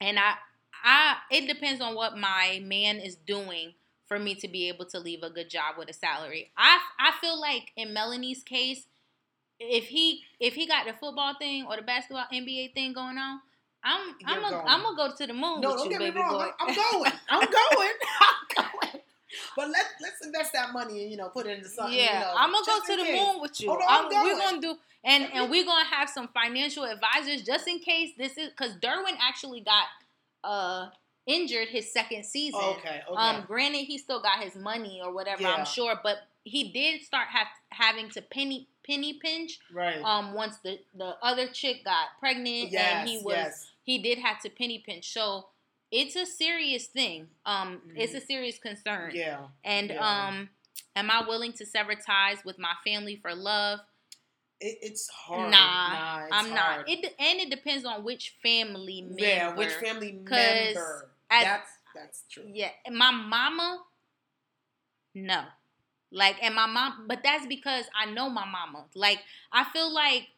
And 0.00 0.18
I, 0.18 0.34
I, 0.82 1.16
it 1.30 1.46
depends 1.46 1.80
on 1.80 1.94
what 1.94 2.18
my 2.18 2.60
man 2.64 2.96
is 2.96 3.14
doing 3.14 3.74
for 4.06 4.18
me 4.18 4.34
to 4.34 4.48
be 4.48 4.68
able 4.68 4.84
to 4.86 4.98
leave 4.98 5.22
a 5.22 5.30
good 5.30 5.48
job 5.48 5.76
with 5.78 5.88
a 5.88 5.92
salary. 5.92 6.50
I, 6.56 6.80
I 6.98 7.12
feel 7.20 7.40
like 7.40 7.70
in 7.76 7.94
Melanie's 7.94 8.42
case, 8.42 8.86
if 9.60 9.84
he, 9.86 10.22
if 10.40 10.54
he 10.54 10.66
got 10.66 10.84
the 10.86 10.92
football 10.94 11.34
thing 11.38 11.64
or 11.70 11.76
the 11.76 11.82
basketball 11.82 12.24
NBA 12.32 12.74
thing 12.74 12.92
going 12.92 13.18
on, 13.18 13.40
I'm, 13.84 14.14
I'm, 14.26 14.40
going. 14.40 14.64
I'm 14.66 14.82
gonna 14.82 14.96
go 14.96 15.14
to 15.16 15.26
the 15.26 15.32
moon 15.34 15.60
No, 15.60 15.70
with 15.70 15.78
don't 15.78 15.90
you, 15.90 15.98
get 15.98 16.14
me 16.14 16.20
wrong. 16.20 16.50
I'm, 16.60 16.68
I'm 16.68 16.74
going. 16.74 17.12
I'm 17.28 17.40
going. 17.40 17.90
I'm 18.20 18.64
going. 18.64 19.00
But 19.56 19.68
let's 19.70 19.88
let's 20.00 20.24
invest 20.24 20.52
that 20.52 20.72
money 20.72 21.02
and 21.02 21.10
you 21.10 21.16
know 21.16 21.28
put 21.28 21.46
it 21.46 21.58
into 21.58 21.68
something. 21.68 21.94
yeah, 21.94 22.18
you 22.20 22.24
know, 22.24 22.32
I'm 22.36 22.52
gonna 22.52 22.64
go 22.66 22.78
to 22.86 22.96
the 22.96 23.02
case. 23.04 23.20
moon 23.26 23.40
with 23.42 23.60
you. 23.60 23.68
Hold 23.68 23.82
on, 23.82 23.88
I'm 23.88 24.12
I'm- 24.14 24.24
we're 24.24 24.34
going. 24.36 24.60
gonna 24.60 24.60
do, 24.60 24.76
and 25.04 25.28
and 25.32 25.50
we're 25.50 25.64
gonna 25.64 25.84
have 25.84 26.08
some 26.08 26.28
financial 26.28 26.84
advisors 26.84 27.42
just 27.42 27.66
in 27.68 27.78
case 27.80 28.10
this 28.16 28.38
is 28.38 28.50
because 28.50 28.76
Derwin 28.76 29.16
actually 29.20 29.60
got 29.60 29.86
uh 30.44 30.88
injured 31.26 31.68
his 31.68 31.90
second 31.92 32.24
season. 32.24 32.60
Okay, 32.62 33.00
okay. 33.10 33.16
Um, 33.16 33.44
granted, 33.46 33.84
he 33.86 33.98
still 33.98 34.20
got 34.22 34.40
his 34.40 34.54
money 34.56 35.00
or 35.02 35.12
whatever, 35.12 35.42
Yeah. 35.42 35.54
I'm 35.54 35.64
sure, 35.64 35.98
but 36.02 36.18
he 36.44 36.70
did 36.70 37.00
start 37.02 37.28
have, 37.28 37.46
having 37.70 38.10
to 38.10 38.20
penny 38.22 38.68
penny 38.86 39.14
pinch. 39.14 39.58
right. 39.72 40.00
Um, 40.02 40.34
once 40.34 40.58
the 40.58 40.78
the 40.96 41.16
other 41.22 41.46
chick 41.48 41.84
got 41.84 42.08
pregnant 42.20 42.70
yes, 42.70 43.00
and 43.00 43.08
he 43.08 43.18
was 43.18 43.34
yes. 43.36 43.70
he 43.82 43.98
did 43.98 44.18
have 44.18 44.40
to 44.42 44.50
penny 44.50 44.82
pinch. 44.84 45.12
So 45.12 45.46
it's 45.90 46.16
a 46.16 46.26
serious 46.26 46.86
thing. 46.86 47.28
Um, 47.46 47.80
it's 47.94 48.14
a 48.14 48.20
serious 48.20 48.58
concern. 48.58 49.12
Yeah. 49.14 49.46
And 49.64 49.90
yeah. 49.90 50.26
um, 50.28 50.48
am 50.96 51.10
I 51.10 51.24
willing 51.26 51.52
to 51.54 51.66
sever 51.66 51.94
ties 51.94 52.38
with 52.44 52.58
my 52.58 52.72
family 52.84 53.16
for 53.16 53.34
love? 53.34 53.80
It, 54.60 54.78
it's 54.82 55.08
hard. 55.08 55.50
Nah, 55.50 55.58
Nah, 55.58 56.24
it's 56.24 56.28
I'm 56.32 56.50
hard. 56.50 56.86
not. 56.86 56.88
It 56.88 57.14
and 57.18 57.40
it 57.40 57.50
depends 57.50 57.84
on 57.84 58.02
which 58.04 58.34
family 58.42 59.02
member. 59.02 59.22
Yeah, 59.22 59.54
which 59.54 59.72
family 59.72 60.12
member? 60.12 61.10
as- 61.30 61.44
that's 61.44 61.70
that's 61.94 62.24
true. 62.30 62.44
Yeah, 62.52 62.70
and 62.84 62.96
my 62.96 63.10
mama, 63.12 63.82
no. 65.14 65.44
Like, 66.14 66.36
and 66.42 66.54
my 66.54 66.66
mom, 66.66 67.06
but 67.08 67.22
that's 67.24 67.44
because 67.46 67.86
I 67.94 68.10
know 68.10 68.30
my 68.30 68.44
mama. 68.44 68.84
Like, 68.94 69.18
I 69.52 69.64
feel 69.64 69.92
like 69.92 70.28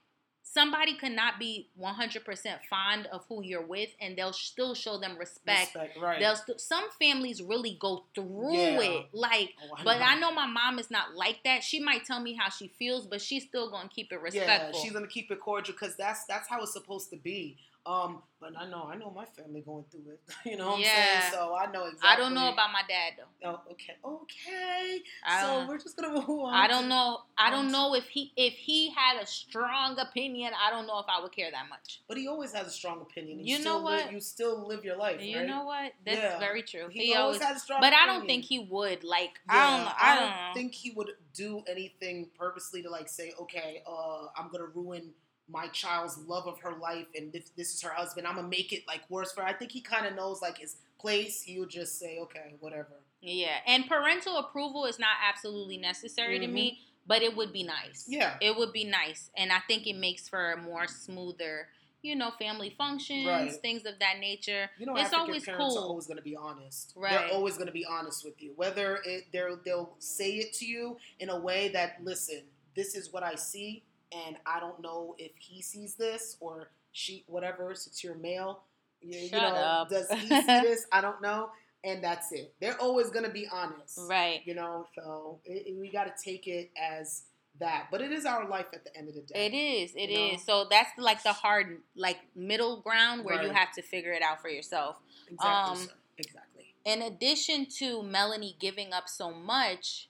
somebody 0.43 0.95
could 0.95 1.13
not 1.13 1.39
be 1.39 1.69
100% 1.79 2.25
fond 2.71 3.07
of 3.13 3.25
who 3.29 3.43
you're 3.45 3.67
with 3.67 3.91
and 4.01 4.17
they'll 4.17 4.33
still 4.33 4.75
show 4.75 4.97
them 4.99 5.19
respect. 5.19 5.75
Respect, 5.75 5.99
right? 6.01 6.19
They'll 6.19 6.37
st- 6.37 6.61
some 6.63 6.85
families 6.99 7.43
really 7.43 7.77
go 7.79 8.05
through 8.15 8.55
Yeah. 8.55 8.81
it. 8.81 9.07
Like, 9.13 9.53
Oh, 9.63 9.77
but 9.85 10.01
I 10.01 10.19
know 10.19 10.33
my 10.33 10.47
mom 10.47 10.79
is 10.79 10.91
not 10.91 11.15
like 11.15 11.41
that. 11.45 11.63
She 11.63 11.79
might 11.79 12.07
tell 12.07 12.21
me 12.21 12.35
how 12.35 12.49
she 12.49 12.69
feels, 12.69 13.07
but 13.07 13.21
she's 13.21 13.45
still 13.47 13.71
gonna 13.71 13.91
keep 13.91 14.11
it 14.13 14.21
respectful. 14.21 14.79
Yeah, 14.79 14.83
she's 14.83 14.93
gonna 14.93 15.07
keep 15.07 15.31
it 15.31 15.41
cordial 15.41 15.75
because 15.79 15.95
that's 15.97 16.25
that's 16.25 16.49
how 16.49 16.63
it's 16.63 16.73
supposed 16.73 17.11
to 17.11 17.17
be. 17.17 17.59
Um, 17.87 18.23
but 18.41 18.53
I 18.59 18.67
know 18.69 18.89
I 18.93 18.97
know 18.97 19.11
my 19.15 19.25
family 19.25 19.61
going 19.61 19.85
through 19.91 20.13
it. 20.13 20.21
You 20.45 20.57
know 20.57 20.67
what 20.71 20.79
I'm 20.79 20.85
saying? 20.85 21.33
So 21.33 21.55
I 21.55 21.71
know 21.71 21.85
exactly. 21.87 22.09
I 22.11 22.17
don't 22.17 22.35
know 22.35 22.53
about 22.53 22.71
my 22.73 22.83
dad 22.89 23.13
though. 23.17 23.49
Oh, 23.49 23.73
okay, 23.73 23.95
okay. 24.05 24.99
I 25.25 25.43
so 25.43 25.67
we're 25.69 25.79
just 25.79 25.97
gonna 25.97 26.13
move 26.27 26.29
on. 26.29 26.55
I 26.55 26.67
don't 26.67 26.89
know. 26.89 27.21
I 27.39 27.51
don't 27.51 27.71
know 27.71 27.95
if 27.95 28.05
he 28.09 28.33
if 28.37 28.55
he 28.55 28.91
had 28.91 29.23
a 29.23 29.27
strong 29.27 29.99
opinion. 29.99 30.53
I 30.61 30.71
don't 30.71 30.87
know 30.87 30.99
if 30.99 31.07
I 31.09 31.23
would 31.23 31.33
care 31.33 31.51
that 31.51 31.69
much. 31.69 32.01
But 32.09 32.19
he 32.19 32.27
always 32.29 32.53
has 32.53 32.67
a 32.67 32.71
strong 32.71 33.01
opinion. 33.03 33.41
You 33.47 33.59
still 33.59 33.81
know 33.83 33.89
li- 33.89 34.03
what? 34.03 34.13
you 34.13 34.21
still 34.21 34.67
live 34.67 34.85
your 34.85 34.97
life. 34.97 35.23
You 35.23 35.39
right? 35.39 35.47
know 35.47 35.65
what? 35.65 35.93
That's 36.05 36.19
Yeah. 36.19 36.39
very 36.41 36.63
true. 36.63 36.89
He, 36.91 37.07
He, 37.07 37.15
always 37.15 37.41
always, 37.41 37.43
has 37.43 37.57
a 37.59 37.61
strong. 37.61 37.81
but 37.81 37.93
I 37.93 38.07
don't 38.07 38.27
think 38.27 38.45
he 38.45 38.59
would. 38.71 39.05
Like 39.05 39.39
Yeah, 39.49 39.55
I 39.57 39.71
don't. 39.77 39.85
know. 39.85 39.93
I 39.99 40.15
don't 40.17 40.31
know. 40.31 40.55
think 40.55 40.75
he 40.75 40.91
would 40.93 41.11
do 41.35 41.63
anything 41.69 42.31
purposely 42.39 42.83
to 42.83 42.91
like 42.91 43.09
say, 43.09 43.33
okay, 43.43 43.83
uh, 43.87 44.27
I'm 44.37 44.51
gonna 44.51 44.67
ruin 44.75 45.13
my 45.49 45.69
child's 45.69 46.19
love 46.27 46.47
of 46.47 46.59
her 46.61 46.73
life, 46.73 47.07
and 47.15 47.33
this, 47.33 47.51
this 47.57 47.75
is 47.75 47.83
her 47.83 47.91
husband. 47.91 48.27
I'm 48.27 48.37
gonna 48.37 48.49
make 48.49 48.73
it 48.73 48.83
like 48.89 49.03
worse 49.09 49.33
for 49.33 49.43
her. 49.43 49.47
I 49.47 49.53
think 49.53 49.71
he 49.73 49.81
kind 49.81 50.07
of 50.07 50.15
knows 50.15 50.43
like 50.43 50.59
his 50.59 50.77
place. 50.99 51.43
He 51.43 51.59
would 51.61 51.71
just 51.71 51.99
say, 51.99 52.19
okay, 52.23 52.55
whatever. 52.61 53.01
yeah, 53.21 53.59
and 53.67 53.87
parental 53.87 54.39
approval 54.39 54.85
is 54.87 54.99
not 54.99 55.17
absolutely 55.29 55.77
necessary 55.79 56.39
to 56.41 56.47
me, 56.47 56.81
but 57.07 57.23
it 57.23 57.37
would 57.37 57.53
be 57.53 57.63
nice. 57.63 58.03
Mm-hmm. 58.05 58.13
Yeah. 58.15 58.35
It 58.41 58.57
would 58.57 58.73
be 58.73 58.85
nice, 58.85 59.31
and 59.37 59.53
I 59.53 59.61
think 59.69 59.87
it 59.87 59.97
makes 59.97 60.29
for 60.29 60.53
a 60.53 60.57
more 60.61 60.87
smoother, 60.89 61.69
you 62.03 62.15
know, 62.17 62.31
family 62.39 62.71
functions, 62.77 63.27
Right. 63.27 63.53
things 63.53 63.85
of 63.87 63.99
that 64.01 64.19
nature. 64.21 64.69
You 64.79 64.87
know, 64.87 64.95
It's 64.97 65.07
African 65.07 65.21
always 65.21 65.45
parents 65.45 65.77
are 65.77 65.81
always 65.83 66.07
going 66.07 66.19
to 66.19 66.23
be 66.23 66.37
honest. 66.37 66.93
Right. 66.97 67.13
They're 67.13 67.29
always 67.31 67.55
going 67.55 67.67
to 67.69 67.73
be 67.73 67.85
honest 67.85 68.25
with 68.25 68.41
you. 68.43 68.53
Whether 68.57 68.99
it, 69.05 69.25
they're, 69.33 69.57
they'll 69.65 69.95
say 69.99 70.33
it 70.33 70.53
to 70.55 70.67
you 70.67 70.97
in 71.21 71.31
a 71.31 71.39
way 71.39 71.69
that, 71.71 71.97
listen, 72.03 72.43
this 72.77 72.95
is 72.95 73.13
what 73.13 73.23
I 73.23 73.35
see, 73.37 73.83
and 74.13 74.37
I 74.47 74.61
don't 74.61 74.81
know 74.81 75.15
if 75.19 75.33
he 75.39 75.63
sees 75.63 75.95
this 75.95 76.37
or 76.41 76.71
she, 76.93 77.25
whatever, 77.27 77.75
since 77.75 78.03
you're 78.03 78.15
male. 78.17 78.63
You, 79.01 79.19
you 79.19 79.31
know, 79.31 79.49
up. 79.55 79.91
does 79.91 80.11
he 80.11 80.27
see 80.29 80.41
this? 80.43 80.87
I 80.93 81.01
don't 81.01 81.21
know. 81.23 81.51
And 81.85 82.03
that's 82.03 82.33
it. 82.33 82.55
They're 82.61 82.81
always 82.81 83.11
going 83.11 83.25
to 83.25 83.31
be 83.31 83.47
honest. 83.53 83.99
Right. 84.09 84.41
You 84.45 84.55
know, 84.55 84.87
so 84.95 85.39
it, 85.45 85.69
it- 85.69 85.77
we 85.79 85.91
got 85.91 86.05
to 86.05 86.13
take 86.25 86.47
it 86.49 86.71
as 86.81 87.23
that. 87.61 87.87
But 87.91 88.01
it 88.01 88.11
is 88.13 88.25
our 88.27 88.49
life 88.49 88.67
at 88.75 88.85
the 88.85 88.97
end 88.97 89.09
of 89.09 89.15
the 89.15 89.21
day. 89.23 89.47
It 89.47 89.55
is. 89.55 89.95
It 89.95 90.11
is. 90.11 90.33
Know? 90.47 90.63
So 90.65 90.67
that's 90.71 90.91
like 90.99 91.23
the 91.23 91.33
hard, 91.33 91.79
like 91.95 92.19
middle 92.35 92.81
ground 92.81 93.25
where 93.25 93.43
you 93.43 93.51
have 93.51 93.73
to 93.73 93.83
figure 93.83 94.13
it 94.13 94.23
out 94.23 94.41
for 94.43 94.49
yourself. 94.49 94.97
Exactly. 95.31 95.83
um. 95.85 95.89
Exactly. 96.19 96.75
In 96.85 97.03
addition 97.03 97.67
to 97.79 98.03
Melanie 98.03 98.57
giving 98.61 98.93
up 98.93 99.09
so 99.09 99.31
much, 99.33 100.09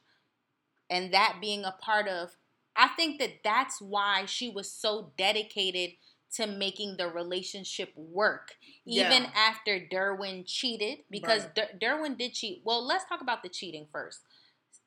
and 0.90 1.12
that 1.12 1.38
being 1.40 1.64
a 1.64 1.72
part 1.80 2.06
of, 2.06 2.36
I 2.76 2.88
think 2.88 3.18
that 3.20 3.42
that's 3.42 3.80
why 3.80 4.26
she 4.26 4.48
was 4.50 4.70
so 4.70 5.12
dedicated 5.16 5.92
to 6.34 6.46
making 6.46 6.96
the 6.98 7.08
relationship 7.08 7.92
work, 7.96 8.56
even 8.84 9.22
Yeah. 9.24 9.30
after 9.34 9.80
Derwin 9.80 10.44
cheated, 10.46 11.04
because 11.08 11.44
Right. 11.44 11.54
Der- 11.54 11.78
Derwin 11.80 12.18
did 12.18 12.34
cheat. 12.34 12.62
Well, 12.64 12.82
let's 12.84 13.04
talk 13.06 13.20
about 13.22 13.42
the 13.42 13.48
cheating 13.48 13.86
first. 13.90 14.20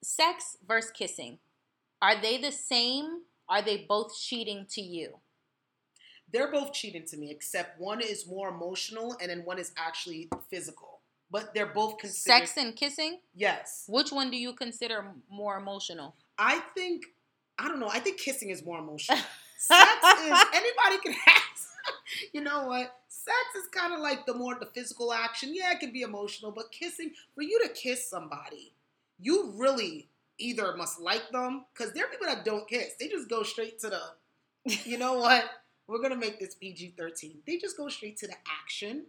Sex 0.03 0.57
versus 0.61 0.91
kissing. 0.91 1.39
Are 2.01 2.15
they 2.21 2.37
the 2.37 2.51
same? 2.51 3.23
Are 3.47 3.61
they 3.63 3.77
both 3.77 4.15
cheating 4.19 4.67
to 4.71 4.81
you? 4.81 5.21
They're 6.31 6.51
both 6.51 6.73
cheating 6.73 7.05
to 7.07 7.17
me, 7.17 7.31
except 7.31 7.79
one 7.79 8.01
is 8.01 8.27
more 8.27 8.49
emotional 8.49 9.17
and 9.19 9.31
then 9.31 9.43
one 9.45 9.57
is 9.57 9.73
actually 9.75 10.29
physical. 10.49 11.01
But 11.31 11.53
they're 11.53 11.65
both 11.73 11.97
considered. 11.97 12.39
Sex 12.47 12.57
and 12.57 12.75
kissing? 12.75 13.21
Yes. 13.33 13.85
Which 13.87 14.11
one 14.11 14.29
do 14.29 14.37
you 14.37 14.53
consider 14.53 15.15
more 15.29 15.57
emotional? 15.57 16.15
I 16.37 16.59
think, 16.75 17.05
I 17.59 17.67
don't 17.67 17.79
know, 17.79 17.89
I 17.89 17.99
think 17.99 18.17
kissing 18.19 18.49
is 18.49 18.65
more 18.65 18.79
emotional. 18.79 19.19
Sex 19.57 19.89
is, 20.23 20.39
anybody 20.53 20.97
can 21.03 21.13
have. 21.13 21.43
You 22.33 22.41
know 22.41 22.65
what? 22.67 22.93
Sex 23.07 23.35
is 23.55 23.67
kind 23.71 23.93
of 23.93 23.99
like 23.99 24.25
the 24.25 24.33
more 24.33 24.55
the 24.59 24.65
physical 24.67 25.13
action. 25.13 25.51
Yeah, 25.53 25.71
it 25.73 25.79
can 25.79 25.91
be 25.91 26.01
emotional, 26.01 26.51
but 26.51 26.71
kissing, 26.71 27.11
for 27.35 27.41
you 27.41 27.59
to 27.63 27.69
kiss 27.69 28.07
somebody, 28.09 28.73
you 29.19 29.53
really 29.57 30.07
either 30.37 30.75
must 30.75 30.99
like 30.99 31.29
them, 31.31 31.65
because 31.73 31.93
there 31.93 32.05
are 32.05 32.09
people 32.09 32.27
that 32.27 32.45
don't 32.45 32.67
kiss. 32.67 32.93
They 32.99 33.07
just 33.07 33.29
go 33.29 33.43
straight 33.43 33.79
to 33.79 33.89
the, 33.89 34.01
you 34.85 34.97
know 34.97 35.13
what? 35.19 35.45
We're 35.87 35.97
going 35.99 36.11
to 36.11 36.15
make 36.17 36.39
this 36.39 36.55
PG 36.55 36.93
13. 36.97 37.39
They 37.47 37.57
just 37.57 37.77
go 37.77 37.89
straight 37.89 38.17
to 38.17 38.27
the 38.27 38.35
action. 38.63 39.05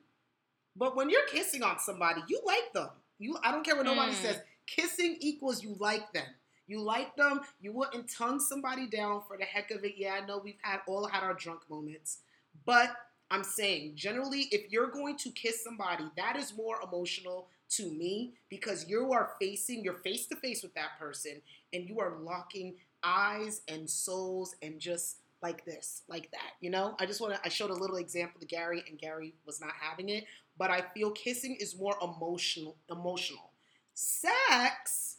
But 0.77 0.97
when 0.97 1.11
you're 1.11 1.27
kissing 1.31 1.62
on 1.62 1.79
somebody, 1.79 2.22
you 2.29 2.41
like 2.47 2.72
them. 2.72 2.89
You, 3.18 3.37
I 3.45 3.51
don't 3.51 3.64
care 3.64 3.77
what 3.77 3.85
nobody 3.87 4.12
Mm. 4.12 4.22
says. 4.22 4.41
Kissing 4.66 5.16
equals 5.20 5.62
you 5.62 5.77
like 5.79 6.12
them. 6.12 6.27
You 6.71 6.81
like 6.81 7.16
them. 7.16 7.41
You 7.61 7.73
wouldn't 7.73 8.09
tongue 8.09 8.39
somebody 8.39 8.87
down 8.87 9.23
for 9.27 9.37
the 9.37 9.45
heck 9.45 9.73
of 9.73 9.83
it. 9.83 9.95
Yeah, 9.97 10.21
I 10.23 10.25
know 10.25 10.39
we've 10.39 10.55
had 10.62 10.83
all 10.87 11.05
had 11.05 11.25
our 11.25 11.35
drunk 11.35 11.62
moments, 11.68 12.18
but 12.64 12.95
I'm 13.29 13.43
saying 13.43 13.97
generally, 13.97 14.43
if 14.53 14.71
you're 14.71 14.87
going 14.87 15.16
to 15.18 15.31
kiss 15.31 15.64
somebody, 15.64 16.05
that 16.16 16.37
is 16.37 16.57
more 16.57 16.77
emotional 16.81 17.49
to 17.71 17.91
me 17.91 18.35
because 18.49 18.89
you 18.89 19.12
are 19.12 19.33
facing, 19.41 19.83
you're 19.83 19.95
face 19.95 20.27
to 20.27 20.37
face 20.37 20.62
with 20.62 20.73
that 20.75 20.97
person, 20.97 21.43
and 21.73 21.89
you 21.89 21.99
are 21.99 22.18
locking 22.21 22.77
eyes 23.03 23.62
and 23.66 23.91
souls 23.91 24.55
and 24.62 24.79
just 24.79 25.16
like 25.43 25.64
this, 25.64 26.03
like 26.07 26.31
that. 26.31 26.53
You 26.61 26.71
know, 26.71 26.95
I 27.01 27.07
just 27.07 27.21
want 27.21 27.35
to. 27.35 27.41
I 27.45 27.49
showed 27.49 27.71
a 27.71 27.75
little 27.75 27.97
example 27.97 28.41
to 28.41 28.47
Gary, 28.47 28.85
and 28.89 28.97
Gary 28.97 29.35
was 29.45 29.61
not 29.61 29.73
having 29.81 30.09
it, 30.09 30.25
but 30.57 30.71
I 30.71 30.83
feel 30.95 31.11
kissing 31.11 31.57
is 31.59 31.77
more 31.77 31.97
emotional. 32.01 32.77
Emotional. 32.89 33.51
Sex, 33.95 35.16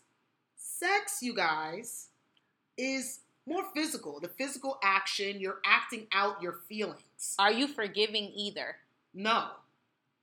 sex, 1.02 1.22
you 1.22 1.34
guys, 1.34 2.08
is 2.78 3.20
more 3.48 3.64
physical. 3.76 4.20
The 4.20 4.28
physical 4.30 4.78
action, 4.84 5.40
you're 5.40 5.60
acting 5.66 6.08
out 6.14 6.42
your 6.42 6.60
feelings. 6.70 7.36
Are 7.40 7.52
you 7.52 7.68
forgiving 7.68 8.32
either? 8.36 8.76
No. 9.14 9.48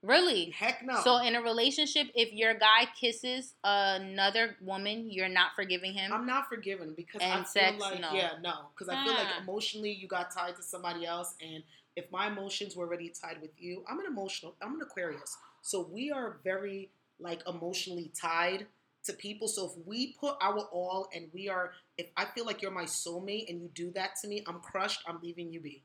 Really? 0.01 0.51
Heck 0.51 0.85
no. 0.85 1.01
So 1.03 1.17
in 1.17 1.35
a 1.35 1.41
relationship, 1.41 2.07
if 2.15 2.31
your 2.31 2.53
guy 2.53 2.87
kisses 2.99 3.53
another 3.65 4.55
woman, 4.61 5.11
you're 5.11 5.27
not 5.27 5.51
forgiving 5.57 5.91
him. 5.93 6.13
I'm 6.13 6.25
not 6.25 6.47
forgiving 6.47 6.93
because 6.95 7.21
I 7.21 7.25
And 7.25 7.47
feel 7.47 7.77
like 7.77 7.99
no. 7.99 8.13
yeah, 8.13 8.31
no, 8.41 8.53
because 8.73 8.87
I 8.87 9.03
feel 9.03 9.13
like 9.13 9.27
Ah. 9.35 9.41
emotionally 9.41 9.91
you 9.91 10.07
got 10.07 10.31
tied 10.31 10.55
to 10.55 10.63
somebody 10.63 11.05
else, 11.05 11.35
and 11.41 11.63
if 11.97 12.09
my 12.11 12.27
emotions 12.27 12.77
were 12.77 12.85
already 12.85 13.09
tied 13.09 13.41
with 13.41 13.51
you, 13.57 13.83
I'm 13.89 13.99
an 13.99 14.05
emotional, 14.05 14.55
I'm 14.61 14.75
an 14.75 14.81
Aquarius, 14.81 15.35
so 15.61 15.81
we 15.81 16.11
are 16.11 16.37
very 16.45 16.89
like 17.19 17.41
emotionally 17.45 18.09
tied 18.17 18.67
to 19.09 19.15
people. 19.17 19.47
So 19.47 19.65
if 19.65 19.87
we 19.87 20.15
put 20.19 20.35
our 20.41 20.59
all 20.71 21.09
and 21.13 21.27
we 21.33 21.49
are, 21.49 21.71
if 21.97 22.07
I 22.15 22.25
feel 22.25 22.45
like 22.45 22.61
you're 22.61 22.71
my 22.71 22.85
soulmate 22.85 23.49
and 23.49 23.61
you 23.61 23.69
do 23.73 23.91
that 23.91 24.11
to 24.21 24.27
me, 24.27 24.43
I'm 24.47 24.59
crushed. 24.59 25.01
I'm 25.07 25.19
leaving 25.21 25.51
you 25.51 25.59
be. 25.59 25.83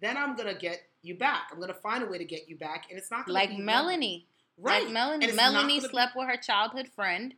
Then 0.00 0.16
I'm 0.16 0.36
gonna 0.36 0.54
get 0.54 0.82
you 1.02 1.16
back. 1.16 1.48
I'm 1.52 1.60
gonna 1.60 1.74
find 1.74 2.02
a 2.02 2.06
way 2.06 2.18
to 2.18 2.24
get 2.24 2.48
you 2.48 2.56
back, 2.58 2.86
and 2.90 2.98
it's 2.98 3.10
not 3.10 3.26
gonna 3.26 3.34
like 3.34 3.56
Melanie. 3.56 4.26
right? 4.58 4.84
Like 4.84 4.92
Melanie. 4.92 5.26
And 5.26 5.36
Melanie 5.36 5.76
gonna 5.76 5.88
be- 5.88 5.88
slept 5.88 6.16
with 6.16 6.26
her 6.28 6.36
childhood 6.36 6.88
friend, 6.94 7.34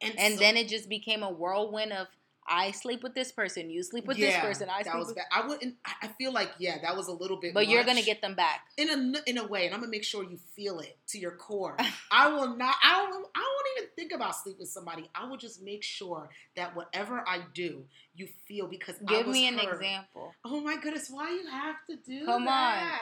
and 0.00 0.34
so- 0.34 0.40
then 0.40 0.56
it 0.56 0.68
just 0.68 0.88
became 0.88 1.22
a 1.22 1.30
whirlwind 1.30 1.92
of 1.92 2.08
I 2.50 2.72
sleep 2.72 3.04
with 3.04 3.14
this 3.14 3.30
person, 3.30 3.70
you 3.70 3.82
sleep 3.84 4.06
with 4.06 4.16
this 4.18 4.36
person, 4.38 4.68
I 4.68 4.82
that 4.82 4.90
sleep 4.90 4.96
was 4.98 5.06
with. 5.08 5.16
bad. 5.16 5.26
I 5.30 5.46
wouldn't. 5.46 5.76
I 6.02 6.08
feel 6.08 6.32
like 6.32 6.50
yeah, 6.58 6.78
that 6.82 6.96
was 6.96 7.06
a 7.06 7.12
little 7.12 7.38
bit. 7.40 7.54
But 7.54 7.68
you're 7.68 7.84
gonna 7.84 8.02
get 8.02 8.20
them 8.20 8.34
back. 8.34 8.62
in 8.76 8.90
a 8.90 9.30
in 9.30 9.38
a 9.38 9.46
way, 9.46 9.66
and 9.66 9.74
I'm 9.74 9.80
gonna 9.80 9.90
make 9.90 10.02
sure 10.04 10.24
you 10.24 10.36
feel 10.56 10.80
it 10.80 10.98
to 11.08 11.18
your 11.18 11.30
core. 11.32 11.76
I 12.10 12.28
will 12.28 12.56
not. 12.56 12.74
I 12.82 13.06
don't. 13.08 13.26
I 13.34 13.40
won't 13.40 13.66
even 13.78 13.88
think 13.94 14.12
about 14.12 14.34
sleep 14.34 14.56
with 14.58 14.68
somebody. 14.68 15.08
I 15.14 15.28
will 15.28 15.36
just 15.36 15.62
make 15.62 15.84
sure 15.84 16.28
that 16.56 16.74
whatever 16.74 17.22
I 17.26 17.42
do, 17.54 17.84
you 18.14 18.26
feel 18.48 18.66
because 18.66 18.96
Give 19.06 19.28
me 19.28 19.46
an 19.46 19.58
her. 19.58 19.72
example. 19.74 20.34
Oh 20.44 20.60
my 20.60 20.76
goodness, 20.76 21.08
why 21.08 21.30
you 21.30 21.46
have 21.46 21.76
to 21.88 21.96
do 21.96 22.24
Come 22.26 22.48
on. 22.48 22.92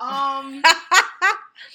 Um, 0.00 0.62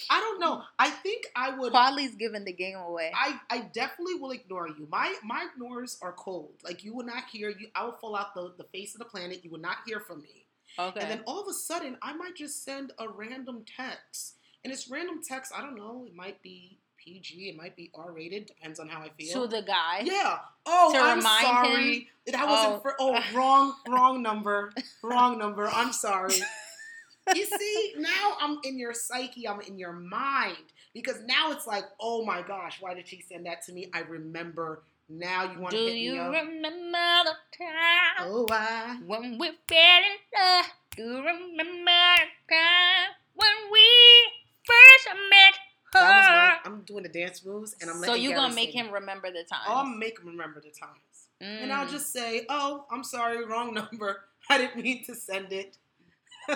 I 0.10 0.20
don't 0.20 0.40
know. 0.40 0.64
I 0.78 0.90
think 0.90 1.28
I 1.36 1.58
would. 1.58 1.72
Quali's 1.74 2.16
giving 2.16 2.46
the 2.46 2.54
game 2.54 2.78
away. 2.78 3.12
I, 3.16 3.40
I 3.50 3.60
definitely 3.74 4.16
will 4.16 4.32
ignore 4.32 4.68
you. 4.68 4.88
My 4.92 5.16
my 5.24 5.48
ignores 5.54 5.98
are 6.02 6.12
cold. 6.14 6.54
Like 6.64 6.84
you 6.84 6.94
will 6.96 7.06
not 7.06 7.24
hear 7.32 7.50
you. 7.50 7.68
I 7.76 7.86
will 7.86 7.94
fall 7.94 8.16
out 8.16 8.34
the, 8.34 8.54
the 8.58 8.66
face 8.66 8.94
of 8.96 9.00
the 9.00 9.06
planet. 9.06 9.44
You 9.44 9.52
will 9.52 9.60
not 9.60 9.78
hear 9.86 10.00
from 10.00 10.22
me. 10.22 10.46
Okay. 10.78 11.00
And 11.02 11.10
then 11.10 11.22
all 11.26 11.42
of 11.42 11.48
a 11.48 11.54
sudden, 11.54 11.98
I 12.02 12.14
might 12.14 12.36
just 12.36 12.64
send 12.64 12.92
a 13.00 13.08
random 13.10 13.64
text. 13.78 14.36
And 14.64 14.72
it's 14.74 14.90
random 14.90 15.22
text. 15.28 15.52
I 15.56 15.62
don't 15.62 15.76
know. 15.76 16.06
It 16.08 16.14
might 16.16 16.42
be 16.44 16.78
PG. 16.98 17.50
It 17.50 17.56
might 17.58 17.76
be 17.76 17.90
R 17.96 18.12
rated. 18.12 18.46
Depends 18.46 18.80
on 18.80 18.88
how 18.90 19.02
I 19.02 19.10
feel. 19.18 19.42
to 19.44 19.48
the 19.48 19.62
guy. 19.64 20.02
yeah. 20.04 20.40
Oh, 20.66 20.92
To 20.94 21.00
I'm 21.00 21.22
sorry. 21.22 22.10
That 22.28 22.48
wasn't 22.48 22.76
Oh. 22.76 22.80
for. 22.82 22.96
Oh, 23.00 23.20
wrong, 23.34 23.74
wrong 23.88 24.22
number. 24.22 24.72
Wrong 25.02 25.40
number. 25.40 25.68
I'm 25.68 25.94
sorry. 25.94 26.36
you 27.36 27.46
see, 27.46 27.94
now 27.98 28.36
I'm 28.40 28.60
in 28.64 28.78
your 28.80 28.94
psyche. 28.94 29.48
I'm 29.48 29.62
in 29.62 29.78
your 29.78 29.94
mind 29.94 30.58
because 30.94 31.20
now 31.26 31.52
it's 31.52 31.68
like, 31.68 31.84
oh 32.00 32.26
my 32.26 32.42
gosh, 32.42 32.78
why 32.82 32.94
did 32.94 33.08
she 33.08 33.22
send 33.22 33.46
that 33.46 33.62
to 33.66 33.74
me? 33.74 33.90
I 33.94 34.00
remember. 34.02 34.84
Now 35.12 35.52
you 35.52 35.60
want 35.60 35.72
to 35.72 35.78
hit 35.78 35.98
you 35.98 36.12
me 36.14 36.20
up. 36.20 36.32
remember 36.32 37.24
the 37.26 37.34
time 37.58 38.28
Oh, 38.28 38.46
I. 38.52 39.00
when 39.08 39.40
we 39.40 39.52
fell 39.68 40.02
in 40.04 40.40
love? 40.40 40.66
Do 40.96 41.02
you 41.04 41.18
remember 41.18 41.56
the 42.48 42.56
time 42.56 43.10
when 43.34 43.52
we 43.72 43.88
first 44.68 45.08
met 45.32 45.54
That 45.94 46.16
was 46.16 46.28
her? 46.28 46.34
my, 46.34 46.58
I'm 46.66 46.82
doing 46.82 47.02
the 47.04 47.10
dance 47.10 47.44
moves, 47.44 47.76
and 47.82 47.90
I'm 47.90 48.00
like, 48.00 48.06
so 48.08 48.14
you 48.14 48.36
gonna 48.36 48.54
make 48.54 48.70
him 48.70 48.92
remember 48.92 49.32
the 49.32 49.44
time? 49.50 49.62
I'll 49.66 49.86
make 49.86 50.20
him 50.20 50.28
remember 50.28 50.62
the 50.62 50.70
times. 50.70 51.30
And 51.42 51.72
I'll 51.74 51.88
Mm. 51.88 51.92
just 51.92 52.14
say, 52.14 52.46
oh, 52.50 52.86
I'm 52.92 53.04
sorry, 53.04 53.44
wrong 53.46 53.74
number. 53.92 54.26
I 54.48 54.60
didn't 54.60 54.84
mean 54.84 55.06
to 55.06 55.16
send 55.16 55.52
it. 55.54 55.78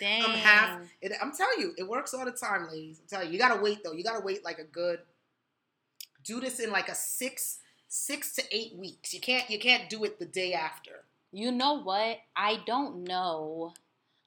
Dang. 0.00 0.22
I'm 0.22 0.30
half. 0.30 0.80
It, 1.00 1.12
I'm 1.22 1.32
telling 1.32 1.58
you, 1.58 1.74
it 1.76 1.88
works 1.88 2.14
all 2.14 2.24
the 2.24 2.32
time, 2.32 2.68
ladies. 2.70 3.00
I'm 3.00 3.08
telling 3.08 3.26
you, 3.28 3.34
you 3.34 3.38
gotta 3.38 3.60
wait 3.60 3.84
though. 3.84 3.92
You 3.92 4.04
gotta 4.04 4.24
wait 4.24 4.44
like 4.44 4.58
a 4.58 4.64
good. 4.64 5.00
Do 6.24 6.40
this 6.40 6.58
in 6.58 6.70
like 6.70 6.88
a 6.88 6.94
six, 6.94 7.58
six 7.88 8.34
to 8.36 8.42
eight 8.50 8.74
weeks. 8.76 9.12
You 9.12 9.20
can't, 9.20 9.48
you 9.50 9.58
can't 9.58 9.88
do 9.90 10.04
it 10.04 10.18
the 10.18 10.24
day 10.26 10.54
after. 10.54 11.04
You 11.32 11.52
know 11.52 11.82
what? 11.82 12.18
I 12.36 12.60
don't 12.66 13.04
know. 13.06 13.74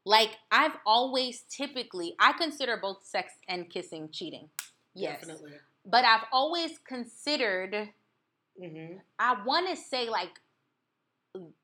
Like 0.05 0.37
I've 0.51 0.77
always 0.85 1.43
typically 1.49 2.15
I 2.19 2.33
consider 2.33 2.77
both 2.77 3.05
sex 3.05 3.33
and 3.47 3.69
kissing 3.69 4.09
cheating. 4.11 4.49
Yes. 4.93 5.19
Definitely. 5.19 5.51
But 5.85 6.05
I've 6.05 6.23
always 6.31 6.79
considered 6.87 7.89
hmm 8.57 8.93
I 9.19 9.43
want 9.45 9.69
to 9.69 9.75
say 9.75 10.09
like 10.09 10.39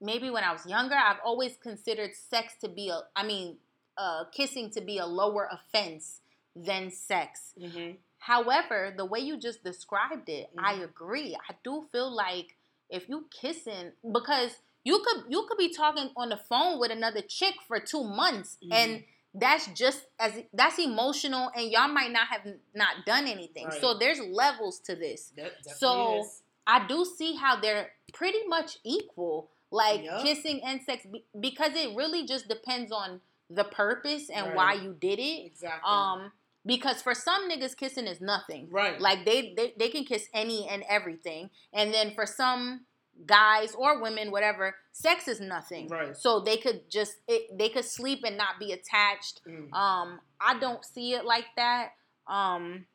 maybe 0.02 0.30
when 0.30 0.44
I 0.44 0.52
was 0.52 0.66
younger, 0.66 0.96
I've 0.96 1.22
always 1.26 1.58
considered 1.58 2.12
sex 2.16 2.56
to 2.62 2.70
be 2.70 2.90
a 2.90 3.02
I 3.16 3.26
mean, 3.26 3.58
uh 3.98 4.26
kissing 4.32 4.70
to 4.72 4.82
be 4.82 4.98
a 4.98 5.06
lower 5.06 5.50
offense 5.52 6.22
than 6.56 6.92
sex. 6.92 7.54
hmm 7.60 7.92
However, 8.20 8.94
the 8.96 9.04
way 9.04 9.20
you 9.20 9.36
just 9.38 9.66
described 9.66 10.30
it, 10.30 10.50
I 10.58 10.76
Mhm. 10.76 10.84
agree. 10.86 11.36
I 11.50 11.56
do 11.62 11.90
feel 11.92 12.10
like 12.10 12.56
if 12.90 13.10
you 13.10 13.28
kissing 13.32 13.92
because 14.12 14.52
you 14.86 15.00
could 15.06 15.26
you 15.30 15.46
could 15.48 15.58
be 15.58 15.70
talking 15.74 16.10
on 16.16 16.30
the 16.30 16.38
phone 16.38 16.80
with 16.80 16.92
another 16.92 17.22
chick 17.22 17.56
for 17.68 17.80
2 17.80 18.04
months 18.04 18.58
Mm-hmm. 18.64 18.74
and 18.74 19.04
that's 19.36 19.68
just 19.74 20.06
as 20.20 20.34
that's 20.54 20.78
emotional 20.80 21.50
and 21.56 21.70
y'all 21.72 21.88
might 21.88 22.12
not 22.12 22.28
have 22.28 22.46
not 22.74 23.06
done 23.06 23.28
anything. 23.28 23.66
Right. 23.68 23.82
So 23.82 23.98
there's 23.98 24.20
levels 24.20 24.80
to 24.82 24.96
this. 24.96 25.34
So, 25.64 26.22
is. 26.22 26.44
I 26.68 26.86
do 26.88 27.04
see 27.04 27.36
how 27.36 27.60
they're 27.60 27.92
pretty 28.14 28.46
much 28.48 28.78
equal, 28.86 29.50
like 29.72 30.04
Yup. 30.04 30.22
kissing 30.22 30.62
and 30.64 30.82
sex, 30.84 31.06
because 31.40 31.74
it 31.76 31.96
really 31.96 32.26
just 32.26 32.48
depends 32.48 32.92
on 32.92 33.20
the 33.54 33.64
purpose 33.64 34.30
and 34.30 34.48
Right. 34.48 34.56
why 34.56 34.74
you 34.74 34.94
did 35.00 35.20
it. 35.20 35.46
exactly. 35.46 35.82
Um, 35.86 36.32
because 36.66 37.02
for 37.02 37.14
some 37.14 37.50
niggas, 37.50 37.76
kissing 37.76 38.08
is 38.08 38.22
nothing. 38.22 38.70
right. 38.72 39.00
Like 39.00 39.26
they, 39.26 39.54
they 39.56 39.74
they 39.78 39.90
can 39.90 40.06
kiss 40.06 40.28
any 40.34 40.68
and 40.68 40.84
everything, 40.90 41.50
and 41.74 41.94
then 41.94 42.14
for 42.16 42.26
some 42.26 42.86
guys 43.26 43.76
or 43.76 44.02
women, 44.02 44.32
whatever, 44.32 44.76
sex 44.92 45.28
is 45.28 45.40
nothing. 45.42 45.88
Right. 45.90 46.16
So 46.16 46.40
they 46.40 46.58
could 46.58 46.90
just 46.90 47.18
it, 47.28 47.58
they 47.58 47.70
could 47.70 47.86
sleep 47.86 48.22
and 48.26 48.38
not 48.38 48.60
be 48.60 48.72
attached. 48.72 49.42
Mm. 49.48 49.72
Um, 49.74 50.20
I 50.40 50.58
don't 50.60 50.84
see 50.86 51.14
it 51.14 51.26
like 51.26 51.46
that. 51.58 51.90
Um, 52.28 52.86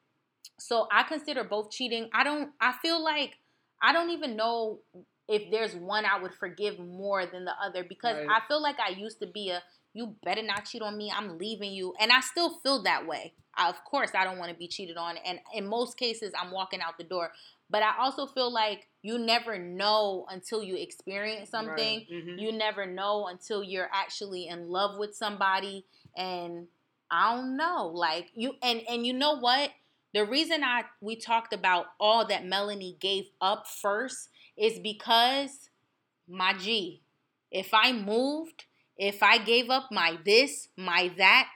so 0.59 0.89
I 0.91 1.03
consider 1.05 1.45
both 1.45 1.71
cheating. 1.71 2.09
I 2.13 2.25
don't. 2.25 2.51
I 2.61 2.73
feel 2.83 3.03
like 3.05 3.37
I 3.83 3.93
don't 3.93 4.11
even 4.11 4.35
know 4.35 4.81
if 5.29 5.51
there's 5.51 5.75
one 5.77 6.05
I 6.07 6.19
would 6.23 6.33
forgive 6.35 6.79
more 6.79 7.27
than 7.27 7.45
the 7.45 7.53
other 7.63 7.85
because 7.85 8.17
Right. 8.17 8.29
I 8.31 8.41
feel 8.49 8.63
like 8.63 8.77
I 8.81 8.91
used 8.93 9.21
to 9.21 9.27
be 9.27 9.51
a 9.51 9.63
you 9.99 10.15
better 10.25 10.43
not 10.43 10.65
cheat 10.65 10.83
on 10.83 10.97
me. 10.97 11.13
I'm 11.15 11.39
leaving 11.39 11.73
you, 11.73 11.95
and 12.01 12.13
I 12.13 12.21
still 12.21 12.51
feel 12.61 12.83
that 12.85 13.07
way. 13.07 13.35
I, 13.55 13.69
of 13.69 13.83
course, 13.85 14.13
I 14.15 14.25
don't 14.25 14.39
want 14.39 14.53
to 14.53 14.57
be 14.57 14.69
cheated 14.69 14.97
on, 14.97 15.17
and 15.19 15.41
in 15.55 15.67
most 15.67 15.99
cases, 15.99 16.33
I'm 16.41 16.53
walking 16.53 16.81
out 16.81 16.99
the 16.99 17.05
door. 17.05 17.33
But 17.71 17.83
I 17.83 17.93
also 17.99 18.27
feel 18.27 18.53
like 18.53 18.87
you 19.03 19.19
never 19.19 19.59
know 19.59 20.27
until 20.31 20.63
you 20.63 20.77
experience 20.77 21.51
something 21.51 21.99
Right. 22.01 22.09
Mhm. 22.11 22.39
you 22.41 22.53
never 22.53 22.87
know 22.87 23.27
until 23.27 23.63
you're 23.63 23.91
actually 23.93 24.49
in 24.49 24.69
love 24.71 24.99
with 24.99 25.15
somebody 25.15 25.85
and 26.17 26.69
i 27.11 27.35
don't 27.35 27.57
know 27.57 27.87
like 27.95 28.31
you 28.35 28.55
and 28.63 28.83
and 28.89 29.07
you 29.07 29.13
know 29.13 29.39
what 29.39 29.71
the 30.15 30.25
reason 30.25 30.65
i 30.65 30.85
we 31.01 31.17
talked 31.17 31.53
about 31.53 31.87
all 32.01 32.25
that 32.27 32.45
melanie 32.45 32.97
gave 33.01 33.25
up 33.41 33.67
first 33.67 34.29
is 34.57 34.79
because 34.81 35.71
my 36.29 36.53
g 36.55 37.03
if 37.51 37.73
i 37.73 37.93
moved 37.93 38.65
if 38.99 39.23
i 39.23 39.39
gave 39.39 39.71
up 39.71 39.91
my 39.91 40.19
this 40.25 40.69
my 40.77 41.11
that 41.17 41.49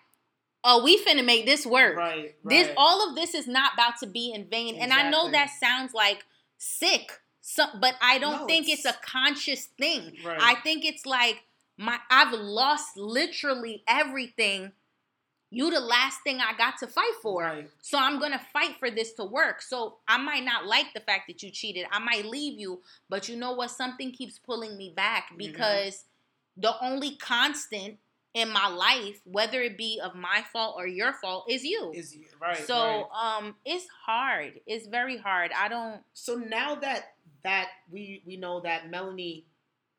oh 0.65 0.83
we 0.85 0.99
finna 1.05 1.25
make 1.25 1.45
this 1.47 1.67
work 1.67 1.97
Right. 1.97 2.17
right. 2.17 2.35
this 2.45 2.71
all 2.77 3.09
of 3.09 3.17
this 3.17 3.35
is 3.35 3.47
not 3.49 3.75
about 3.75 3.95
to 4.01 4.07
be 4.07 4.33
in 4.33 4.47
vain 4.49 4.77
and 4.77 4.93
i 4.93 5.11
know 5.11 5.31
that 5.31 5.51
sounds 5.61 5.93
like 5.95 6.25
sick 6.59 7.21
so, 7.41 7.65
but 7.81 7.95
i 8.01 8.19
don't 8.19 8.43
No, 8.43 8.47
think 8.47 8.69
it's, 8.69 8.85
it's- 8.87 8.95
a 8.97 9.05
conscious 9.07 9.67
thing 9.67 10.13
Right. 10.25 10.39
i 10.41 10.55
think 10.63 10.85
it's 10.85 11.05
like 11.07 11.43
my 11.77 11.99
i've 12.11 12.33
lost 12.33 12.97
literally 12.97 13.83
everything 13.89 14.73
you 15.51 15.71
the 15.71 15.81
last 15.81 16.19
thing 16.23 16.39
i 16.41 16.57
got 16.57 16.79
to 16.79 16.87
fight 16.87 17.13
for 17.21 17.43
Right. 17.43 17.69
so 17.81 17.99
i'm 17.99 18.21
gonna 18.21 18.41
fight 18.53 18.77
for 18.79 18.91
this 18.91 19.13
to 19.15 19.25
work 19.25 19.61
so 19.63 19.97
i 20.07 20.17
might 20.19 20.45
not 20.45 20.67
like 20.67 20.95
the 20.95 21.01
fact 21.01 21.25
that 21.29 21.43
you 21.43 21.51
cheated 21.51 21.87
i 21.91 21.99
might 21.99 22.25
leave 22.27 22.59
you 22.61 22.81
but 23.11 23.29
you 23.29 23.37
know 23.37 23.53
what 23.53 23.71
something 23.71 24.13
keeps 24.13 24.39
pulling 24.39 24.77
me 24.79 24.93
back 24.95 25.31
Mhm. 25.33 25.39
because 25.39 26.05
the 26.57 26.75
only 26.83 27.17
constant 27.17 27.99
in 28.35 28.49
my 28.51 28.67
life 28.69 29.21
whether 29.25 29.61
it 29.61 29.77
be 29.77 30.01
of 30.03 30.15
my 30.15 30.43
fault 30.53 30.75
or 30.79 30.87
your 30.87 31.13
fault 31.13 31.45
is 31.51 31.65
you 31.65 31.93
Is 31.95 32.17
right. 32.41 32.57
so 32.67 32.75
right. 33.13 33.39
um 33.39 33.55
it's 33.67 33.87
hard. 34.07 34.61
It's 34.67 34.87
very 34.87 35.19
hard. 35.19 35.51
I 35.57 35.69
don't 35.69 36.01
So 36.15 36.35
now 36.37 36.75
that 36.77 37.15
that 37.45 37.69
we 37.91 38.23
we 38.27 38.37
know 38.37 38.61
that 38.61 38.91
Melanie 38.91 39.45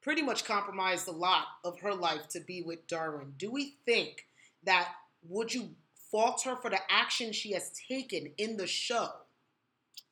pretty 0.02 0.22
much 0.24 0.46
compromised 0.46 1.08
a 1.08 1.12
lot 1.12 1.46
of 1.64 1.80
her 1.82 1.94
life 1.94 2.28
to 2.30 2.40
be 2.40 2.62
with 2.64 2.86
Derwin, 2.88 3.38
do 3.38 3.52
we 3.52 3.76
think 3.86 4.26
that 4.64 4.90
would 5.30 5.54
you 5.54 5.70
fault 6.12 6.42
her 6.44 6.56
for 6.56 6.70
the 6.70 6.80
action 6.90 7.32
she 7.34 7.52
has 7.54 7.72
taken 7.88 8.32
in 8.38 8.58
the 8.58 8.68
show? 8.68 9.10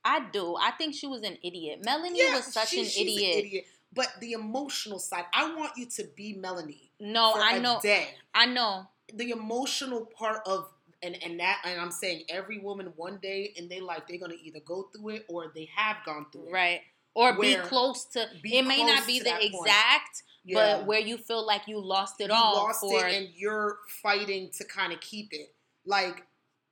I 0.04 0.28
do. 0.32 0.56
I 0.60 0.72
think 0.72 0.96
she 0.96 1.08
was 1.08 1.22
an 1.24 1.38
idiot. 1.44 1.82
Melanie 1.84 2.24
was 2.34 2.46
such 2.54 2.70
she- 2.70 2.80
an 2.80 2.86
she's 2.86 3.18
idiot. 3.20 3.66
But 3.94 4.10
the 4.20 4.34
emotional 4.34 5.00
side, 5.00 5.26
I 5.34 5.54
want 5.56 5.74
you 5.76 5.86
to 5.98 6.06
be 6.16 6.34
Melanie. 6.34 6.92
No, 7.00 7.34
I 7.36 7.60
know. 7.60 7.80
Day. 7.82 8.10
I 8.34 8.46
know. 8.46 8.88
The 9.14 9.32
emotional 9.32 10.06
part 10.18 10.42
of 10.46 10.70
and 11.04 11.22
and 11.24 11.40
that 11.40 11.62
and 11.66 11.80
I'm 11.80 11.92
saying 11.92 12.24
every 12.30 12.60
woman 12.60 12.94
one 12.96 13.18
day 13.22 13.52
in 13.56 13.68
their 13.68 13.82
life 13.82 14.04
they're 14.08 14.20
gonna 14.20 14.36
either 14.42 14.60
go 14.60 14.90
through 14.96 15.10
it 15.10 15.26
or 15.28 15.52
they 15.54 15.70
have 15.76 15.98
gone 16.06 16.28
through 16.32 16.48
it. 16.48 16.52
Right. 16.52 16.82
Or 17.14 17.38
be 17.40 17.56
close 17.56 18.06
to 18.14 18.28
be 18.42 18.58
it 18.58 18.66
may 18.66 18.86
not 18.86 19.06
be 19.06 19.20
the 19.20 19.32
point. 19.32 19.44
exact, 19.44 20.24
Yeah. 20.46 20.78
but 20.78 20.86
where 20.86 21.00
you 21.00 21.18
feel 21.18 21.46
like 21.46 21.68
you 21.68 21.80
lost 21.80 22.22
it 22.22 22.28
you 22.28 22.34
all 22.34 22.56
lost 22.56 22.80
for 22.80 23.06
it 23.06 23.14
and 23.14 23.30
you're 23.36 23.80
fighting 24.02 24.50
to 24.58 24.64
kind 24.64 24.94
of 24.94 25.02
keep 25.02 25.34
it. 25.34 25.54
Like, 25.86 26.26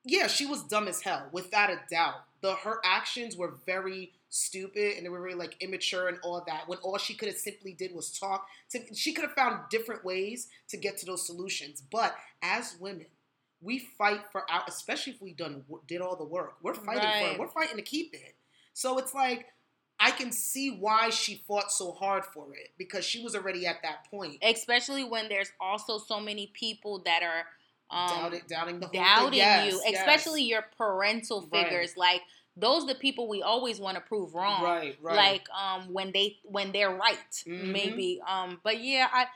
yeah, 0.05 0.27
she 0.27 0.45
was 0.45 0.63
dumb 0.63 0.87
as 0.87 1.01
hell, 1.01 1.27
without 1.33 1.69
a 1.69 1.81
doubt. 1.89 2.23
The 2.41 2.55
her 2.55 2.79
actions 2.85 3.35
were 3.35 3.55
very 3.65 4.13
stupid 4.29 4.95
and 4.95 5.05
they 5.05 5.09
were 5.09 5.19
very 5.21 5.35
like 5.35 5.55
immature 5.59 6.07
and 6.07 6.17
all 6.23 6.43
that. 6.47 6.67
When 6.67 6.77
all 6.79 6.97
she 6.97 7.13
could 7.15 7.27
have 7.27 7.37
simply 7.37 7.73
did 7.73 7.93
was 7.93 8.11
talk. 8.17 8.47
To, 8.71 8.79
she 8.93 9.13
could 9.13 9.23
have 9.25 9.33
found 9.33 9.69
different 9.69 10.05
ways 10.05 10.47
to 10.69 10.77
get 10.77 10.97
to 10.99 11.05
those 11.05 11.25
solutions. 11.25 11.81
But 11.91 12.15
as 12.41 12.75
women, 12.79 13.07
we 13.61 13.79
fight 13.79 14.21
for 14.31 14.49
our, 14.49 14.63
especially 14.67 15.13
if 15.13 15.21
we 15.21 15.33
done 15.33 15.63
did 15.87 16.01
all 16.01 16.15
the 16.15 16.23
work. 16.25 16.55
We're 16.61 16.73
fighting 16.75 17.09
for 17.27 17.33
it. 17.33 17.39
We're 17.39 17.47
fighting 17.47 17.77
to 17.77 17.81
keep 17.83 18.13
it. 18.13 18.35
So 18.73 18.97
it's 18.97 19.13
like. 19.13 19.47
I 20.01 20.11
can 20.11 20.31
see 20.31 20.69
why 20.69 21.09
she 21.09 21.43
fought 21.45 21.73
so 21.73 21.91
hard 21.91 22.23
for 22.23 22.55
it 22.55 22.69
because 22.77 23.03
she 23.03 23.21
was 23.21 23.35
already 23.35 23.67
at 23.67 23.81
that 23.83 24.09
point. 24.09 24.37
especially 24.41 25.03
when 25.03 25.27
there's 25.27 25.51
also 25.59 25.97
so 25.97 26.21
many 26.21 26.47
people 26.53 26.99
that 26.99 27.21
are 27.21 27.43
um, 27.91 28.07
doubting, 28.21 28.41
doubting 28.47 28.79
the 28.79 28.87
doubting 28.93 29.39
Yes, 29.39 29.73
you, 29.73 29.81
yes. 29.83 29.99
especially 29.99 30.43
your 30.43 30.63
parental 30.77 31.41
Right. 31.51 31.65
figures. 31.65 31.97
Like 31.97 32.21
those 32.59 32.83
are 32.83 32.87
the 32.87 32.95
people 32.95 33.27
we 33.27 33.41
always 33.41 33.79
want 33.79 33.95
to 33.95 34.01
prove 34.01 34.33
wrong. 34.35 34.63
right, 34.63 34.97
right. 35.01 35.15
Like 35.15 35.47
um 35.51 35.93
when 35.93 36.11
they 36.11 36.37
when 36.43 36.71
they're 36.71 36.95
right, 36.95 37.31
Mhm. 37.47 37.71
maybe. 37.71 38.21
Um, 38.27 38.59
but 38.63 38.81
yeah, 38.81 39.07
I 39.11 39.27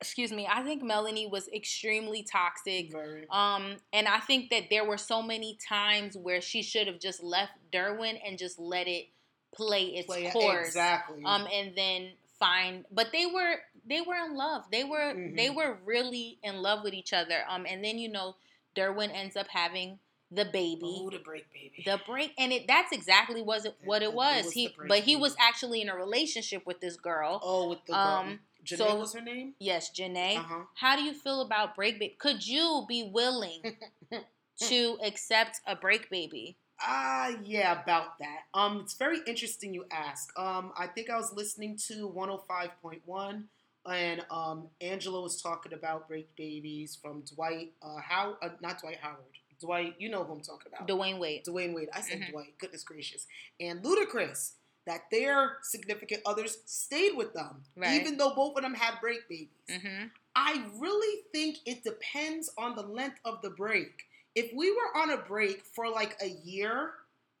excuse 0.00 0.30
me. 0.32 0.46
I 0.50 0.62
think 0.62 0.82
Melanie 0.82 1.26
was 1.26 1.48
extremely 1.48 2.22
toxic. 2.22 2.92
very. 2.92 3.26
Um, 3.30 3.76
and 3.92 4.06
I 4.08 4.20
think 4.20 4.50
that 4.50 4.70
there 4.70 4.84
were 4.84 4.96
so 4.98 5.22
many 5.22 5.58
times 5.68 6.16
where 6.16 6.40
she 6.40 6.62
should 6.62 6.86
have 6.86 7.00
just 7.00 7.22
left 7.22 7.52
Derwin 7.72 8.18
and 8.24 8.38
just 8.38 8.58
let 8.58 8.86
it 8.86 9.08
play 9.54 9.84
its 9.84 10.06
Play 10.06 10.26
it- 10.26 10.32
course. 10.32 10.66
exactly. 10.68 11.22
Um, 11.24 11.46
and 11.52 11.74
then 11.76 12.12
find, 12.38 12.84
but 12.92 13.08
they 13.12 13.26
were 13.26 13.56
they 13.84 14.00
were 14.00 14.16
in 14.16 14.36
love. 14.36 14.64
They 14.70 14.84
were 14.84 15.14
they 15.14 15.48
Mhm. 15.48 15.54
were 15.56 15.78
really 15.84 16.38
in 16.42 16.62
love 16.62 16.84
with 16.84 16.94
each 16.94 17.12
other. 17.12 17.44
Um, 17.48 17.66
and 17.66 17.84
then 17.84 17.98
you 17.98 18.08
know, 18.08 18.36
Derwin 18.76 19.10
ends 19.12 19.36
up 19.36 19.48
having 19.48 19.98
the 20.30 20.44
baby. 20.44 20.80
oh, 20.84 21.10
the 21.10 21.18
break, 21.18 21.52
baby. 21.52 21.82
The 21.86 22.00
break, 22.06 22.32
and 22.38 22.52
it 22.52 22.66
that's 22.66 22.92
exactly 22.92 23.40
was 23.42 23.64
it 23.64 23.74
what 23.84 24.02
it 24.02 24.12
was. 24.12 24.44
was 24.44 24.52
he, 24.52 24.74
but 24.88 25.00
he 25.00 25.14
baby. 25.14 25.22
was 25.22 25.36
actually 25.38 25.80
in 25.80 25.88
a 25.88 25.96
relationship 25.96 26.66
with 26.66 26.80
this 26.80 26.96
girl. 26.96 27.40
oh, 27.42 27.70
with 27.70 27.84
the 27.86 27.92
girl. 27.92 28.00
um, 28.00 28.38
Janae 28.64 28.76
so- 28.78 28.96
was 28.96 29.14
her 29.14 29.20
name. 29.22 29.54
Yes, 29.58 29.90
Janae. 29.90 30.36
Uh 30.36 30.42
huh. 30.42 30.60
How 30.74 30.96
do 30.96 31.02
you 31.02 31.14
feel 31.14 31.40
about 31.40 31.74
break 31.74 31.98
baby? 31.98 32.16
Could 32.18 32.46
you 32.46 32.84
be 32.88 33.10
willing 33.12 33.62
to 34.60 34.98
accept 35.02 35.60
a 35.66 35.74
break 35.76 36.10
baby? 36.10 36.56
Ah, 36.80 37.32
yeah, 37.44 37.80
about 37.82 38.18
that. 38.20 38.42
Um, 38.54 38.80
it's 38.84 38.94
very 38.94 39.18
interesting 39.26 39.74
you 39.74 39.86
ask. 39.90 40.28
Um, 40.38 40.72
I 40.78 40.86
think 40.86 41.10
I 41.10 41.16
was 41.16 41.32
listening 41.32 41.76
to 41.88 42.08
105.1 42.08 43.44
and 43.90 44.24
um, 44.30 44.68
Angela 44.80 45.20
was 45.22 45.40
talking 45.40 45.72
about 45.72 46.06
break 46.08 46.34
babies 46.36 46.96
from 47.00 47.22
Dwight, 47.22 47.72
uh, 47.82 47.96
how, 48.00 48.36
uh, 48.42 48.50
not 48.60 48.80
Dwight 48.80 48.98
Howard. 49.00 49.37
Dwight, 49.60 49.94
you 49.98 50.08
know 50.08 50.24
who 50.24 50.32
I'm 50.34 50.40
talking 50.40 50.72
about. 50.72 50.86
Dwyane 50.88 51.18
Wade. 51.18 51.44
Dwyane 51.44 51.74
Wade. 51.74 51.88
I 51.92 52.00
said 52.00 52.20
Mhm. 52.20 52.30
Dwight. 52.30 52.58
Goodness 52.58 52.84
gracious. 52.84 53.26
And 53.60 53.82
Ludacris, 53.82 54.52
that 54.86 55.10
their 55.10 55.58
significant 55.62 56.22
others 56.24 56.58
stayed 56.64 57.16
with 57.16 57.32
them, 57.34 57.64
Right. 57.76 58.00
even 58.00 58.16
though 58.16 58.34
both 58.34 58.56
of 58.56 58.62
them 58.62 58.74
had 58.74 59.00
break 59.00 59.28
babies. 59.28 59.48
Mm-hmm. 59.68 60.06
I 60.34 60.66
really 60.76 61.22
think 61.32 61.58
it 61.66 61.82
depends 61.82 62.48
on 62.56 62.74
the 62.76 62.82
length 62.82 63.20
of 63.24 63.42
the 63.42 63.50
break. 63.50 64.06
If 64.34 64.52
we 64.54 64.70
were 64.70 64.96
on 64.96 65.10
a 65.10 65.16
break 65.18 65.64
for 65.64 65.88
like 65.88 66.16
a 66.22 66.28
year, 66.28 66.94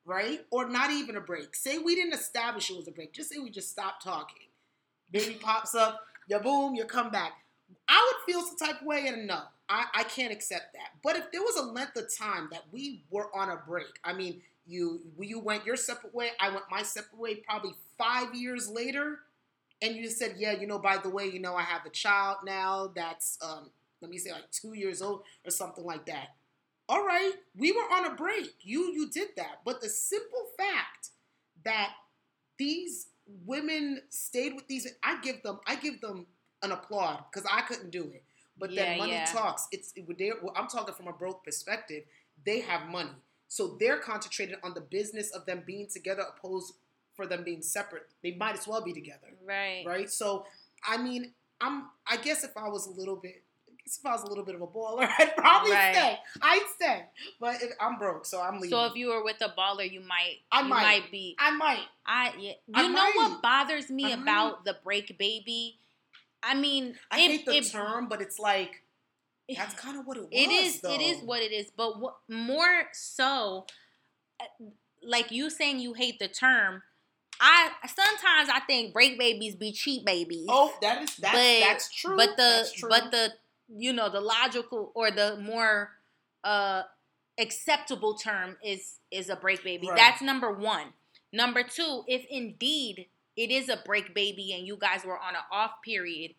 right, 0.04 0.44
or 0.50 0.68
not 0.68 0.90
even 0.90 1.16
a 1.16 1.20
break, 1.20 1.54
say 1.54 1.78
we 1.78 1.94
didn't 1.94 2.14
establish 2.14 2.70
it 2.70 2.76
was 2.76 2.88
a 2.88 2.92
break, 2.92 3.12
just 3.12 3.30
say 3.30 3.38
we 3.38 3.50
just 3.50 3.70
stopped 3.70 4.02
talking. 4.02 4.48
Baby 5.10 5.34
pops 5.40 5.74
up, 5.74 6.04
you 6.28 6.38
boom, 6.40 6.74
you 6.74 6.84
come 6.84 7.10
back. 7.10 7.32
I 7.88 8.12
would 8.12 8.32
feel 8.32 8.42
some 8.42 8.56
type 8.56 8.80
of 8.80 8.86
way 8.86 9.06
and 9.08 9.26
no, 9.26 9.40
I, 9.68 9.84
I 9.94 10.04
can't 10.04 10.32
accept 10.32 10.72
that. 10.74 10.90
But 11.02 11.16
if 11.16 11.30
there 11.32 11.42
was 11.42 11.56
a 11.56 11.62
length 11.62 11.96
of 11.96 12.06
time 12.16 12.48
that 12.52 12.64
we 12.72 13.04
were 13.10 13.34
on 13.34 13.50
a 13.50 13.56
break, 13.56 13.98
I 14.04 14.12
mean, 14.12 14.40
you 14.66 15.00
you 15.18 15.38
went 15.38 15.64
your 15.64 15.76
separate 15.76 16.14
way, 16.14 16.30
I 16.40 16.50
went 16.50 16.64
my 16.70 16.82
separate 16.82 17.18
way, 17.18 17.36
probably 17.36 17.72
five 17.96 18.34
years 18.34 18.68
later, 18.68 19.20
and 19.80 19.94
you 19.96 20.08
said, 20.10 20.36
yeah, 20.38 20.52
you 20.52 20.66
know, 20.66 20.78
by 20.78 20.98
the 20.98 21.08
way, 21.08 21.26
you 21.26 21.40
know, 21.40 21.54
I 21.54 21.62
have 21.62 21.86
a 21.86 21.90
child 21.90 22.38
now 22.44 22.90
that's, 22.94 23.38
um, 23.42 23.70
let 24.00 24.10
me 24.10 24.18
say, 24.18 24.32
like 24.32 24.50
two 24.50 24.74
years 24.74 25.00
old 25.02 25.22
or 25.46 25.50
something 25.50 25.84
like 25.84 26.06
that. 26.06 26.28
All 26.88 27.04
right, 27.04 27.32
we 27.56 27.72
were 27.72 27.82
on 27.92 28.06
a 28.06 28.14
break. 28.14 28.54
You 28.62 28.92
you 28.92 29.10
did 29.10 29.28
that, 29.36 29.60
but 29.64 29.80
the 29.80 29.88
simple 29.88 30.46
fact 30.58 31.10
that 31.64 31.92
these 32.58 33.08
women 33.46 34.00
stayed 34.10 34.54
with 34.54 34.66
these, 34.68 34.88
I 35.02 35.20
give 35.20 35.42
them, 35.42 35.60
I 35.66 35.76
give 35.76 36.00
them 36.00 36.26
an 36.62 36.72
applaud 36.72 37.24
because 37.30 37.48
I 37.50 37.62
couldn't 37.62 37.90
do 37.90 38.04
it. 38.04 38.22
But 38.58 38.70
Yeah, 38.72 38.84
then 38.84 38.98
money 38.98 39.12
yeah. 39.12 39.24
talks. 39.26 39.68
It's 39.70 39.92
it, 39.94 40.06
they're- 40.18 40.40
I'm 40.56 40.66
talking 40.66 40.94
from 40.94 41.06
a 41.08 41.12
broke 41.12 41.44
perspective. 41.44 42.04
They 42.44 42.60
have 42.60 42.88
money, 42.88 43.10
so 43.48 43.76
they're 43.78 43.98
concentrated 43.98 44.56
on 44.62 44.74
the 44.74 44.80
business 44.80 45.30
of 45.30 45.44
them 45.46 45.62
being 45.66 45.86
together, 45.88 46.22
opposed 46.22 46.74
for 47.14 47.26
them 47.26 47.42
being 47.44 47.62
separate. 47.62 48.06
They 48.22 48.32
might 48.32 48.56
as 48.56 48.66
well 48.66 48.80
be 48.82 48.92
together 48.92 49.28
Right. 49.44 49.84
right? 49.86 50.10
So, 50.10 50.46
I 50.86 50.96
mean, 50.98 51.32
I'm. 51.60 51.86
I 52.06 52.16
guess 52.16 52.44
if 52.44 52.56
I 52.56 52.68
was 52.68 52.86
a 52.86 52.90
little 52.90 53.16
bit, 53.16 53.42
if 53.84 54.04
I 54.06 54.12
was 54.12 54.22
a 54.22 54.26
little 54.28 54.44
bit 54.44 54.54
of 54.54 54.62
a 54.62 54.66
baller, 54.68 55.08
I'd 55.18 55.34
probably 55.36 55.72
Right. 55.72 55.94
stay. 55.94 56.18
I'd 56.42 56.66
stay, 56.76 57.04
but 57.40 57.60
if, 57.62 57.72
I'm 57.80 57.98
broke, 57.98 58.24
so 58.26 58.40
I'm 58.40 58.54
leaving. 58.56 58.70
So 58.70 58.84
if 58.86 58.94
you 58.94 59.08
were 59.08 59.24
with 59.24 59.40
a 59.40 59.48
baller, 59.58 59.90
you 59.90 60.00
might 60.00 60.36
I 60.52 60.62
you 60.62 60.68
might. 60.68 60.82
might 60.82 61.10
be 61.10 61.34
I 61.38 61.50
might. 61.52 61.84
I 62.06 62.32
yeah. 62.38 62.52
You 62.66 62.74
I 62.74 62.82
know 62.88 62.92
might. 62.92 63.12
what 63.16 63.42
bothers 63.42 63.90
me 63.90 64.06
I 64.06 64.10
about 64.20 64.64
the 64.64 64.76
break 64.84 65.16
baby? 65.18 65.78
I 66.42 66.54
mean, 66.54 66.94
I 67.10 67.20
it, 67.20 67.30
hate 67.30 67.46
the 67.46 67.56
it, 67.56 67.70
term, 67.70 68.08
but 68.08 68.20
it's 68.20 68.38
like 68.38 68.82
that's 69.56 69.74
kind 69.80 69.98
of 69.98 70.06
what 70.06 70.16
it 70.16 70.20
was. 70.22 70.30
It 70.32 70.50
is. 70.50 70.80
Though. 70.80 70.92
It 70.92 71.00
is 71.00 71.22
what 71.22 71.42
it 71.42 71.52
is. 71.52 71.70
But 71.76 72.00
what, 72.00 72.16
more 72.28 72.84
so, 72.92 73.66
uh, 74.40 74.44
like 75.02 75.30
you 75.30 75.50
saying 75.50 75.80
you 75.80 75.94
hate 75.94 76.18
the 76.18 76.28
term. 76.28 76.82
I 77.40 77.70
sometimes 77.86 78.48
I 78.52 78.60
think 78.66 78.92
break 78.92 79.16
babies 79.16 79.54
be 79.54 79.70
cheap 79.70 80.04
babies. 80.04 80.46
Oh, 80.48 80.74
that 80.82 81.02
is 81.02 81.16
that's 81.16 81.34
But- 81.34 81.60
that's 81.60 81.94
true. 81.94 82.16
But 82.16 82.36
the 82.36 82.68
true. 82.76 82.88
but 82.88 83.10
the 83.12 83.32
you 83.68 83.92
know 83.92 84.08
the 84.08 84.20
logical 84.20 84.90
or 84.94 85.10
the 85.12 85.36
more 85.36 85.90
uh 86.42 86.82
acceptable 87.38 88.14
term 88.14 88.56
is 88.64 88.98
is 89.12 89.28
a 89.28 89.36
break 89.36 89.62
baby. 89.62 89.88
Right. 89.88 89.96
That's 89.96 90.20
number 90.20 90.52
one. 90.52 90.86
Number 91.32 91.62
two, 91.62 92.02
if 92.08 92.24
indeed 92.28 93.06
it 93.38 93.52
is 93.52 93.68
a 93.68 93.78
break 93.86 94.14
baby 94.14 94.52
and 94.52 94.66
you 94.66 94.76
guys 94.76 95.04
were 95.04 95.18
on 95.18 95.36
an 95.36 95.42
off 95.52 95.70
period, 95.84 96.32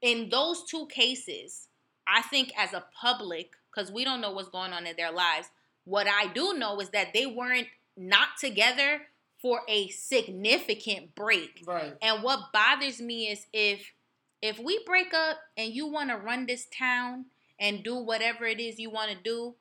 in 0.00 0.28
those 0.30 0.62
two 0.62 0.86
cases, 0.86 1.66
I 2.06 2.22
think 2.22 2.52
as 2.56 2.72
a 2.72 2.84
public, 2.98 3.50
because 3.74 3.90
we 3.90 4.04
don't 4.04 4.20
know 4.20 4.30
what's 4.30 4.48
going 4.48 4.72
on 4.72 4.86
in 4.86 4.94
their 4.96 5.10
lives, 5.10 5.48
what 5.84 6.06
I 6.06 6.28
do 6.32 6.54
know 6.54 6.78
is 6.80 6.90
that 6.90 7.08
they 7.12 7.26
weren't 7.26 7.66
not 7.96 8.28
together 8.40 9.02
for 9.42 9.62
a 9.68 9.88
significant 9.88 11.16
break. 11.16 11.64
right. 11.66 11.94
And 12.00 12.22
what 12.22 12.52
bothers 12.52 13.00
me 13.00 13.26
is 13.26 13.46
if 13.52 13.92
if 14.40 14.60
we 14.60 14.80
break 14.86 15.12
up 15.12 15.38
and 15.56 15.72
you 15.72 15.88
want 15.88 16.10
to 16.10 16.16
run 16.16 16.46
this 16.46 16.66
town 16.78 17.26
and 17.58 17.82
do 17.82 17.96
whatever 17.96 18.44
it 18.44 18.60
is 18.60 18.78
you 18.78 18.90
want 18.90 19.10
to 19.10 19.16
do, 19.16 19.56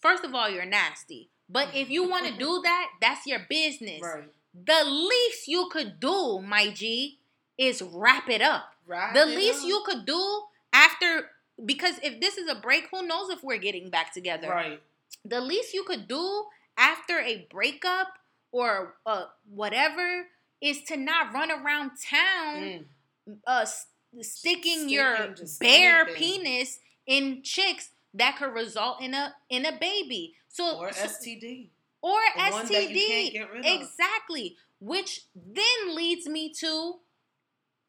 first 0.00 0.24
of 0.24 0.34
all, 0.34 0.48
you're 0.50 0.64
nasty. 0.66 1.30
But 1.48 1.68
if 1.74 1.90
you 1.90 2.08
want 2.08 2.26
to 2.26 2.36
do 2.36 2.60
that, 2.64 2.88
that's 3.00 3.26
your 3.26 3.40
business. 3.48 4.00
Right. 4.02 4.24
The 4.54 4.84
least 4.84 5.48
you 5.48 5.68
could 5.70 5.98
do, 6.00 6.40
my 6.40 6.70
G, 6.70 7.18
is 7.58 7.82
wrap 7.82 8.28
it 8.28 8.42
up. 8.42 8.74
Right. 8.86 9.14
The 9.14 9.26
least 9.26 9.64
you 9.66 9.82
could 9.86 10.04
do 10.04 10.42
after 10.72 11.30
because 11.64 11.94
if 12.02 12.20
this 12.20 12.36
is 12.38 12.48
a 12.50 12.54
break, 12.56 12.88
who 12.90 13.06
knows 13.06 13.30
if 13.30 13.42
we're 13.42 13.58
getting 13.58 13.88
back 13.90 14.12
together? 14.12 14.48
Right. 14.48 14.80
the 15.24 15.40
least 15.40 15.72
you 15.74 15.84
could 15.84 16.08
do 16.08 16.44
after 16.76 17.20
a 17.20 17.46
breakup 17.50 18.08
or 18.50 18.94
uh, 19.06 19.26
whatever 19.54 20.26
is 20.60 20.82
to 20.84 20.96
not 20.96 21.32
run 21.32 21.50
around 21.50 21.92
town 22.10 22.86
Mm. 23.28 23.36
uh, 23.46 23.64
sticking 23.64 24.22
Sticking 24.24 24.88
your 24.88 25.34
bare 25.60 26.02
anything. 26.08 26.40
penis 26.42 26.80
in 27.06 27.42
chicks 27.42 27.90
that 28.14 28.36
could 28.36 28.52
result 28.52 29.00
in 29.00 29.14
a 29.14 29.34
in 29.48 29.64
a 29.64 29.72
baby. 29.78 30.34
So 30.48 30.76
Or 30.78 30.92
so- 30.92 31.06
STD. 31.06 31.68
Or 32.02 32.18
The 32.36 32.50
one 32.50 32.66
that 32.66 32.90
you 32.90 32.96
STD. 32.96 33.06
can't 33.08 33.32
get 33.32 33.52
rid 33.52 33.66
of. 33.66 33.80
Exactly. 33.82 34.56
Which 34.80 35.22
then 35.34 35.94
leads 35.94 36.26
me 36.28 36.52
to 36.60 36.96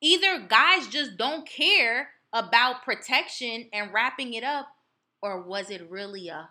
either 0.01 0.39
guys 0.39 0.87
just 0.87 1.17
don't 1.17 1.47
care 1.47 2.09
about 2.31 2.83
protection 2.83 3.69
and 3.73 3.91
wrapping 3.93 4.33
it 4.33 4.43
up, 4.43 4.67
or 5.21 5.41
was 5.41 5.69
it 5.69 5.89
really 5.89 6.27
a 6.29 6.49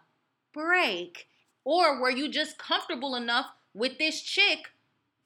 break? 0.53 1.29
Or 1.65 2.01
were 2.01 2.11
you 2.11 2.29
just 2.29 2.59
comfortable 2.59 3.15
enough 3.15 3.47
with 3.75 3.99
this 3.99 4.21
chick 4.21 4.71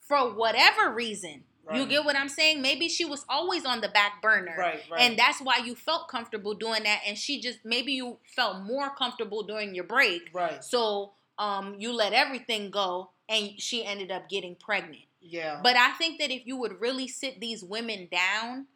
for 0.01 0.33
whatever 0.35 0.93
reason? 0.93 1.45
Right. 1.65 1.79
You 1.81 1.87
get 1.87 2.05
what 2.05 2.15
I'm 2.15 2.29
saying? 2.29 2.63
Maybe 2.63 2.89
she 2.89 3.05
was 3.05 3.25
always 3.29 3.65
on 3.65 3.81
the 3.81 3.89
back 3.89 4.23
burner. 4.23 4.55
right, 4.57 4.81
right. 4.91 5.01
And 5.01 5.19
that's 5.19 5.41
why 5.41 5.59
you 5.65 5.75
felt 5.75 6.09
comfortable 6.09 6.55
doing 6.55 6.85
that. 6.85 7.01
And 7.07 7.19
she 7.19 7.41
just 7.41 7.59
maybe 7.65 7.93
you 7.93 8.19
felt 8.37 8.63
more 8.63 8.91
comfortable 8.91 9.43
during 9.43 9.75
your 9.75 9.85
break. 9.85 10.31
right. 10.33 10.63
So 10.63 11.13
um 11.39 11.77
you 11.79 11.93
let 11.93 12.13
everything 12.13 12.71
go 12.71 13.11
and 13.29 13.61
she 13.61 13.85
ended 13.85 14.11
up 14.11 14.29
getting 14.29 14.55
pregnant. 14.55 15.05
Yeah. 15.21 15.61
But 15.63 15.77
I 15.77 15.93
think 15.93 16.21
that 16.21 16.31
if 16.31 16.47
you 16.47 16.57
would 16.57 16.81
really 16.81 17.09
sit 17.09 17.41
these 17.41 17.63
women 17.65 18.09
down, 18.11 18.67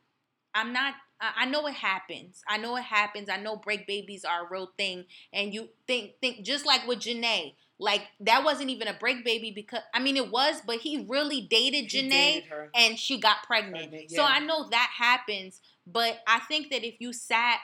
I'm 0.55 0.73
not. 0.73 0.95
I 1.21 1.45
know 1.45 1.67
it 1.67 1.75
happens. 1.75 2.43
I 2.49 2.57
know 2.57 2.77
it 2.77 2.85
happens. 2.85 3.29
I 3.29 3.37
know 3.37 3.55
break 3.57 3.87
babies 3.87 4.25
are 4.25 4.47
a 4.47 4.49
real 4.51 4.73
thing, 4.79 5.05
and 5.35 5.53
you 5.53 5.69
think 5.87 6.13
think 6.21 6.45
just 6.47 6.65
like 6.65 6.87
with 6.89 7.01
Janae, 7.01 7.55
like 7.79 8.03
that 8.21 8.43
wasn't 8.43 8.71
even 8.71 8.89
a 8.89 8.95
break 8.95 9.25
baby 9.25 9.53
because 9.55 9.83
I 9.93 10.01
mean 10.01 10.17
it 10.17 10.31
was, 10.31 10.63
but 10.67 10.77
he 10.77 11.05
really 11.09 11.43
dated 11.43 11.93
He 11.93 12.03
Janae, 12.03 12.11
dated 12.11 12.45
and 12.75 12.99
she 12.99 13.21
got 13.21 13.43
pregnant. 13.47 13.91
Pregnant, 13.91 14.11
So. 14.11 14.25
I 14.25 14.39
know 14.41 14.69
that 14.71 14.91
happens, 14.97 15.61
but 15.87 16.21
I 16.27 16.41
think 16.41 16.71
that 16.71 16.85
if 16.85 16.95
you 17.01 17.13
sat 17.13 17.59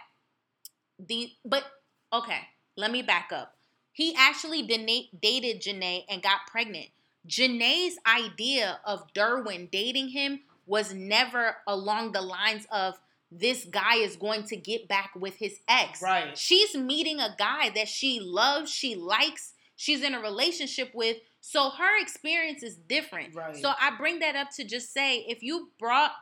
the 0.99 1.31
but 1.45 1.65
okay, 2.13 2.41
let 2.77 2.91
me 2.91 3.03
back 3.03 3.31
up. 3.33 3.56
He 3.97 4.15
actually 4.15 4.61
dated 4.63 5.63
Janae 5.63 6.05
and 6.11 6.23
got 6.23 6.41
pregnant. 6.51 6.89
Janae's 7.27 7.99
idea 8.07 8.79
of 8.85 9.11
Derwin 9.15 9.71
dating 9.71 10.11
him 10.11 10.41
was 10.67 10.93
never 10.93 11.57
along 11.67 12.13
the 12.13 12.21
lines 12.21 12.67
of 12.71 13.01
this 13.33 13.65
guy 13.65 13.97
is 13.97 14.17
going 14.17 14.43
to 14.49 14.57
get 14.57 14.87
back 14.87 15.13
with 15.17 15.37
his 15.37 15.61
ex. 15.67 16.03
Right. 16.03 16.37
She's 16.37 16.75
meeting 16.75 17.21
a 17.21 17.35
guy 17.39 17.71
that 17.71 17.89
she 17.89 18.21
loves, 18.21 18.71
she 18.71 18.97
likes, 18.97 19.55
she's 19.77 20.03
in 20.03 20.13
a 20.13 20.21
relationship 20.21 20.91
with. 20.95 21.17
So 21.41 21.71
her 21.71 21.99
experience 21.99 22.63
is 22.63 22.77
different. 22.77 23.35
Right. 23.35 23.57
So 23.57 23.73
I 23.81 23.97
bring 23.97 24.19
that 24.19 24.37
up 24.37 24.51
to 24.57 24.65
just 24.65 24.93
say 24.93 25.21
if 25.21 25.43
you 25.43 25.71
brought 25.79 26.13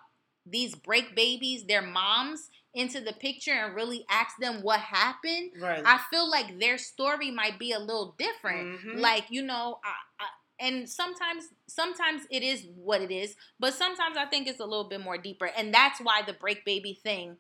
these 0.47 0.75
break 0.75 1.15
babies, 1.15 1.65
their 1.65 1.83
moms, 1.83 2.51
into 2.75 3.01
the 3.01 3.13
picture 3.13 3.53
and 3.53 3.75
really 3.75 4.05
ask 4.11 4.37
them 4.39 4.61
what 4.63 4.81
happened, 4.81 5.53
Right. 5.61 5.83
I 5.87 6.01
feel 6.11 6.29
like 6.29 6.59
their 6.59 6.77
story 6.77 7.31
might 7.31 7.59
be 7.59 7.73
a 7.73 7.79
little 7.79 8.17
different. 8.19 8.81
Mhm. 8.81 9.01
Like 9.01 9.27
you 9.31 9.43
know, 9.43 9.79
I, 9.85 10.25
I, 10.25 10.27
and 10.67 10.89
sometimes 10.89 11.45
sometimes 11.69 12.23
it 12.31 12.43
is 12.43 12.67
what 12.75 13.01
it 13.01 13.11
is, 13.13 13.37
but 13.61 13.75
sometimes 13.75 14.17
I 14.17 14.27
think 14.27 14.49
it's 14.49 14.61
a 14.61 14.67
little 14.67 14.89
bit 14.89 15.01
more 15.01 15.19
deeper, 15.19 15.47
and 15.47 15.73
that's 15.73 16.01
why 16.01 16.23
the 16.27 16.33
break 16.33 16.65
baby 16.65 16.99
thing 17.03 17.37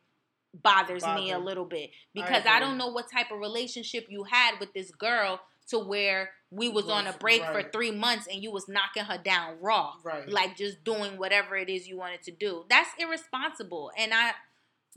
bothers 0.62 1.04
me 1.04 1.32
a 1.32 1.38
little 1.38 1.64
bit 1.64 1.90
because 2.14 2.46
I, 2.46 2.58
agree. 2.58 2.60
don't 2.60 2.78
know 2.78 2.88
what 2.88 3.10
type 3.10 3.32
of 3.32 3.40
relationship 3.40 4.06
you 4.08 4.22
had 4.24 4.60
with 4.60 4.72
this 4.72 4.92
girl 4.92 5.40
to 5.68 5.78
where 5.80 6.30
we 6.54 6.68
was 6.68 6.88
on 6.88 7.06
a 7.06 7.12
break 7.12 7.44
for 7.44 7.62
three 7.62 7.90
months 7.90 8.26
and 8.30 8.42
you 8.42 8.50
was 8.50 8.68
knocking 8.68 9.04
her 9.04 9.18
down 9.18 9.56
raw 9.60 9.94
right. 10.04 10.28
like 10.28 10.56
just 10.56 10.84
doing 10.84 11.18
whatever 11.18 11.56
it 11.56 11.68
is 11.68 11.88
you 11.88 11.96
wanted 11.96 12.22
to 12.22 12.30
do. 12.30 12.64
That's 12.68 12.90
irresponsible. 12.98 13.90
And 13.98 14.14
I, 14.14 14.32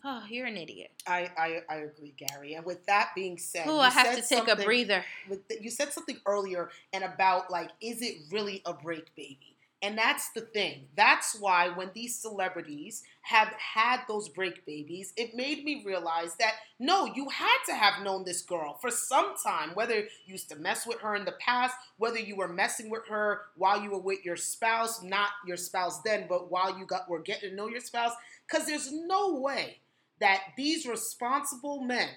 oh, 0.03 0.23
you're 0.29 0.45
an 0.45 0.57
idiot. 0.57 0.91
I, 1.07 1.29
I 1.37 1.61
I 1.69 1.75
agree, 1.77 2.13
Gary. 2.17 2.53
And 2.53 2.65
with 2.65 2.85
that 2.85 3.09
being 3.15 3.37
said, 3.37 3.65
Oh, 3.67 3.79
I 3.79 3.89
have 3.89 4.15
to 4.15 4.21
take 4.21 4.47
a 4.47 4.55
breather. 4.55 5.03
With 5.29 5.47
the, 5.47 5.57
you 5.61 5.69
said 5.69 5.93
something 5.93 6.17
earlier 6.25 6.69
and 6.93 7.03
about 7.03 7.49
like, 7.49 7.69
is 7.81 8.01
it 8.01 8.17
really 8.31 8.61
a 8.65 8.73
break 8.73 9.15
baby? 9.15 9.56
And 9.83 9.95
that's 9.95 10.29
the 10.29 10.41
thing. 10.41 10.87
That's 10.95 11.39
why 11.39 11.69
when 11.69 11.91
these 11.93 12.19
celebrities 12.19 13.03
have 13.21 13.49
had 13.49 14.01
those 14.07 14.27
break 14.27 14.65
babies, 14.65 15.13
it 15.15 15.35
made 15.35 15.63
me 15.63 15.83
realize 15.85 16.33
that 16.39 16.55
no, 16.79 17.05
you 17.05 17.29
had 17.29 17.57
to 17.67 17.75
have 17.75 18.03
known 18.03 18.25
this 18.25 18.41
girl 18.41 18.77
for 18.81 18.89
some 18.89 19.35
time, 19.43 19.71
whether 19.75 19.95
you 19.99 20.07
used 20.25 20.49
to 20.49 20.55
mess 20.55 20.87
with 20.87 20.99
her 21.01 21.15
in 21.15 21.25
the 21.25 21.35
past, 21.39 21.75
whether 21.97 22.17
you 22.17 22.35
were 22.35 22.47
messing 22.47 22.89
with 22.89 23.07
her 23.07 23.41
while 23.55 23.79
you 23.79 23.91
were 23.91 23.99
with 23.99 24.25
your 24.25 24.35
spouse, 24.35 25.03
not 25.03 25.29
your 25.45 25.57
spouse 25.57 26.01
then, 26.01 26.25
but 26.27 26.49
while 26.49 26.77
you 26.77 26.85
got 26.85 27.07
were 27.07 27.19
getting 27.19 27.51
to 27.51 27.55
know 27.55 27.67
your 27.67 27.81
spouse. 27.81 28.13
Because 28.49 28.65
there's 28.65 28.91
no 28.91 29.39
way 29.39 29.77
that 30.19 30.41
these 30.57 30.87
responsible 30.87 31.81
men, 31.81 32.09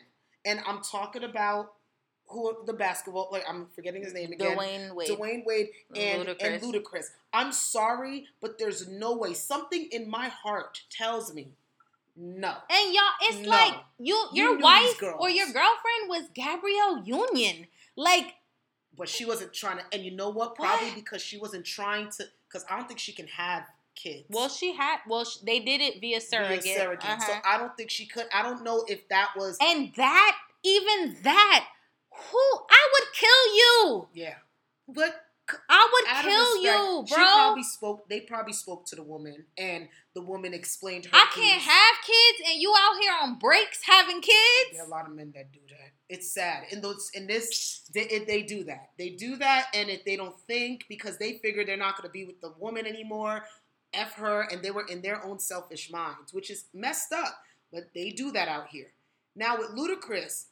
and 0.47 0.61
I'm 0.67 0.81
talking 0.81 1.25
about 1.25 1.73
who 2.31 2.57
the 2.67 2.73
basketball, 2.73 3.29
like 3.33 3.45
I'm 3.49 3.67
forgetting 3.75 4.03
his 4.03 4.15
name 4.15 4.33
again. 4.33 4.57
Dwyane 4.57 4.95
Wade. 4.95 5.09
Dwyane 5.09 5.45
Wade 5.45 5.69
and 5.97 6.27
Ludacris. 6.27 6.43
and 6.43 6.63
Ludacris. 6.63 7.07
I'm 7.33 7.53
sorry, 7.53 8.27
but 8.41 8.59
there's 8.59 8.89
no 8.89 9.17
way. 9.17 9.35
Something 9.35 9.89
in 9.93 10.09
my 10.09 10.29
heart 10.29 10.83
tells 10.91 11.33
me 11.35 11.49
no. 12.17 12.55
And 12.71 12.93
y'all, 12.95 13.03
it's 13.23 13.39
No. 13.39 13.49
like 13.49 13.75
you, 13.99 14.15
You 14.33 14.43
your 14.45 14.57
knew 14.57 14.63
wife 14.65 15.03
or 15.19 15.31
your 15.31 15.47
girlfriend 15.47 16.09
was 16.09 16.25
Gabrielle 16.35 17.03
Union. 17.05 17.67
Like, 17.97 18.35
But 18.97 19.09
she 19.09 19.25
wasn't 19.25 19.55
trying 19.55 19.79
to. 19.79 19.85
And 19.93 20.05
you 20.05 20.11
know 20.11 20.29
what? 20.29 20.55
Probably 20.55 20.89
What? 20.89 20.97
because 20.97 21.23
she 21.23 21.39
wasn't 21.39 21.65
trying 21.65 22.11
to. 22.13 22.25
Because 22.49 22.67
I 22.69 22.77
don't 22.77 22.89
think 22.89 22.99
she 23.01 23.13
can 23.13 23.27
have 23.29 23.65
kids. 23.95 24.25
well, 24.29 24.49
she 24.49 24.73
had, 24.75 24.99
well, 25.09 25.25
sh- 25.25 25.37
they 25.45 25.61
did 25.61 25.81
it 25.81 25.95
via 26.01 26.19
Via 26.19 26.21
surrogate. 26.21 26.77
surrogate. 26.77 27.23
So 27.23 27.33
Uh-huh. 27.33 27.41
I 27.45 27.59
don't 27.59 27.77
think 27.77 27.91
she 27.91 28.07
could. 28.07 28.27
I 28.35 28.43
don't 28.43 28.63
know 28.65 28.85
if 28.89 29.09
that 29.09 29.31
was. 29.37 29.57
and 29.61 29.93
that, 29.97 30.37
even 30.65 31.17
that, 31.23 31.67
who 32.31 32.59
I 32.71 32.89
would 32.93 33.13
kill 33.15 33.55
you. 33.57 34.09
yeah. 34.15 34.35
But 34.89 35.15
I 35.69 35.89
would 35.93 36.23
kill 36.23 36.55
respect, 36.57 36.63
you, 36.63 37.05
She 37.09 37.15
bro. 37.15 37.25
probably 37.25 37.63
spoke. 37.65 38.09
They 38.09 38.21
probably 38.21 38.53
spoke 38.53 38.87
to 38.87 38.97
the 38.97 39.03
woman, 39.03 39.47
and 39.59 39.89
the 40.15 40.23
woman 40.23 40.55
explained 40.55 41.07
her. 41.07 41.11
I 41.13 41.27
can't 41.35 41.61
have 41.63 41.95
kids, 42.07 42.51
and 42.51 42.61
you 42.61 42.73
out 42.79 43.01
here 43.01 43.13
on 43.23 43.39
breaks 43.39 43.81
having 43.85 44.21
kids. 44.21 44.71
There 44.73 44.83
are 44.83 44.87
a 44.87 44.91
lot 44.91 45.07
of 45.07 45.13
men 45.15 45.33
that 45.35 45.51
do 45.53 45.59
that. 45.71 45.91
It's 46.09 46.33
sad. 46.33 46.65
In 46.71 46.81
those, 46.81 47.11
in 47.15 47.27
this, 47.27 47.83
they, 47.93 48.03
it- 48.03 48.27
they 48.29 48.43
do 48.43 48.63
that. 48.65 48.91
They 48.99 49.11
do 49.11 49.37
that, 49.37 49.67
and 49.75 49.89
if 49.91 50.05
they 50.05 50.17
don't 50.17 50.39
think 50.47 50.85
because 50.89 51.19
they 51.19 51.39
figure 51.39 51.65
they're 51.65 51.77
not 51.77 51.97
going 51.97 52.09
to 52.09 52.13
be 52.13 52.25
with 52.25 52.41
the 52.41 52.53
woman 52.59 52.87
anymore, 52.87 53.43
f 53.93 54.13
her, 54.15 54.43
and 54.43 54.63
they 54.63 54.71
were 54.71 54.87
in 54.89 55.03
their 55.03 55.25
own 55.25 55.39
selfish 55.41 55.91
minds, 55.91 56.33
which 56.33 56.51
is 56.51 56.67
messed 56.73 57.13
up. 57.13 57.37
But 57.73 57.91
they 57.95 58.11
do 58.11 58.31
that 58.33 58.47
out 58.49 58.69
here. 58.69 58.93
Now 59.35 59.59
with 59.59 59.71
Ludacris, 59.71 60.47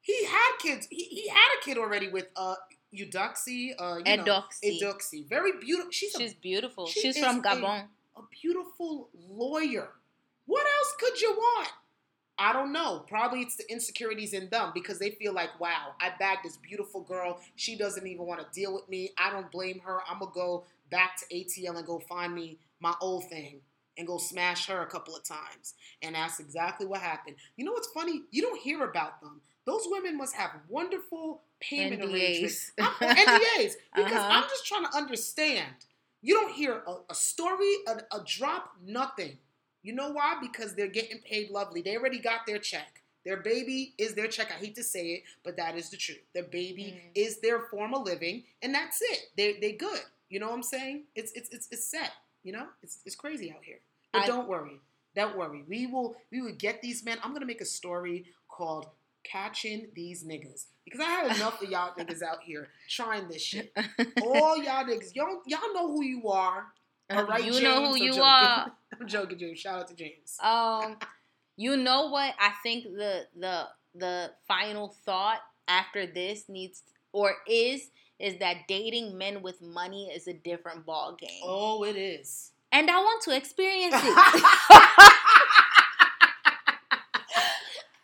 he 0.00 0.24
had 0.24 0.52
kids. 0.60 0.86
He, 0.90 1.04
he 1.04 1.28
had 1.28 1.48
a 1.60 1.64
kid 1.64 1.78
already 1.78 2.08
with 2.08 2.26
uh 2.36 2.54
Eudoxie. 2.92 3.74
Uh, 3.78 3.96
you 3.98 4.04
know, 4.04 4.10
Eudoxie. 4.24 4.78
Eudoxie. 4.80 5.24
Very 5.28 5.52
beautiful. 5.60 5.90
She's, 5.92 6.12
She's 6.16 6.32
a, 6.32 6.36
beautiful. 6.36 6.86
she 6.86 7.00
She's 7.00 7.18
from 7.18 7.38
a- 7.38 7.42
Gabon. 7.42 7.84
a 8.16 8.20
beautiful 8.42 9.08
lawyer. 9.28 9.88
What 10.46 10.66
else 10.66 10.94
could 10.98 11.20
you 11.20 11.30
want? 11.32 11.68
I 12.38 12.52
don't 12.54 12.72
know. 12.72 13.04
Probably 13.06 13.40
it's 13.42 13.56
the 13.56 13.70
insecurities 13.70 14.32
in 14.32 14.48
them 14.48 14.70
because 14.74 14.98
they 14.98 15.10
feel 15.10 15.34
like, 15.34 15.60
wow, 15.60 15.92
I 16.00 16.10
bagged 16.18 16.40
this 16.44 16.56
beautiful 16.56 17.02
girl. 17.02 17.38
She 17.54 17.76
doesn't 17.76 18.06
even 18.06 18.24
want 18.26 18.40
to 18.40 18.46
deal 18.58 18.72
with 18.74 18.88
me. 18.88 19.10
I 19.18 19.30
don't 19.30 19.50
blame 19.52 19.78
her. 19.80 20.00
I'm 20.08 20.18
going 20.18 20.32
to 20.32 20.34
go 20.34 20.64
back 20.90 21.18
to 21.18 21.26
ATL 21.34 21.76
and 21.76 21.86
go 21.86 21.98
find 22.08 22.34
me 22.34 22.58
my 22.80 22.94
old 23.02 23.28
thing 23.28 23.60
and 23.98 24.06
go 24.06 24.16
smash 24.16 24.66
her 24.68 24.80
a 24.80 24.86
couple 24.86 25.14
of 25.14 25.22
times. 25.22 25.74
And 26.00 26.14
that's 26.14 26.40
exactly 26.40 26.86
what 26.86 27.02
happened. 27.02 27.36
You 27.58 27.66
know 27.66 27.72
what's 27.72 27.88
funny? 27.88 28.22
You 28.30 28.40
don't 28.40 28.58
hear 28.60 28.84
about 28.84 29.20
them. 29.20 29.42
Those 29.70 29.86
women 29.88 30.16
must 30.16 30.34
have 30.34 30.50
wonderful 30.68 31.42
payment 31.60 32.02
arrangements. 32.02 32.72
NDAs. 32.76 32.84
I'm- 33.00 33.16
NDAs. 33.16 33.72
Because 33.94 34.12
Uh-huh. 34.12 34.28
I'm 34.32 34.48
just 34.48 34.66
trying 34.66 34.84
to 34.84 34.96
understand. 34.96 35.74
You 36.22 36.34
don't 36.34 36.52
hear 36.52 36.82
a, 36.86 36.94
a 37.08 37.14
story, 37.14 37.72
a, 37.86 37.94
a 38.16 38.24
drop, 38.26 38.74
nothing. 38.84 39.38
You 39.82 39.92
know 39.94 40.10
why? 40.10 40.38
Because 40.40 40.74
they're 40.74 40.88
getting 41.00 41.18
paid 41.18 41.50
lovely. 41.50 41.82
They 41.82 41.96
already 41.96 42.18
got 42.18 42.40
their 42.46 42.58
check. 42.58 43.02
Their 43.24 43.36
baby 43.38 43.94
is 43.96 44.14
their 44.14 44.26
check. 44.28 44.48
I 44.50 44.58
hate 44.64 44.74
to 44.74 44.82
say 44.82 45.04
it, 45.14 45.22
but 45.44 45.56
that 45.56 45.76
is 45.76 45.88
the 45.90 45.96
truth. 45.96 46.22
Their 46.34 46.44
baby 46.60 46.86
Mhm. 46.96 47.10
is 47.14 47.38
their 47.40 47.60
form 47.70 47.94
of 47.94 48.02
living, 48.04 48.44
and 48.62 48.74
that's 48.74 48.98
it. 49.02 49.20
They 49.36 49.52
they 49.62 49.72
good. 49.72 50.02
You 50.30 50.40
know 50.40 50.48
what 50.48 50.54
I'm 50.56 50.62
saying? 50.62 51.04
It's 51.14 51.30
it's 51.32 51.48
it's, 51.50 51.68
it's 51.70 51.84
set. 51.84 52.12
You 52.42 52.52
know, 52.54 52.66
it's 52.82 52.98
it's 53.06 53.16
crazy 53.16 53.52
out 53.52 53.62
here. 53.70 53.80
But 54.12 54.22
I- 54.22 54.26
don't 54.26 54.48
worry, 54.48 54.80
don't 55.14 55.36
worry. 55.36 55.62
We 55.68 55.86
will 55.86 56.16
we 56.32 56.40
will 56.42 56.56
get 56.66 56.80
these 56.82 57.04
men. 57.04 57.18
I'm 57.22 57.32
gonna 57.34 57.46
make 57.54 57.60
a 57.60 57.72
story 57.80 58.24
called 58.48 58.86
"Catching 59.24 59.88
These 59.94 60.24
Niggas" 60.24 60.66
because 60.84 61.00
I 61.00 61.04
had 61.04 61.36
enough 61.36 61.62
of 61.62 61.68
y'all 61.70 61.92
niggas 61.98 62.22
out 62.22 62.38
here 62.44 62.68
trying 62.88 63.28
this 63.28 63.42
shit. 63.42 63.72
All 64.22 64.56
y'all 64.62 64.84
niggas, 64.84 65.14
y'all 65.14 65.40
y'all 65.46 65.72
know 65.74 65.88
who 65.88 66.02
you 66.04 66.28
are. 66.28 66.66
All 67.10 67.24
right, 67.26 67.44
you 67.44 67.60
know 67.60 67.86
who 67.86 67.94
I'm 67.94 67.96
you 67.96 68.10
joking. 68.10 68.22
are. 68.22 68.72
I'm 69.00 69.06
joking, 69.08 69.38
James. 69.38 69.58
Shout 69.58 69.80
out 69.80 69.88
to 69.88 69.94
James. 69.94 70.36
Um, 70.42 70.96
you 71.56 71.76
know 71.76 72.08
what? 72.08 72.34
I 72.38 72.52
think 72.62 72.84
the 72.84 73.26
the 73.38 73.66
the 73.94 74.30
final 74.46 74.94
thought 75.04 75.40
after 75.66 76.06
this 76.06 76.48
needs 76.48 76.82
or 77.12 77.34
is 77.48 77.90
is 78.20 78.36
that 78.38 78.68
dating 78.68 79.16
men 79.18 79.40
with 79.42 79.60
money 79.62 80.10
is 80.14 80.28
a 80.28 80.32
different 80.34 80.84
ball 80.86 81.16
game, 81.18 81.40
Oh, 81.42 81.82
it 81.84 81.96
is. 81.96 82.52
and 82.70 82.90
I 82.90 82.98
want 82.98 83.22
to 83.24 83.34
experience 83.36 83.94
it. 83.96 84.00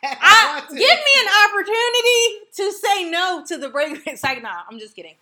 I, 0.02 0.62
give 0.70 0.78
me 0.78 1.05
an 1.20 1.28
opportunity 1.48 2.46
to 2.56 2.72
say 2.72 3.10
no 3.10 3.44
to 3.46 3.58
the 3.58 3.68
break. 3.68 4.02
It's 4.06 4.22
like, 4.22 4.42
nah, 4.42 4.62
I'm 4.70 4.78
just 4.78 4.94
kidding. 4.96 5.14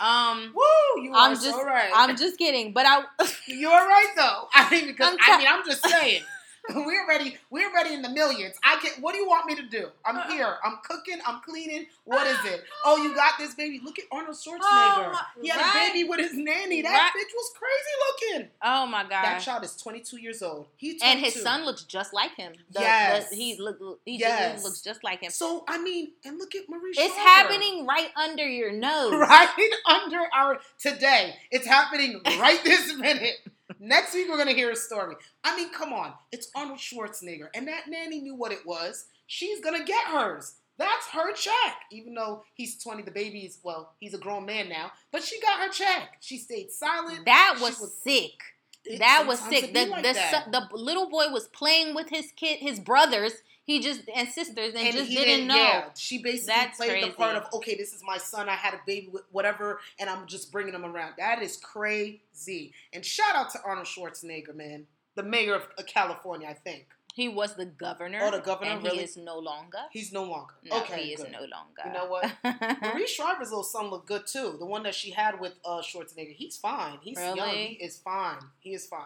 Um, 0.00 0.52
Woo! 0.54 1.02
You 1.02 1.12
I'm 1.14 1.32
are 1.32 1.34
just, 1.34 1.44
so 1.44 1.64
right. 1.64 1.90
I'm 1.94 2.16
just 2.16 2.38
kidding. 2.38 2.72
But 2.72 2.86
I, 2.86 3.02
You're 3.46 3.70
right 3.70 4.12
though. 4.16 4.48
I 4.54 4.70
mean, 4.70 4.86
because 4.86 5.16
I'm 5.20 5.34
I 5.34 5.38
mean, 5.38 5.48
I'm 5.48 5.64
just 5.64 5.86
saying. 5.86 6.22
we're 6.74 7.06
ready. 7.08 7.36
We're 7.50 7.72
ready 7.74 7.92
in 7.94 8.02
the 8.02 8.08
millions. 8.08 8.54
I 8.64 8.76
can. 8.76 9.02
What 9.02 9.14
do 9.14 9.18
you 9.20 9.26
want 9.28 9.46
me 9.46 9.56
to 9.56 9.62
do? 9.62 9.88
I'm 10.04 10.16
Uh. 10.16 10.28
here. 10.28 10.56
I'm 10.64 10.78
cooking. 10.84 11.18
I'm 11.26 11.40
cleaning. 11.40 11.86
What 12.04 12.26
is 12.26 12.38
it? 12.44 12.64
Oh, 12.84 12.96
you 13.02 13.14
got 13.14 13.34
this 13.38 13.54
baby. 13.54 13.80
Look 13.82 13.98
at 14.00 14.06
Arnold 14.10 14.36
Schwarzenegger. 14.36 14.60
Oh, 14.60 15.10
my- 15.12 15.24
he 15.40 15.48
had 15.48 15.60
right. 15.60 15.88
a 15.90 15.92
baby 15.92 16.08
with 16.08 16.18
his 16.20 16.32
nanny. 16.34 16.82
That 16.82 16.90
Right. 16.90 17.22
bitch 17.22 17.32
was 17.34 17.52
crazy 17.56 18.32
looking. 18.38 18.50
Oh 18.62 18.86
my 18.86 19.02
god. 19.02 19.24
That 19.24 19.38
child 19.40 19.62
is 19.64 19.76
22 19.76 20.18
years 20.18 20.42
old. 20.42 20.66
He's 20.76 21.00
22. 21.00 21.04
and 21.10 21.20
his 21.24 21.40
son 21.42 21.64
looks 21.64 21.84
just 21.84 22.12
like 22.12 22.34
him. 22.36 22.52
The- 22.70 22.80
Yes. 22.80 23.30
the- 23.30 23.36
he 23.36 23.56
look 23.58 24.00
he 24.04 24.16
Yes. 24.18 24.52
just 24.54 24.64
looks 24.64 24.80
just 24.82 25.04
like 25.04 25.20
him. 25.20 25.30
So 25.30 25.64
I 25.68 25.78
mean, 25.78 26.12
and 26.24 26.38
look 26.38 26.54
at 26.54 26.68
Marie. 26.68 26.92
It's 26.96 27.14
happening 27.16 27.86
right 27.86 28.10
under 28.16 28.46
your 28.48 28.72
nose. 28.88 29.12
right 29.14 29.48
under 29.86 30.20
our 30.34 30.60
today. 30.78 31.36
It's 31.50 31.66
happening 31.66 32.20
right 32.38 32.62
this 32.64 32.92
minute. 32.96 33.36
Next 33.80 34.14
week 34.14 34.28
we're 34.28 34.36
gonna 34.38 34.52
hear 34.52 34.70
a 34.70 34.76
story. 34.76 35.16
I 35.44 35.56
mean, 35.56 35.70
come 35.72 35.92
on, 35.92 36.12
it's 36.30 36.50
Arnold 36.54 36.78
Schwarzenegger, 36.78 37.48
and 37.54 37.66
that 37.68 37.88
nanny 37.88 38.20
knew 38.20 38.34
what 38.34 38.52
it 38.52 38.66
was. 38.66 39.06
She's 39.26 39.60
gonna 39.60 39.84
get 39.84 40.04
hers. 40.06 40.54
That's 40.78 41.06
her 41.08 41.32
check. 41.32 41.76
Even 41.90 42.14
though 42.14 42.44
he's 42.54 42.82
20, 42.82 43.02
the 43.02 43.10
baby 43.10 43.40
is 43.40 43.58
well, 43.62 43.94
he's 44.00 44.14
a 44.14 44.18
grown 44.18 44.46
man 44.46 44.68
now, 44.68 44.92
but 45.12 45.22
she 45.22 45.40
got 45.40 45.60
her 45.60 45.68
check. 45.68 46.16
She 46.20 46.38
stayed 46.38 46.70
silent. 46.70 47.24
That 47.26 47.54
She 47.58 47.62
was, 47.64 47.94
sick. 48.02 48.32
it- 48.84 48.98
That 48.98 49.26
was 49.26 49.38
sick. 49.40 49.72
The 49.74 49.86
like 49.86 50.02
the, 50.02 50.12
that. 50.14 50.48
the 50.50 50.68
little 50.76 51.08
boy 51.08 51.28
was 51.30 51.48
playing 51.48 51.94
with 51.94 52.08
his 52.08 52.32
kid, 52.36 52.58
his 52.58 52.80
brothers. 52.80 53.32
He 53.64 53.80
just 53.80 54.02
and 54.14 54.28
sisters, 54.28 54.74
and, 54.76 54.92
just 54.92 55.08
he 55.08 55.14
didn't, 55.14 55.46
know. 55.46 55.54
Yeah, 55.54 55.84
she 55.96 56.20
basically 56.20 56.54
That's 56.54 56.76
played 56.76 56.90
crazy. 56.90 57.08
the 57.08 57.14
part 57.14 57.36
of 57.36 57.46
okay, 57.54 57.76
this 57.76 57.92
is 57.92 58.02
my 58.04 58.18
son. 58.18 58.48
I 58.48 58.54
had 58.54 58.74
a 58.74 58.80
baby 58.86 59.08
with 59.12 59.22
whatever, 59.30 59.78
and 60.00 60.10
I'm 60.10 60.26
just 60.26 60.50
bringing 60.50 60.74
him 60.74 60.84
around. 60.84 61.14
That 61.18 61.42
is 61.42 61.56
crazy. 61.58 62.72
And 62.92 63.04
shout 63.04 63.36
out 63.36 63.50
to 63.50 63.60
Arnold 63.64 63.86
Schwarzenegger, 63.86 64.54
man, 64.54 64.86
the 65.14 65.22
mayor 65.22 65.54
of 65.54 65.68
California, 65.86 66.48
I 66.48 66.54
think. 66.54 66.86
He 67.14 67.28
was 67.28 67.54
the 67.54 67.66
governor. 67.66 68.20
Oh, 68.22 68.30
the 68.30 68.40
governor, 68.40 68.70
and 68.70 68.82
really? 68.82 68.98
he 68.98 69.04
is 69.04 69.16
no 69.18 69.38
longer. 69.38 69.78
He's 69.90 70.12
no 70.12 70.24
longer. 70.24 70.54
No, 70.64 70.78
okay, 70.80 71.04
he 71.04 71.12
is 71.12 71.22
good. 71.22 71.32
no 71.32 71.40
longer. 71.40 71.82
You 71.84 71.92
know 71.92 72.06
what? 72.06 72.32
Marie 72.94 73.06
Shriver's 73.06 73.50
little 73.50 73.62
son 73.62 73.90
looked 73.90 74.08
good 74.08 74.26
too. 74.26 74.56
The 74.58 74.64
one 74.64 74.82
that 74.84 74.94
she 74.94 75.10
had 75.10 75.38
with 75.38 75.52
uh, 75.64 75.82
Schwarzenegger, 75.82 76.32
he's 76.32 76.56
fine. 76.56 76.98
He's 77.02 77.18
young. 77.18 77.36
He 77.50 77.78
is 77.80 77.98
fine. 77.98 78.38
He 78.60 78.72
is 78.72 78.86
fine. 78.86 79.04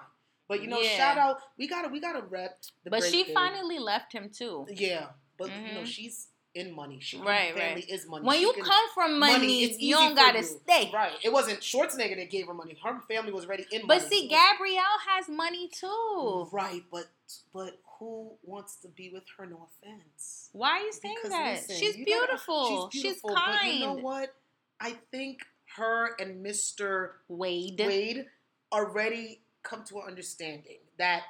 But 0.48 0.62
you 0.62 0.68
know, 0.68 0.80
Yeah. 0.80 0.96
shout 0.96 1.18
out. 1.18 1.38
We 1.58 1.66
gotta 1.66 1.88
we 1.88 2.00
gotta 2.00 2.22
rep. 2.22 2.58
The 2.84 2.90
but 2.90 3.02
she 3.04 3.22
baby. 3.22 3.34
finally 3.34 3.78
left 3.78 4.12
him 4.12 4.30
too. 4.30 4.66
Yeah, 4.70 5.08
but 5.36 5.48
you 5.50 5.74
know 5.74 5.80
Mhm. 5.82 5.86
she's 5.86 6.28
in 6.54 6.72
money. 6.74 6.98
She 7.00 7.18
Right, 7.18 7.50
her 7.50 7.56
family 7.58 7.82
right. 7.82 7.90
is 7.90 8.06
money. 8.06 8.24
When 8.24 8.36
She 8.36 8.42
you 8.42 8.52
can- 8.54 8.64
come 8.64 8.88
from 8.94 9.18
money, 9.18 9.64
it's 9.64 9.78
you 9.78 9.94
don't 9.94 10.14
gotta 10.14 10.38
you. 10.38 10.44
stay. 10.44 10.90
Right. 10.94 11.12
It 11.22 11.30
wasn't 11.32 11.60
Schwarzenegger 11.60 12.16
that 12.16 12.30
gave 12.30 12.46
her 12.46 12.54
money. 12.54 12.78
Her 12.82 12.98
family 13.08 13.30
was 13.32 13.44
already 13.44 13.66
in 13.72 13.86
But 13.86 13.98
money. 14.02 14.08
see, 14.08 14.28
Gabrielle 14.28 14.98
has 15.08 15.28
money 15.28 15.68
too. 15.68 16.48
Right, 16.52 16.82
but 16.90 17.08
but 17.52 17.78
who 17.98 18.38
wants 18.42 18.76
to 18.76 18.88
be 18.88 19.10
with 19.10 19.24
her? 19.36 19.46
No 19.46 19.68
offense. 19.68 20.48
Why 20.52 20.70
are 20.70 20.80
you 20.80 20.92
saying 20.92 21.16
Because 21.16 21.30
that? 21.30 21.52
listen, 21.56 21.76
she's, 21.76 21.96
you 21.96 22.04
gotta- 22.06 22.26
beautiful. 22.26 22.90
she's 22.90 23.02
she's 23.02 23.20
kind. 23.22 23.74
You 23.80 23.86
know 23.86 23.92
what? 23.94 24.34
I 24.80 24.92
think 25.10 25.40
her 25.76 26.14
and 26.20 26.44
Mr. 26.44 27.14
Wade. 27.28 27.80
Wade 27.80 28.26
already 28.72 29.40
come 29.68 29.84
to 29.84 29.98
an 29.98 30.04
understanding 30.08 30.78
that 30.98 31.22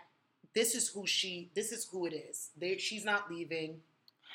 this 0.55 0.75
is 0.75 0.89
who 0.89 1.07
she. 1.07 1.51
This 1.55 1.73
is 1.73 1.87
who 1.91 2.07
it 2.07 2.15
is. 2.15 2.51
They, 2.57 2.79
she's 2.79 3.05
not 3.05 3.31
leaving. 3.31 3.81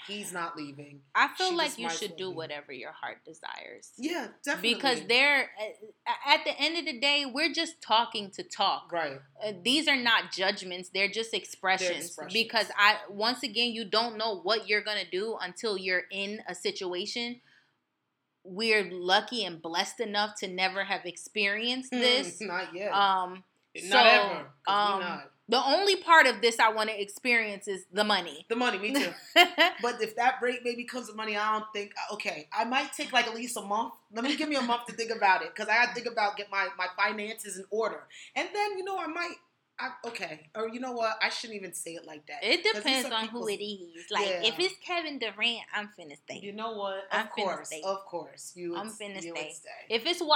He's 0.08 0.34
not 0.34 0.58
leaving. 0.58 1.02
I 1.14 1.30
feel 1.38 1.50
she 1.50 1.56
like 1.56 1.78
you 1.78 1.90
should 1.90 2.18
do 2.18 2.32
whatever 2.32 2.72
your 2.74 2.92
heart 2.92 3.24
desires. 3.24 3.92
Yeah, 3.98 4.28
definitely. 4.44 4.76
Because 4.76 5.02
they're 5.08 5.50
uh, 5.60 6.12
at 6.26 6.44
the 6.44 6.60
end 6.60 6.78
of 6.78 6.86
the 6.86 7.00
day, 7.00 7.26
we're 7.32 7.54
just 7.54 7.82
talking 7.82 8.32
to 8.32 8.44
talk. 8.44 8.92
right. 8.92 9.20
Uh, 9.44 9.54
these 9.64 9.88
are 9.88 9.96
not 9.96 10.32
judgments; 10.32 10.90
they're 10.90 11.10
just 11.10 11.34
expressions. 11.34 12.08
expressions. 12.08 12.34
Because 12.34 12.68
I, 12.78 12.98
once 13.10 13.44
again, 13.44 13.72
you 13.72 13.86
don't 13.86 14.18
know 14.18 14.40
what 14.42 14.68
you're 14.68 14.82
gonna 14.84 15.10
do 15.10 15.38
until 15.40 15.78
you're 15.78 16.04
in 16.12 16.42
a 16.48 16.56
situation. 16.56 17.42
We're 18.44 18.90
lucky 18.92 19.46
and 19.46 19.62
blessed 19.62 20.00
enough 20.00 20.36
to 20.40 20.48
never 20.48 20.84
have 20.84 21.06
experienced 21.06 21.92
this. 21.92 22.42
not 22.42 22.74
yet. 22.74 22.92
Um, 22.92 23.44
not 23.76 24.06
so, 24.06 24.10
ever. 24.10 24.40
um, 24.68 25.00
not. 25.00 25.32
the 25.48 25.64
only 25.64 25.96
part 25.98 26.28
of 26.28 26.42
this 26.42 26.60
I 26.60 26.72
want 26.72 26.90
to 26.90 27.02
experience 27.02 27.68
is 27.68 27.86
the 27.92 28.04
money. 28.04 28.46
The 28.50 28.56
money, 28.56 28.78
me 28.78 28.94
too. 28.94 29.12
But 29.82 30.02
if 30.02 30.16
that 30.16 30.40
break 30.40 30.64
maybe 30.64 30.84
comes 30.84 31.08
with 31.08 31.16
money, 31.16 31.36
I 31.36 31.54
don't 31.54 31.66
think. 31.74 31.92
Okay, 32.14 32.48
I 32.54 32.66
might 32.66 32.94
take 32.94 33.12
like 33.12 33.28
at 33.28 33.36
least 33.36 33.58
a 33.58 33.62
month. 33.62 33.94
Let 34.14 34.24
me 34.24 34.36
give 34.36 34.50
me 34.50 34.56
a 34.56 34.62
month 34.62 34.86
to 34.88 34.94
think 34.94 35.12
about 35.12 35.42
it 35.42 35.50
because 35.56 35.70
I 35.70 35.76
got 35.86 35.90
to 35.90 35.94
think 35.94 36.08
about 36.08 36.38
get 36.38 36.52
my 36.52 36.68
my 36.78 36.88
finances 36.98 37.58
in 37.58 37.66
order, 37.70 38.04
and 38.36 38.48
then 38.54 38.78
you 38.78 38.84
know 38.84 38.98
I 38.98 39.08
might. 39.08 39.36
I, 39.82 40.08
okay, 40.10 40.42
or 40.56 40.70
you 40.70 40.80
know 40.80 40.92
what? 40.92 41.18
I 41.24 41.30
shouldn't 41.30 41.58
even 41.60 41.74
say 41.74 41.92
it 41.96 42.06
like 42.06 42.28
that. 42.28 42.44
It 42.44 42.64
depends 42.64 43.10
on 43.10 43.28
who 43.30 43.48
it 43.48 43.62
is. 43.64 44.12
Like 44.12 44.28
Yeah. 44.28 44.44
if 44.50 44.60
it's 44.60 44.76
Kevin 44.86 45.18
Durant, 45.18 45.62
I'm 45.76 45.90
finna 45.98 46.16
stay. 46.18 46.40
You 46.44 46.54
know 46.54 46.74
what? 46.74 47.04
I'm 47.12 47.26
Of 47.26 47.32
course, 47.32 47.68
stay. 47.70 47.82
of 47.84 48.06
course, 48.06 48.54
you. 48.56 48.72
Would, 48.72 48.80
I'm 48.80 48.90
finna 48.90 49.16
you 49.24 49.34
stay. 49.36 49.52
Stay. 49.54 49.70
If 49.96 50.06
it's 50.06 50.22
Wale, 50.22 50.32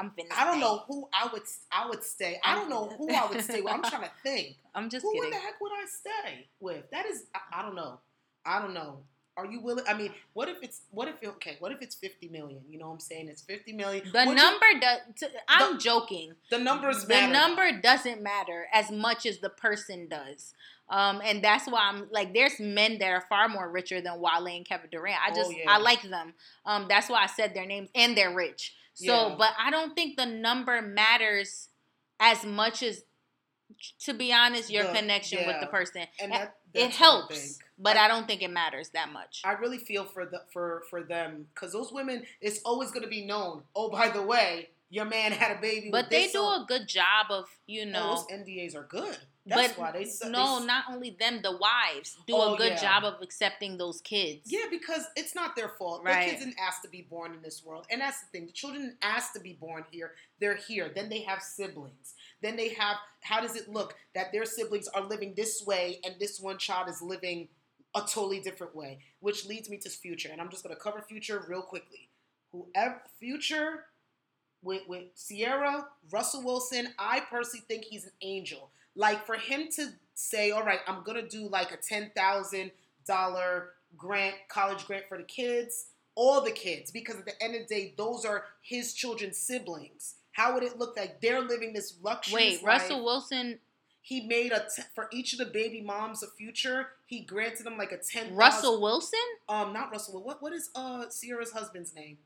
I'm 0.00 0.10
finna. 0.10 0.32
I 0.34 0.44
don't 0.44 0.54
stay. 0.54 0.60
know 0.60 0.82
who 0.88 1.08
I 1.12 1.28
would. 1.30 1.42
I 1.70 1.88
would 1.90 2.02
stay. 2.02 2.40
I 2.42 2.54
don't 2.54 2.70
know 2.70 2.88
who 2.96 3.10
I 3.12 3.26
would 3.28 3.42
stay 3.44 3.60
with. 3.60 3.72
I'm 3.72 3.82
trying 3.82 4.02
to 4.08 4.10
think. 4.22 4.56
I'm 4.74 4.88
just 4.88 5.02
who 5.02 5.12
kidding. 5.12 5.26
in 5.26 5.30
the 5.32 5.36
heck 5.44 5.60
would 5.60 5.72
I 5.72 5.84
stay 5.86 6.48
with? 6.60 6.90
That 6.90 7.04
is, 7.06 7.24
I, 7.34 7.60
I 7.60 7.62
don't 7.62 7.74
know. 7.74 8.00
I 8.46 8.60
don't 8.62 8.72
know. 8.72 9.00
Are 9.40 9.46
you 9.50 9.60
willing? 9.60 9.84
I 9.88 9.94
mean, 9.94 10.12
what 10.34 10.48
if 10.48 10.58
it's 10.62 10.82
what 10.90 11.08
if 11.08 11.14
okay? 11.24 11.56
What 11.60 11.72
if 11.72 11.80
it's 11.80 11.94
fifty 11.94 12.28
million? 12.28 12.60
You 12.68 12.78
know 12.78 12.86
what 12.88 12.94
I'm 12.94 13.00
saying? 13.00 13.28
It's 13.28 13.42
fifty 13.42 13.72
million. 13.72 14.04
The 14.12 14.18
Would 14.26 14.28
you- 14.28 14.34
number 14.34 14.66
does. 14.80 15.30
I'm 15.48 15.78
joking. 15.78 16.32
the 16.50 16.58
numbers 16.58 17.02
The 17.04 17.08
matter. 17.14 17.26
The 17.26 17.32
number 17.32 17.80
doesn't 17.80 18.22
matter 18.22 18.66
as 18.72 18.90
much 18.90 19.24
as 19.24 19.38
the 19.38 19.48
person 19.50 20.08
does. 20.08 20.52
Um, 20.90 21.22
and 21.24 21.42
that's 21.42 21.66
why 21.68 21.88
I'm 21.88 22.08
like, 22.10 22.34
there's 22.34 22.58
men 22.58 22.98
that 22.98 23.06
are 23.12 23.24
far 23.28 23.48
more 23.48 23.70
richer 23.70 24.00
than 24.00 24.20
Wale 24.20 24.46
and 24.48 24.66
Kevin 24.66 24.90
Durant. 24.90 25.16
I 25.24 25.30
Oh, 25.30 25.34
just, 25.36 25.56
yeah. 25.56 25.64
I 25.70 25.78
like 25.78 26.02
them. 26.02 26.34
Um, 26.66 26.86
that's 26.88 27.08
why 27.08 27.22
I 27.22 27.26
said 27.26 27.54
their 27.54 27.64
names, 27.64 27.88
and 27.94 28.16
they're 28.16 28.34
rich. 28.34 28.74
So, 28.94 29.04
Yeah. 29.28 29.34
but 29.38 29.52
I 29.56 29.70
don't 29.70 29.94
think 29.94 30.16
the 30.16 30.26
number 30.26 30.82
matters 30.82 31.68
as 32.18 32.44
much 32.44 32.82
as, 32.82 33.04
to 34.00 34.14
be 34.14 34.32
honest, 34.32 34.68
your 34.68 34.82
The- 34.84 34.92
connection 34.98 35.46
with 35.46 35.60
the 35.60 35.68
person. 35.68 36.06
and 36.18 36.32
that, 36.32 36.56
it 36.74 36.80
that's 36.80 36.98
what 37.00 37.06
I 37.06 37.10
helps. 37.10 37.58
But 37.82 37.96
I- 37.96 38.04
I 38.04 38.08
don't 38.08 38.26
think 38.26 38.42
it 38.42 38.50
matters 38.50 38.90
that 38.90 39.10
much. 39.12 39.42
I 39.44 39.52
really 39.52 39.78
feel 39.78 40.04
for 40.04 40.26
the 40.26 40.42
for 40.52 40.84
for 40.90 41.02
them 41.02 41.48
because 41.54 41.72
those 41.72 41.92
women, 41.92 42.26
it's 42.40 42.60
always 42.64 42.90
going 42.90 43.02
to 43.04 43.08
be 43.08 43.24
known. 43.26 43.62
Oh, 43.74 43.88
by 43.90 44.08
the 44.08 44.22
way, 44.22 44.70
your 44.88 45.04
man 45.04 45.32
had 45.32 45.56
a 45.56 45.60
baby. 45.60 45.90
But 45.90 46.10
they 46.10 46.28
do 46.28 46.42
a 46.42 46.64
good 46.66 46.88
job 46.88 47.26
of, 47.30 47.44
you 47.66 47.82
Oh, 47.82 47.90
know. 47.90 48.14
those 48.16 48.26
NDAs 48.26 48.74
are 48.74 48.84
good. 48.84 49.16
That's 49.46 49.72
but 49.72 49.78
why 49.78 49.92
they 49.92 50.02
s- 50.02 50.18
they 50.18 50.28
no, 50.28 50.58
not 50.60 50.84
only 50.90 51.10
them, 51.18 51.40
the 51.42 51.56
wives 51.56 52.16
do 52.26 52.34
Oh, 52.36 52.54
a 52.54 52.58
good 52.58 52.72
yeah. 52.72 52.80
job 52.80 53.04
of 53.04 53.22
accepting 53.22 53.78
those 53.78 54.00
kids. 54.02 54.42
Yeah, 54.52 54.66
because 54.70 55.06
it's 55.16 55.34
not 55.34 55.56
their 55.56 55.70
fault. 55.70 56.02
Right. 56.04 56.24
The 56.26 56.30
kids 56.32 56.44
didn't 56.44 56.60
ask 56.60 56.82
to 56.82 56.88
be 56.88 57.02
born 57.02 57.32
in 57.34 57.40
this 57.42 57.64
world. 57.64 57.86
And 57.90 58.00
that's 58.00 58.20
the 58.20 58.26
thing. 58.26 58.46
The 58.46 58.52
children 58.52 58.82
didn't 58.82 58.98
ask 59.02 59.32
to 59.32 59.40
be 59.40 59.54
born 59.54 59.84
here. 59.90 60.14
They're 60.40 60.56
here. 60.56 60.90
Then 60.94 61.08
they 61.08 61.20
have 61.22 61.42
siblings. 61.42 62.14
Then 62.42 62.56
they 62.56 62.68
have 62.74 62.96
how 63.22 63.40
does 63.40 63.56
it 63.56 63.68
look 63.68 63.96
that 64.14 64.30
their 64.32 64.44
siblings 64.44 64.88
are 64.88 65.02
living 65.02 65.34
this 65.34 65.62
way 65.64 66.00
and 66.04 66.16
this 66.18 66.38
one 66.40 66.58
child 66.58 66.88
is 66.88 67.00
living 67.02 67.48
a 67.94 68.00
totally 68.00 68.40
different 68.40 68.74
way? 68.74 68.98
Which 69.20 69.46
leads 69.46 69.68
me 69.68 69.78
to 69.78 69.90
future. 69.90 70.28
And 70.30 70.40
I'm 70.40 70.50
just 70.50 70.62
gonna 70.62 70.76
cover 70.76 71.02
future 71.02 71.44
real 71.48 71.62
quickly. 71.62 72.08
Whoever 72.52 73.02
future 73.18 73.84
with, 74.62 74.82
with 74.88 75.04
Ciara, 75.16 75.86
Russell 76.10 76.44
Wilson, 76.44 76.88
I 76.98 77.20
personally 77.30 77.64
think 77.68 77.84
he's 77.84 78.04
an 78.04 78.12
angel. 78.22 78.70
Like 78.94 79.24
for 79.24 79.36
him 79.36 79.68
to 79.76 79.90
say, 80.14 80.50
all 80.50 80.64
right, 80.64 80.80
I'm 80.86 81.02
gonna 81.02 81.26
do 81.26 81.48
like 81.48 81.72
a 81.72 81.76
ten 81.76 82.10
thousand 82.14 82.72
dollar 83.06 83.70
grant, 83.96 84.34
college 84.48 84.86
grant 84.86 85.04
for 85.08 85.16
the 85.18 85.24
kids, 85.24 85.86
all 86.14 86.40
the 86.40 86.50
kids, 86.50 86.90
because 86.90 87.16
at 87.16 87.24
the 87.24 87.42
end 87.42 87.54
of 87.54 87.68
the 87.68 87.74
day, 87.74 87.94
those 87.96 88.24
are 88.24 88.44
his 88.62 88.92
children's 88.94 89.38
siblings. 89.38 90.16
How 90.32 90.54
would 90.54 90.62
it 90.62 90.78
look 90.78 90.96
like 90.96 91.20
they're 91.20 91.40
living 91.40 91.72
this 91.72 91.94
luxury? 92.02 92.34
Wait, 92.34 92.62
Russell 92.62 93.04
Wilson. 93.04 93.58
He 94.02 94.22
made 94.26 94.50
a 94.52 94.60
t- 94.74 94.82
for 94.94 95.08
each 95.12 95.32
of 95.34 95.38
the 95.38 95.44
baby 95.44 95.80
moms 95.82 96.22
of 96.22 96.32
future. 96.34 96.88
He 97.06 97.20
granted 97.20 97.64
them 97.66 97.76
like 97.76 97.92
a 97.92 97.98
ten. 97.98 98.34
Russell 98.34 98.80
Wilson? 98.80 99.18
um, 99.48 99.72
not 99.72 99.90
Russell. 99.92 100.22
What 100.22 100.42
what 100.42 100.52
is 100.52 100.70
uh 100.74 101.04
Ciara's 101.10 101.52
husband's 101.52 101.94
name? 101.94 102.18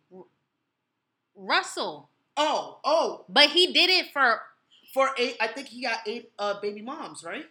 Russell. 1.37 2.09
Oh, 2.37 2.79
oh, 2.85 3.25
But 3.29 3.51
he 3.51 3.72
did 3.72 3.91
it 3.91 4.12
for 4.12 4.41
for 4.93 5.11
eight. 5.18 5.37
I 5.41 5.47
think 5.49 5.68
he 5.68 5.83
got 5.83 5.99
eight 6.07 6.33
uh 6.39 6.61
baby 6.61 6.83
moms, 6.83 7.22
right? 7.25 7.47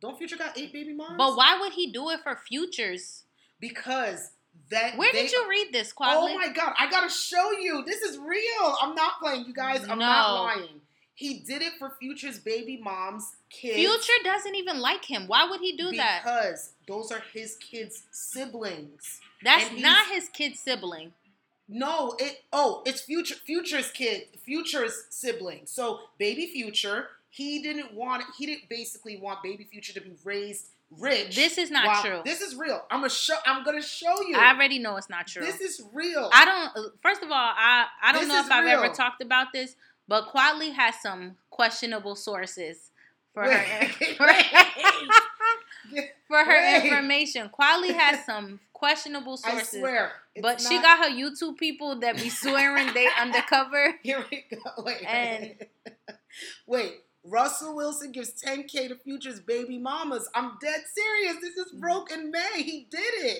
Don't 0.00 0.18
Future 0.18 0.36
got 0.36 0.58
eight 0.58 0.72
baby 0.72 0.92
moms? 0.92 1.16
But 1.16 1.36
why 1.36 1.58
would 1.60 1.72
he 1.72 1.92
do 1.92 2.10
it 2.10 2.20
for 2.22 2.36
futures? 2.36 3.24
Because 3.60 4.30
that. 4.70 4.96
Where 4.98 5.12
they- 5.12 5.22
did 5.22 5.32
you 5.32 5.48
read 5.48 5.68
this, 5.72 5.92
Kwame? 5.92 6.14
Oh 6.16 6.34
my 6.34 6.48
god! 6.48 6.74
I 6.78 6.90
gotta 6.90 7.08
show 7.08 7.52
you. 7.52 7.84
This 7.86 8.02
is 8.02 8.18
real. 8.18 8.76
I'm 8.82 8.94
not 8.94 9.18
playing, 9.20 9.46
you 9.46 9.54
guys. 9.54 9.88
I'm 9.88 9.98
not 9.98 10.34
lying. 10.44 10.80
He 11.22 11.34
did 11.34 11.62
it 11.62 11.74
for 11.78 11.92
Future's 12.00 12.40
baby 12.40 12.80
moms, 12.82 13.36
kids. 13.48 13.76
Future 13.76 14.24
doesn't 14.24 14.56
even 14.56 14.80
like 14.80 15.04
him. 15.04 15.28
Why 15.28 15.48
would 15.48 15.60
he 15.60 15.76
do 15.76 15.92
that? 15.92 16.22
because 16.24 16.72
those 16.88 17.12
are 17.12 17.22
his 17.32 17.54
kids' 17.56 18.02
siblings. 18.10 19.20
That's 19.44 19.70
not 19.80 20.08
his 20.08 20.28
kid 20.28 20.56
sibling. 20.56 21.12
No, 21.68 22.16
it 22.18 22.42
oh, 22.52 22.82
it's 22.84 23.02
future 23.02 23.36
future's 23.46 23.92
kid, 23.92 24.24
future's 24.44 25.04
sibling. 25.10 25.62
So 25.64 26.00
baby 26.18 26.46
future, 26.46 27.06
he 27.30 27.62
didn't 27.62 27.94
want 27.94 28.24
he 28.36 28.46
didn't 28.46 28.68
basically 28.68 29.16
want 29.16 29.44
baby 29.44 29.62
future 29.70 29.92
to 29.92 30.00
be 30.00 30.14
raised 30.24 30.66
rich. 30.98 31.36
This 31.36 31.56
is 31.56 31.70
not 31.70 31.86
while- 31.86 32.02
true. 32.02 32.20
This 32.24 32.40
is 32.40 32.56
real. 32.56 32.84
I'm 32.90 32.98
gonna 32.98 33.10
show 33.10 33.36
I'm 33.46 33.64
gonna 33.64 33.80
show 33.80 34.22
you. 34.26 34.36
I 34.36 34.52
already 34.52 34.80
know 34.80 34.96
it's 34.96 35.08
not 35.08 35.28
true. 35.28 35.44
This 35.44 35.60
is 35.60 35.82
real. 35.92 36.30
I 36.32 36.44
don't. 36.44 36.76
Uh, 36.76 36.88
first 37.00 37.22
of 37.22 37.30
all, 37.30 37.36
I 37.56 37.86
I 38.02 38.12
don't 38.12 38.22
This 38.22 38.28
know 38.28 38.40
if 38.40 38.50
I've 38.50 38.66
ever 38.66 38.92
talked 38.92 39.22
about 39.22 39.52
this, 39.52 39.76
but 40.08 40.28
Quatley 40.32 40.72
has 40.72 40.94
some 41.00 41.36
questionable 41.50 42.16
sources 42.16 42.90
for 43.34 43.44
her 43.44 43.50
Wait, 44.00 44.16
for, 44.16 44.26
for 46.28 46.38
her 46.44 46.58
Wait. 46.60 46.84
information. 46.84 47.50
Quatley 47.58 47.94
has 47.94 48.24
some 48.26 48.60
questionable 48.72 49.38
I 49.44 49.50
sources. 49.52 49.80
swear. 49.80 50.12
But 50.40 50.60
she 50.60 50.80
got 50.80 50.98
her 50.98 51.10
YouTube 51.10 51.56
people 51.56 52.00
that 52.00 52.16
be 52.16 52.28
swearing 52.28 52.92
they 52.94 53.08
undercover. 53.20 53.94
Here 54.02 54.24
we 54.30 54.44
go. 54.50 54.82
Wait. 54.82 55.04
And- 55.06 55.54
wait. 56.66 57.00
Russell 57.24 57.76
Wilson 57.76 58.10
gives 58.10 58.32
10k 58.42 58.88
to 58.88 58.96
Future's 58.96 59.38
baby 59.38 59.78
mamas. 59.78 60.28
I'm 60.34 60.58
dead 60.60 60.80
serious. 60.92 61.36
This 61.40 61.56
is 61.56 61.72
mm. 61.72 61.80
broken 61.80 62.32
May. 62.32 62.62
He 62.62 62.88
did 62.90 62.98
it. 62.98 63.38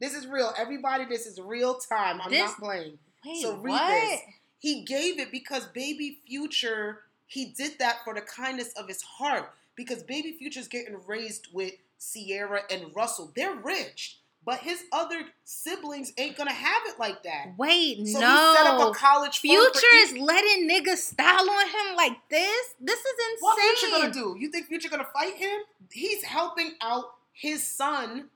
This 0.00 0.14
is 0.14 0.26
real. 0.26 0.52
Everybody, 0.58 1.06
this 1.06 1.26
is 1.26 1.40
real 1.40 1.76
time. 1.76 2.20
I'm 2.20 2.30
This- 2.30 2.42
not 2.42 2.58
playing. 2.58 2.98
Wait, 3.24 3.40
So 3.40 3.56
read 3.56 3.70
what? 3.72 3.88
this. 3.88 4.20
He 4.62 4.84
gave 4.84 5.18
it 5.18 5.32
because 5.32 5.66
baby 5.66 6.20
Future, 6.24 7.00
he 7.26 7.46
did 7.46 7.80
that 7.80 8.04
for 8.04 8.14
the 8.14 8.20
kindness 8.20 8.72
of 8.74 8.86
his 8.86 9.02
heart. 9.02 9.50
Because 9.74 10.04
baby 10.04 10.36
Future's 10.38 10.68
getting 10.68 10.96
raised 11.04 11.48
with 11.52 11.72
Ciara 11.98 12.60
and 12.70 12.94
Russell. 12.94 13.32
They're 13.34 13.56
rich. 13.56 14.18
But 14.44 14.58
his 14.60 14.84
other 14.92 15.22
siblings 15.44 16.12
ain't 16.16 16.36
gonna 16.36 16.52
have 16.52 16.82
it 16.86 16.98
like 17.00 17.24
that. 17.24 17.54
Wait, 17.58 17.98
So 18.06 18.18
he 18.20 18.36
set 18.56 18.66
up 18.66 18.78
no. 18.78 18.90
a 18.90 18.94
college 18.94 19.40
Future 19.40 19.80
is 19.94 20.12
letting 20.16 20.68
niggas 20.68 20.96
style 20.98 21.50
on 21.50 21.66
him 21.66 21.96
like 21.96 22.16
this. 22.30 22.74
This 22.80 23.00
is 23.00 23.14
insane. 23.32 23.38
What 23.40 23.78
Future 23.78 23.96
gonna 23.96 24.12
do? 24.12 24.36
You 24.38 24.48
think 24.48 24.66
Future 24.68 24.88
gonna 24.88 25.06
fight 25.12 25.34
him? 25.34 25.60
He's 25.90 26.22
helping 26.22 26.72
out 26.80 27.14
his 27.32 27.66
son 27.66 28.28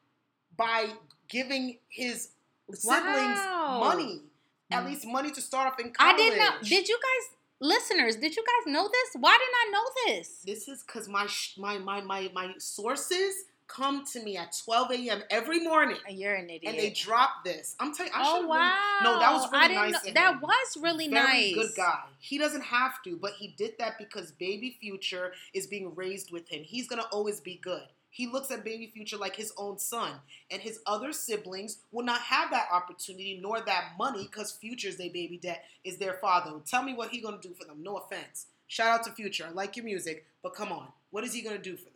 by 0.57 0.91
giving 1.29 1.79
his 1.89 2.31
siblings 2.73 3.39
Wow. 3.39 3.81
money, 3.81 4.23
at 4.71 4.83
Mm. 4.83 4.87
least 4.87 5.07
money 5.07 5.31
to 5.31 5.41
start 5.41 5.73
off 5.73 5.79
in 5.81 5.93
college. 5.93 6.15
I 6.15 6.17
didn't 6.17 6.39
know. 6.39 6.51
Did 6.63 6.89
you 6.89 6.99
guys, 7.01 7.37
listeners? 7.61 8.17
Did 8.17 8.37
you 8.37 8.45
guys 8.45 8.73
know 8.73 8.89
this? 8.89 9.11
Why 9.19 9.39
didn't 9.39 9.55
I 9.55 9.71
know 9.71 9.85
this? 10.19 10.29
This 10.45 10.69
is 10.69 10.83
because 10.83 11.09
my 11.09 11.27
sh- 11.27 11.57
my 11.59 11.79
my 11.79 12.01
my 12.01 12.31
my 12.35 12.55
sources 12.59 13.35
come 13.69 14.05
to 14.07 14.23
me 14.23 14.37
at 14.37 14.57
12 14.65 14.93
a.m. 14.93 15.23
every 15.29 15.59
morning. 15.61 15.97
You're 16.09 16.35
an 16.35 16.45
idiot. 16.51 16.63
And 16.67 16.79
they 16.79 16.91
drop 16.91 17.45
this. 17.45 17.75
I'm 17.81 17.93
telling 17.93 18.13
you, 18.13 18.19
I 18.19 18.23
oh 18.25 18.47
wow! 18.47 18.99
No, 19.03 19.19
that 19.19 19.33
was 19.33 19.51
really 19.51 19.75
nice 19.75 19.93
know- 20.05 20.13
That 20.15 20.35
him. 20.35 20.41
was 20.41 20.77
really 20.81 21.09
Very 21.09 21.53
nice. 21.53 21.55
good 21.55 21.71
guy. 21.77 22.05
He 22.21 22.39
doesn't 22.39 22.63
have 22.63 23.03
to, 23.03 23.17
but 23.17 23.33
he 23.33 23.49
did 23.49 23.75
that 23.79 23.99
because 23.99 24.31
Baby 24.31 24.77
Future 24.81 25.33
is 25.53 25.67
being 25.67 25.95
raised 25.97 26.31
with 26.31 26.49
him. 26.49 26.63
He's 26.63 26.87
gonna 26.87 27.09
always 27.11 27.41
be 27.41 27.57
good. 27.57 27.89
He 28.17 28.27
looks 28.27 28.51
at 28.51 28.65
Baby 28.65 28.87
Future 28.95 29.19
like 29.19 29.37
his 29.37 29.53
own 29.59 29.77
son, 29.79 30.13
and 30.51 30.63
his 30.63 30.81
other 30.87 31.13
siblings 31.13 31.81
will 31.93 32.03
not 32.03 32.23
have 32.23 32.51
that 32.51 32.67
opportunity 32.73 33.39
nor 33.43 33.61
that 33.61 33.91
money 33.99 34.23
because 34.23 34.53
Future's 34.53 34.97
their 34.97 35.11
baby 35.11 35.39
dad 35.43 35.59
is 35.85 35.99
their 35.99 36.15
father. 36.15 36.53
Tell 36.65 36.83
me 36.83 36.95
what 36.95 37.11
he 37.11 37.21
gonna 37.21 37.37
do 37.43 37.53
for 37.53 37.67
them. 37.67 37.83
No 37.83 37.97
offense. 37.99 38.47
Shout 38.69 38.89
out 39.01 39.05
to 39.05 39.13
Future. 39.13 39.45
I 39.47 39.51
like 39.53 39.77
your 39.77 39.85
music, 39.85 40.25
but 40.43 40.55
come 40.55 40.73
on, 40.73 40.89
what 41.11 41.25
is 41.25 41.35
he 41.35 41.43
gonna 41.43 41.59
do 41.59 41.77
for 41.77 41.85
them? 41.85 41.93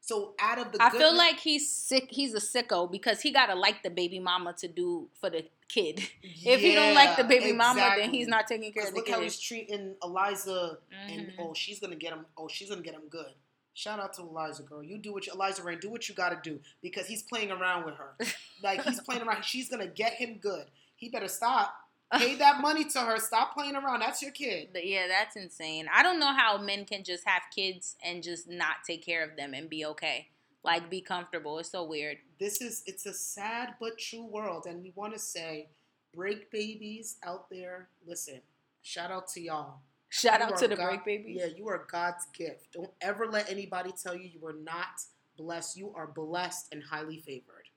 So 0.00 0.34
out 0.40 0.58
of 0.58 0.72
the, 0.72 0.82
I 0.82 0.90
feel 0.90 1.14
like 1.14 1.38
he's 1.38 1.70
sick. 1.70 2.08
He's 2.10 2.34
a 2.34 2.40
sicko 2.40 2.90
because 2.90 3.20
he 3.20 3.30
gotta 3.30 3.54
like 3.54 3.84
the 3.84 3.90
baby 3.90 4.18
mama 4.18 4.54
to 4.54 4.66
do 4.66 5.06
for 5.20 5.30
the 5.30 5.44
kid. 5.68 6.00
if 6.24 6.60
he 6.60 6.74
don't 6.74 6.94
like 6.96 7.16
the 7.16 7.22
Yeah, 7.22 7.28
baby 7.28 7.52
mama, 7.52 7.94
then 7.96 8.10
he's 8.10 8.26
not 8.26 8.48
taking 8.48 8.72
care 8.72 8.82
of 8.88 8.90
the 8.90 8.96
look 8.96 9.08
how 9.08 9.18
kid. 9.18 9.22
he's 9.22 9.38
treating 9.38 9.94
Eliza, 10.02 10.78
and 11.08 11.28
Mhm. 11.28 11.34
oh, 11.38 11.54
she's 11.54 11.78
gonna 11.78 11.94
get 11.94 12.12
him. 12.14 12.26
Oh, 12.36 12.48
she's 12.48 12.68
gonna 12.68 12.82
get 12.82 12.94
him 12.94 13.06
good. 13.08 13.32
Shout 13.74 13.98
out 13.98 14.12
to 14.14 14.22
Eliza, 14.22 14.62
girl. 14.62 14.82
You 14.82 14.98
do 14.98 15.12
what 15.12 15.26
you, 15.26 15.32
Eliza 15.32 15.62
Reign, 15.62 15.78
do 15.80 15.90
what 15.90 16.08
you 16.08 16.14
gotta 16.14 16.38
do 16.42 16.60
because 16.82 17.06
he's 17.06 17.22
playing 17.22 17.50
around 17.50 17.84
with 17.86 17.94
her. 17.94 18.16
like 18.62 18.82
he's 18.84 19.00
playing 19.08 19.22
around. 19.22 19.44
She's 19.44 19.68
gonna 19.68 19.86
get 19.86 20.14
him 20.14 20.38
good. 20.38 20.66
He 20.96 21.08
better 21.08 21.28
stop. 21.28 21.74
Pay 22.12 22.34
that 22.36 22.60
money 22.60 22.84
to 22.84 23.00
her. 23.00 23.18
Stop 23.18 23.54
playing 23.54 23.74
around. 23.74 24.00
That's 24.00 24.20
your 24.20 24.32
kid. 24.32 24.68
But 24.72 24.86
yeah, 24.86 25.06
that's 25.08 25.34
insane. 25.34 25.86
I 25.92 26.02
don't 26.02 26.20
know 26.20 26.34
how 26.34 26.58
men 26.58 26.84
can 26.84 27.04
just 27.04 27.26
have 27.26 27.42
kids 27.54 27.96
and 28.04 28.22
just 28.22 28.46
not 28.46 28.76
take 28.86 29.02
care 29.02 29.24
of 29.24 29.34
them 29.36 29.54
and 29.54 29.70
be 29.70 29.86
okay. 29.86 30.28
Like 30.62 30.90
be 30.90 31.00
comfortable. 31.00 31.58
It's 31.58 31.70
so 31.70 31.84
weird. 31.84 32.18
This 32.38 32.60
is 32.60 32.82
it's 32.86 33.06
a 33.06 33.14
sad 33.14 33.74
but 33.80 33.98
true 33.98 34.26
world, 34.26 34.66
and 34.66 34.82
we 34.82 34.92
want 34.94 35.14
to 35.14 35.18
say, 35.18 35.68
break 36.14 36.50
babies 36.50 37.16
out 37.24 37.48
there. 37.50 37.88
Listen, 38.06 38.42
shout 38.82 39.10
out 39.10 39.28
to 39.28 39.40
y'all. 39.40 39.80
Shout 40.12 40.40
You 40.40 40.46
out 40.46 40.58
to 40.58 40.68
the 40.68 40.76
God- 40.76 40.88
break 40.88 41.04
babies. 41.06 41.36
Yeah, 41.40 41.46
you 41.56 41.66
are 41.68 41.86
God's 41.90 42.26
gift. 42.34 42.72
Don't 42.72 42.90
ever 43.00 43.26
let 43.26 43.50
anybody 43.50 43.92
tell 43.92 44.14
you 44.14 44.28
you 44.28 44.46
are 44.46 44.52
not 44.52 45.00
blessed. 45.38 45.78
You 45.78 45.90
are 45.96 46.06
blessed 46.06 46.68
and 46.70 46.82
highly 46.82 47.18
favored. 47.18 47.70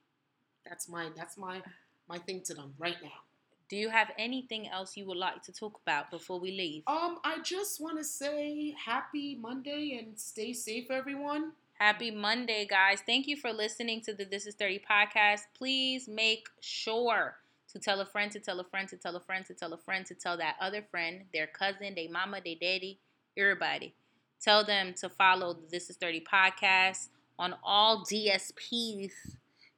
That's 0.67 0.89
my 0.89 1.11
that's 1.15 1.37
my 1.37 1.61
my 2.09 2.17
thing 2.17 2.41
to 2.41 2.53
them 2.53 2.73
right 2.77 2.97
now. 3.01 3.21
Do 3.69 3.77
you 3.77 3.87
have 3.89 4.11
anything 4.17 4.67
else 4.67 4.97
you 4.97 5.05
would 5.05 5.17
like 5.17 5.41
to 5.43 5.53
talk 5.53 5.79
about 5.81 6.11
before 6.11 6.37
we 6.39 6.51
leave? 6.51 6.83
Um, 6.87 7.19
I 7.23 7.39
just 7.41 7.79
want 7.79 7.97
to 7.99 8.03
say 8.03 8.75
happy 8.77 9.35
Monday 9.39 9.97
and 9.97 10.19
stay 10.19 10.51
safe, 10.51 10.91
everyone. 10.91 11.53
Happy 11.75 12.11
Monday, 12.11 12.67
guys. 12.69 12.99
Thank 13.05 13.27
you 13.27 13.37
for 13.37 13.51
listening 13.53 14.01
to 14.01 14.13
the 14.13 14.25
This 14.25 14.45
Is 14.45 14.55
30 14.55 14.79
podcast. 14.89 15.41
Please 15.57 16.07
make 16.09 16.47
sure 16.59 17.37
to 17.75 17.79
tell 17.81 17.99
a 17.99 18.05
friend, 18.05 18.31
to 18.31 18.39
tell 18.39 18.57
a 18.61 18.63
friend, 18.63 18.87
to 18.87 18.95
tell 18.95 19.15
a 19.17 19.19
friend, 19.19 19.45
to 19.45 19.53
tell 19.53 19.73
a 19.73 19.77
friend, 19.77 20.05
to 20.05 20.15
tell 20.15 20.37
that 20.37 20.55
other 20.61 20.81
friend, 20.81 21.23
their 21.33 21.45
cousin, 21.47 21.93
their 21.93 22.09
mama, 22.09 22.39
their 22.43 22.55
daddy, 22.59 22.99
everybody. 23.37 23.93
Tell 24.41 24.63
them 24.65 24.93
to 25.01 25.09
follow 25.09 25.53
the 25.53 25.67
This 25.69 25.89
Is 25.89 25.97
30 25.97 26.21
podcast 26.31 27.09
on 27.37 27.53
all 27.63 28.05
DSPs, 28.05 29.11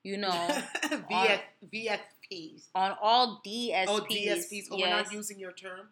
you 0.04 0.18
know, 0.18 0.30
VF, 1.10 1.40
VFPs. 1.74 2.68
on 2.76 2.96
all 3.02 3.42
DSPs. 3.44 3.86
Oh, 3.88 4.06
DSPs. 4.10 4.66
Oh, 4.72 4.78
we're 4.80 4.90
not 4.90 5.12
using 5.12 5.40
your 5.40 5.54
term. 5.54 5.88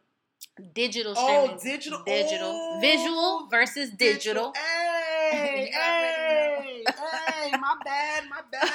digital 0.75 1.15
Oh, 1.17 1.57
streaming. 1.57 1.77
digital. 1.77 2.03
Digital. 2.05 2.51
Oh, 2.51 2.77
Visual 2.81 3.47
versus 3.49 3.89
digital. 3.89 4.53
Hey, 4.55 5.71
You 5.73 5.79
already 5.79 6.83
hey, 6.83 6.83
hey, 6.87 7.51
my 7.59 7.75
bad, 7.83 8.23
my 8.29 8.41
bad 8.51 8.69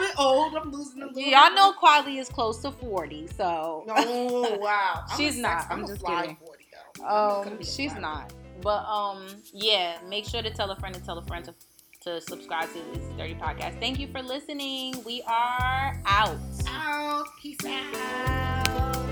little 0.00 0.08
bit 0.08 0.18
old. 0.18 0.54
I'm 0.54 0.70
losing 0.70 1.02
a 1.02 1.06
little. 1.06 1.22
Y'all 1.22 1.54
know 1.54 1.72
Quali 1.72 2.18
is 2.18 2.28
close 2.28 2.58
to 2.62 2.70
forty, 2.70 3.26
so. 3.26 3.84
Oh 3.88 4.58
wow! 4.58 5.04
she's 5.16 5.36
I'm 5.36 5.42
not. 5.42 5.66
i 5.70 5.74
I'm, 5.74 5.80
I'm 5.80 5.86
just 5.86 6.04
kidding. 6.04 6.36
40, 6.36 6.64
um, 7.04 7.62
she's 7.62 7.94
not. 7.94 8.32
But 8.60 8.84
um, 8.86 9.26
yeah. 9.52 9.98
Make 10.08 10.24
sure 10.24 10.42
to 10.42 10.50
tell 10.50 10.70
a 10.70 10.76
friend 10.76 10.94
to 10.94 11.00
tell 11.00 11.18
a 11.18 11.22
friend 11.22 11.44
to 11.44 11.54
to 12.02 12.20
subscribe 12.20 12.68
to 12.72 12.80
this 12.92 13.04
dirty 13.16 13.34
podcast. 13.34 13.78
Thank 13.80 13.98
you 13.98 14.08
for 14.08 14.22
listening. 14.22 14.94
We 15.04 15.22
are 15.22 16.00
out. 16.06 16.38
Out. 16.66 17.26
Peace 17.40 17.58
out. 17.64 19.07